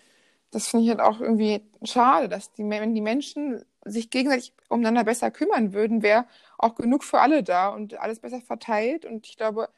Das 0.51 0.67
finde 0.69 0.85
ich 0.85 0.89
halt 0.91 1.01
auch 1.01 1.19
irgendwie 1.19 1.61
schade, 1.83 2.29
dass 2.29 2.53
die, 2.53 2.63
wenn 2.69 2.95
die 2.95 3.01
Menschen 3.01 3.63
sich 3.85 4.09
gegenseitig 4.09 4.53
umeinander 4.69 5.03
besser 5.03 5.31
kümmern 5.31 5.73
würden, 5.73 6.03
wäre 6.03 6.25
auch 6.57 6.75
genug 6.75 7.03
für 7.03 7.19
alle 7.19 7.43
da 7.43 7.69
und 7.69 7.95
alles 7.99 8.19
besser 8.21 8.41
verteilt. 8.41 9.05
Und 9.05 9.27
ich 9.27 9.37
glaube, 9.37 9.69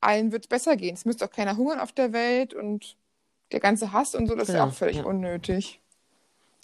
allen 0.00 0.32
wird 0.32 0.44
es 0.44 0.48
besser 0.48 0.76
gehen. 0.76 0.94
Es 0.94 1.04
müsste 1.04 1.26
auch 1.26 1.30
keiner 1.30 1.56
hungern 1.56 1.80
auf 1.80 1.92
der 1.92 2.12
Welt 2.12 2.54
und 2.54 2.96
der 3.52 3.60
ganze 3.60 3.92
Hass 3.92 4.14
und 4.16 4.26
so, 4.28 4.34
das 4.36 4.48
ist 4.50 4.54
ja 4.54 4.60
Genau, 4.60 4.70
auch 4.70 4.72
völlig 4.72 4.98
ja. 4.98 5.04
unnötig. 5.04 5.80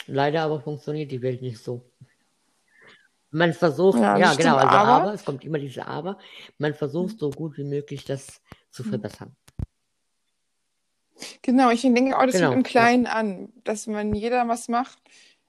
Leider 0.06 0.42
aber 0.42 0.60
funktioniert 0.60 1.10
die 1.10 1.22
Welt 1.22 1.42
nicht 1.42 1.58
so. 1.58 1.82
Man 3.32 3.54
versucht, 3.54 3.98
Ja, 3.98 4.18
ja, 4.18 4.34
genau, 4.34 4.56
also 4.56 4.68
aber- 4.76 4.88
aber, 4.92 5.14
es 5.14 5.24
kommt 5.24 5.44
immer 5.44 5.58
diese 5.58 5.86
Aber, 5.86 6.18
man 6.58 6.74
versucht 6.74 7.18
so 7.18 7.30
gut 7.30 7.56
wie 7.56 7.64
möglich 7.64 8.04
das 8.04 8.40
zu 8.70 8.82
Mhm. 8.84 8.88
verbessern. 8.90 9.36
Genau, 11.40 11.70
ich 11.70 11.82
denke 11.82 12.16
auch, 12.16 12.26
das 12.26 12.32
Genau, 12.36 12.50
fängt 12.50 12.66
im 12.66 12.70
Kleinen 12.70 13.06
an, 13.06 13.52
dass 13.64 13.86
man 13.86 14.14
jeder 14.14 14.46
was 14.48 14.68
macht. 14.68 14.98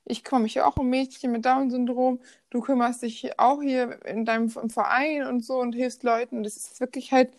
Ich 0.06 0.24
kümmere 0.24 0.44
mich 0.44 0.54
ja 0.56 0.66
auch 0.66 0.78
um 0.78 0.90
Mädchen 0.90 1.32
mit 1.32 1.46
Down-Syndrom. 1.46 2.20
Du 2.50 2.62
kümmerst 2.62 3.02
dich 3.04 3.40
auch 3.40 3.62
hier 3.62 4.06
in 4.06 4.26
deinem 4.26 4.50
Verein 4.50 5.26
und 5.28 5.44
so 5.46 5.60
und 5.60 5.74
hilfst 5.74 6.04
Leuten. 6.04 6.44
Das 6.44 6.56
ist 6.58 6.80
wirklich 6.80 7.12
halt, 7.12 7.32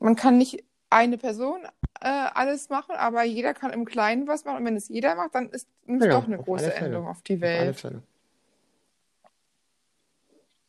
man 0.00 0.16
kann 0.16 0.38
nicht 0.38 0.64
eine 0.90 1.18
Person 1.18 1.60
äh, 2.00 2.08
alles 2.08 2.68
machen, 2.68 2.94
aber 2.96 3.24
jeder 3.24 3.52
kann 3.54 3.72
im 3.72 3.84
Kleinen 3.84 4.26
was 4.26 4.44
machen. 4.44 4.58
Und 4.58 4.64
wenn 4.64 4.76
es 4.76 4.88
jeder 4.88 5.14
macht, 5.16 5.34
dann 5.34 5.50
ist 5.50 5.68
Genau, 5.86 6.20
doch 6.20 6.24
eine 6.26 6.38
auf 6.38 6.44
große. 6.44 6.72
Änderung 6.72 7.08
auf 7.08 7.22
die 7.22 7.34
Auf 7.36 7.40
Welt. 7.42 7.80
Fälle. 7.80 8.02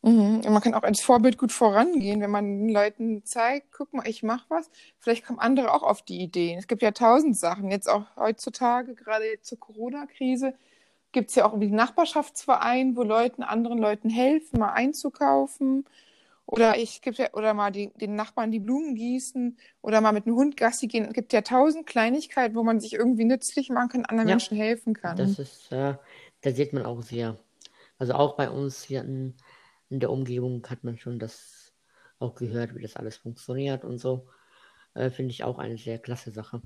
Mhm. 0.06 0.42
Und 0.46 0.54
man 0.54 0.62
kann 0.62 0.76
auch 0.76 0.84
als 0.84 1.02
Vorbild 1.02 1.40
gut 1.40 1.52
vorangehen, 1.52 2.22
wenn 2.22 2.30
man 2.30 2.46
den 2.46 2.70
Leuten 2.70 3.26
zeigt, 3.26 3.72
guck 3.72 3.92
mal, 3.92 4.08
ich 4.08 4.22
mache 4.22 4.46
was. 4.50 4.70
Vielleicht 5.00 5.26
kommen 5.26 5.40
andere 5.40 5.74
auch 5.74 5.82
auf 5.82 6.04
die 6.04 6.22
Ideen. 6.22 6.60
Es 6.60 6.68
gibt 6.68 6.84
ja 6.84 6.92
tausend 6.92 7.36
Sachen. 7.36 7.72
Jetzt 7.72 7.90
auch 7.90 8.04
heutzutage, 8.16 8.94
gerade 8.94 9.26
zur 9.42 9.60
Corona-Krise, 9.60 10.54
gibt 11.12 11.30
es 11.30 11.36
ja 11.36 11.46
auch 11.46 11.54
irgendwie 11.54 11.68
einen 11.68 11.78
Nachbarschaftsverein, 11.78 12.96
wo 12.96 13.02
Leuten, 13.02 13.42
anderen 13.42 13.80
Leuten 13.80 14.10
helfen, 14.10 14.60
mal 14.60 14.74
einzukaufen. 14.74 15.86
Oder 16.46 16.78
ich 16.78 17.02
gibt 17.02 17.18
ja, 17.18 17.34
oder 17.34 17.56
mal 17.56 17.72
die, 17.72 17.92
den 17.96 18.16
Nachbarn 18.16 18.52
die 18.52 18.60
Blumen 18.60 18.94
gießen 18.94 19.58
oder 19.82 20.02
mal 20.02 20.12
mit 20.12 20.28
einem 20.28 20.36
Hund 20.36 20.56
Gassi 20.56 20.86
gehen. 20.86 21.06
Es 21.06 21.14
gibt 21.14 21.34
ja 21.34 21.42
tausend 21.42 21.88
Kleinigkeiten, 21.88 22.54
wo 22.54 22.62
man 22.62 22.80
sich 22.80 22.94
irgendwie 22.94 23.26
nützlich 23.26 23.72
machen 23.72 23.90
kann, 23.90 24.06
anderen 24.06 24.30
Ja, 24.30 24.36
Menschen 24.36 24.56
helfen 24.56 24.94
kann. 24.94 25.18
Das 25.18 25.40
ist, 25.40 25.72
äh, 25.72 25.96
da 26.42 26.52
sieht 26.52 26.74
man 26.74 26.86
auch 26.86 27.02
sehr. 27.02 27.40
Also 27.98 28.14
auch 28.14 28.36
bei 28.36 28.50
uns 28.50 28.84
hier 28.84 29.02
in, 29.02 29.34
in 29.90 30.00
der 30.00 30.12
Umgebung 30.12 30.66
hat 30.70 30.84
man 30.84 30.98
schon 30.98 31.20
das 31.20 31.74
auch 32.20 32.36
gehört, 32.36 32.76
wie 32.76 32.82
das 32.82 32.96
alles 32.96 33.18
funktioniert 33.18 33.84
und 33.86 33.98
so. 34.00 34.28
Äh, 34.94 35.10
finde 35.12 35.32
ich 35.32 35.44
auch 35.44 35.60
eine 35.60 35.78
sehr 35.78 36.00
klasse 36.00 36.32
Sache. 36.32 36.62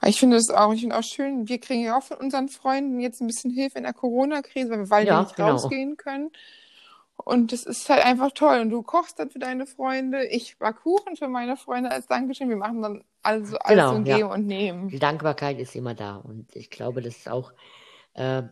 Aber 0.00 0.08
Ich 0.08 0.20
finde 0.20 0.36
es 0.36 0.50
auch, 0.50 0.72
ich 0.72 0.80
finde 0.80 0.98
auch 0.98 1.02
schön, 1.02 1.48
wir 1.48 1.58
kriegen 1.60 1.82
ja 1.84 1.96
auch 1.98 2.02
von 2.02 2.18
unseren 2.18 2.48
Freunden 2.48 3.00
jetzt 3.00 3.20
ein 3.20 3.26
bisschen 3.26 3.50
Hilfe 3.50 3.78
in 3.78 3.84
der 3.84 3.94
Corona-Krise, 3.94 4.70
weil 4.70 4.78
wir 4.80 4.90
weil 4.90 5.04
wir 5.04 5.06
Ja, 5.08 5.20
nicht 5.20 5.36
genau. 5.36 5.52
rausgehen 5.52 5.96
können. 5.96 6.30
Und 7.16 7.52
das 7.52 7.64
ist 7.64 7.88
halt 7.88 8.04
einfach 8.04 8.32
toll. 8.32 8.60
Und 8.60 8.70
du 8.70 8.82
kochst 8.82 9.18
dann 9.18 9.30
für 9.30 9.38
deine 9.38 9.66
Freunde, 9.66 10.26
ich 10.26 10.58
back 10.58 10.82
Kuchen 10.82 11.16
für 11.16 11.28
meine 11.28 11.56
Freunde 11.56 11.90
als 11.90 12.06
Dankeschön. 12.06 12.48
Wir 12.48 12.56
machen 12.56 12.82
dann 12.82 13.04
also 13.22 13.56
alles 13.58 13.76
Genau, 13.76 13.94
ein 13.94 14.04
ja. 14.04 14.16
Geben 14.16 14.30
und 14.30 14.46
Nehmen. 14.46 14.88
Die 14.88 14.98
Dankbarkeit 14.98 15.58
ist 15.58 15.76
immer 15.76 15.94
da 15.94 16.16
und 16.16 16.54
ich 16.56 16.70
glaube, 16.70 17.00
das 17.02 17.16
ist 17.16 17.28
auch 17.28 17.52
äh, 18.14 18.42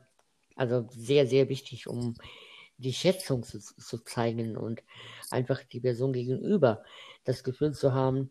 also 0.60 0.86
sehr, 0.90 1.26
sehr 1.26 1.48
wichtig, 1.48 1.86
um 1.88 2.14
die 2.76 2.92
Schätzung 2.92 3.42
zu, 3.42 3.58
zu 3.60 3.98
zeigen 4.04 4.56
und 4.56 4.82
einfach 5.30 5.62
die 5.64 5.80
Person 5.80 6.12
gegenüber 6.12 6.84
das 7.24 7.42
Gefühl 7.44 7.72
zu 7.72 7.94
haben, 7.94 8.30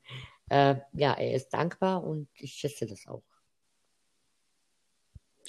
äh, 0.50 0.76
ja, 0.94 1.14
er 1.14 1.34
ist 1.34 1.50
dankbar 1.50 2.04
und 2.04 2.30
ich 2.36 2.54
schätze 2.54 2.86
das 2.86 3.08
auch. 3.08 3.24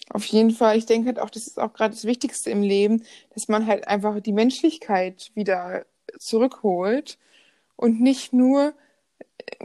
Auf 0.08 0.24
jeden 0.24 0.50
Fall. 0.50 0.76
Ich 0.76 0.86
denke 0.86 1.08
halt 1.08 1.18
auch, 1.20 1.30
das 1.30 1.46
ist 1.46 1.58
auch 1.60 1.72
gerade 1.72 1.94
das 1.94 2.04
Wichtigste 2.04 2.50
im 2.50 2.62
Leben, 2.62 3.04
dass 3.34 3.48
man 3.48 3.66
halt 3.66 3.86
einfach 3.86 4.20
die 4.20 4.32
Menschlichkeit 4.32 5.30
wieder 5.34 5.86
zurückholt 6.18 7.18
und 7.76 8.00
nicht 8.00 8.32
nur 8.32 8.74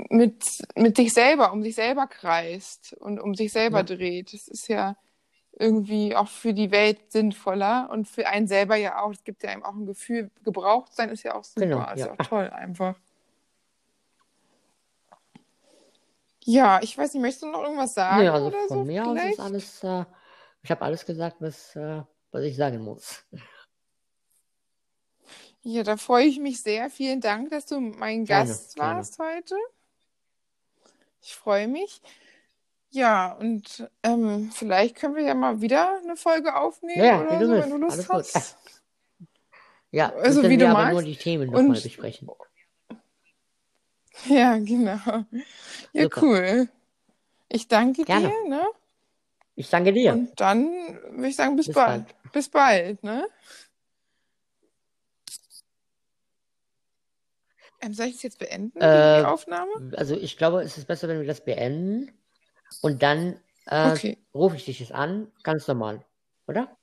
mit, 0.10 0.64
mit 0.76 0.98
sich 0.98 1.14
selber, 1.14 1.52
um 1.52 1.64
sich 1.64 1.76
selber 1.76 2.08
kreist 2.08 2.94
und 3.00 3.20
um 3.20 3.36
sich 3.36 3.52
selber 3.52 3.80
Ja. 3.80 3.84
dreht. 3.84 4.34
Das 4.34 4.48
ist 4.48 4.68
ja 4.68 4.98
irgendwie 5.58 6.16
auch 6.16 6.28
für 6.28 6.54
die 6.54 6.72
Welt 6.72 7.12
sinnvoller 7.12 7.90
und 7.92 8.08
für 8.08 8.28
einen 8.28 8.48
selber 8.48 8.76
ja 8.76 9.02
auch. 9.02 9.12
Es 9.12 9.24
gibt 9.24 9.44
ja 9.44 9.50
einem 9.50 9.64
auch 9.64 9.74
ein 9.74 9.86
Gefühl, 9.86 10.30
gebraucht 10.44 10.94
sein 10.94 11.10
ist 11.10 11.24
ja 11.24 11.36
auch 11.36 11.44
super. 11.44 11.66
Genau, 11.66 11.92
ist 11.94 12.00
ja. 12.00 12.08
ja 12.08 12.14
auch 12.14 12.26
toll 12.28 12.50
einfach. 12.50 12.96
Ja, 16.44 16.80
ich 16.84 16.96
weiß 16.98 17.14
nicht, 17.14 17.22
möchtest 17.22 17.44
du 17.44 17.48
noch 17.48 17.64
irgendwas 17.64 17.96
sagen 17.96 18.24
Nee, 18.24 18.30
also 18.30 18.48
oder 18.48 18.68
von 18.68 18.80
so 18.80 18.84
mir 18.84 19.06
aus 19.06 19.18
ist 19.18 19.22
vielleicht? 19.22 19.40
alles, 19.40 19.84
äh, 19.84 20.06
ich 20.62 20.72
habe 20.72 20.82
alles 20.82 21.06
gesagt, 21.06 21.38
was, 21.40 21.76
äh, 21.76 22.04
was 22.32 22.44
ich 22.44 22.56
sagen 22.56 22.82
muss. 22.82 23.26
Ja, 25.68 25.82
da 25.82 25.98
freue 25.98 26.26
ich 26.26 26.40
mich 26.40 26.62
sehr. 26.62 26.92
Vielen 26.92 27.22
Dank, 27.22 27.50
dass 27.50 27.66
du 27.66 27.80
mein 27.80 28.26
Gerne, 28.26 28.50
Gast 28.50 28.76
gerne. 28.76 28.98
warst 28.98 29.18
heute. 29.18 29.56
Ich 31.24 31.34
freue 31.34 31.68
mich. 31.68 32.04
Ja, 32.96 33.34
und 33.34 33.90
ähm, 34.04 34.52
vielleicht 34.54 34.96
können 34.96 35.16
wir 35.16 35.24
ja 35.24 35.34
mal 35.36 35.60
wieder 35.60 35.98
eine 36.02 36.16
Folge 36.16 36.56
aufnehmen 36.56 37.02
Ja, 37.06 37.20
oder 37.20 37.32
wie 37.32 37.40
du 37.44 37.46
so, 37.48 37.52
wenn 37.52 37.70
du 37.70 37.78
Lust 37.78 37.92
Alles 37.92 38.08
gut. 38.08 38.36
hast. 38.36 38.58
Ja, 39.92 40.10
Also, 40.10 40.44
wie 40.44 40.50
wir 40.50 40.58
du 40.58 40.68
aber 40.70 40.92
nur 40.92 41.02
magst. 41.02 41.08
die 41.08 41.16
Themen 41.16 41.50
nochmal 41.52 41.80
besprechen. 41.80 42.30
ja, 44.28 44.58
genau. 44.58 45.00
Ja, 45.94 46.04
Super. 46.04 46.22
cool. 46.22 46.70
Ich 47.48 47.70
danke 47.70 48.04
Gerne. 48.04 48.28
dir, 48.28 48.50
ne? 48.50 48.66
Ich 49.56 49.70
danke 49.70 49.94
dir. 49.94 50.14
Und 50.14 50.40
dann 50.42 50.70
würde 51.12 51.28
ich 51.28 51.36
sagen, 51.38 51.56
bis 51.56 51.68
Bis 51.68 51.76
bald. 51.76 52.08
bald. 52.08 52.34
Bis 52.34 52.50
bald, 52.50 53.04
ne? 53.04 53.26
Ähm, 57.82 57.94
soll 57.94 58.08
ich 58.08 58.14
das 58.16 58.24
jetzt 58.24 58.40
beenden, 58.40 58.82
Äh, 58.82 59.20
die 59.20 59.26
Aufnahme? 59.26 59.72
Also 59.96 60.16
ich 60.16 60.38
glaube, 60.38 60.62
es 60.62 60.78
ist 60.78 60.88
besser, 60.88 61.08
wenn 61.08 61.20
wir 61.22 61.28
das 61.28 61.44
beenden 61.44 62.12
und 62.82 63.04
dann 63.04 63.40
äh, 63.68 63.98
Okay. 63.98 64.18
rufe 64.34 64.56
ich 64.58 64.66
dich 64.66 64.80
jetzt 64.80 64.92
an, 64.94 65.32
ganz 65.44 65.68
normal, 65.68 66.06
oder? 66.48 66.78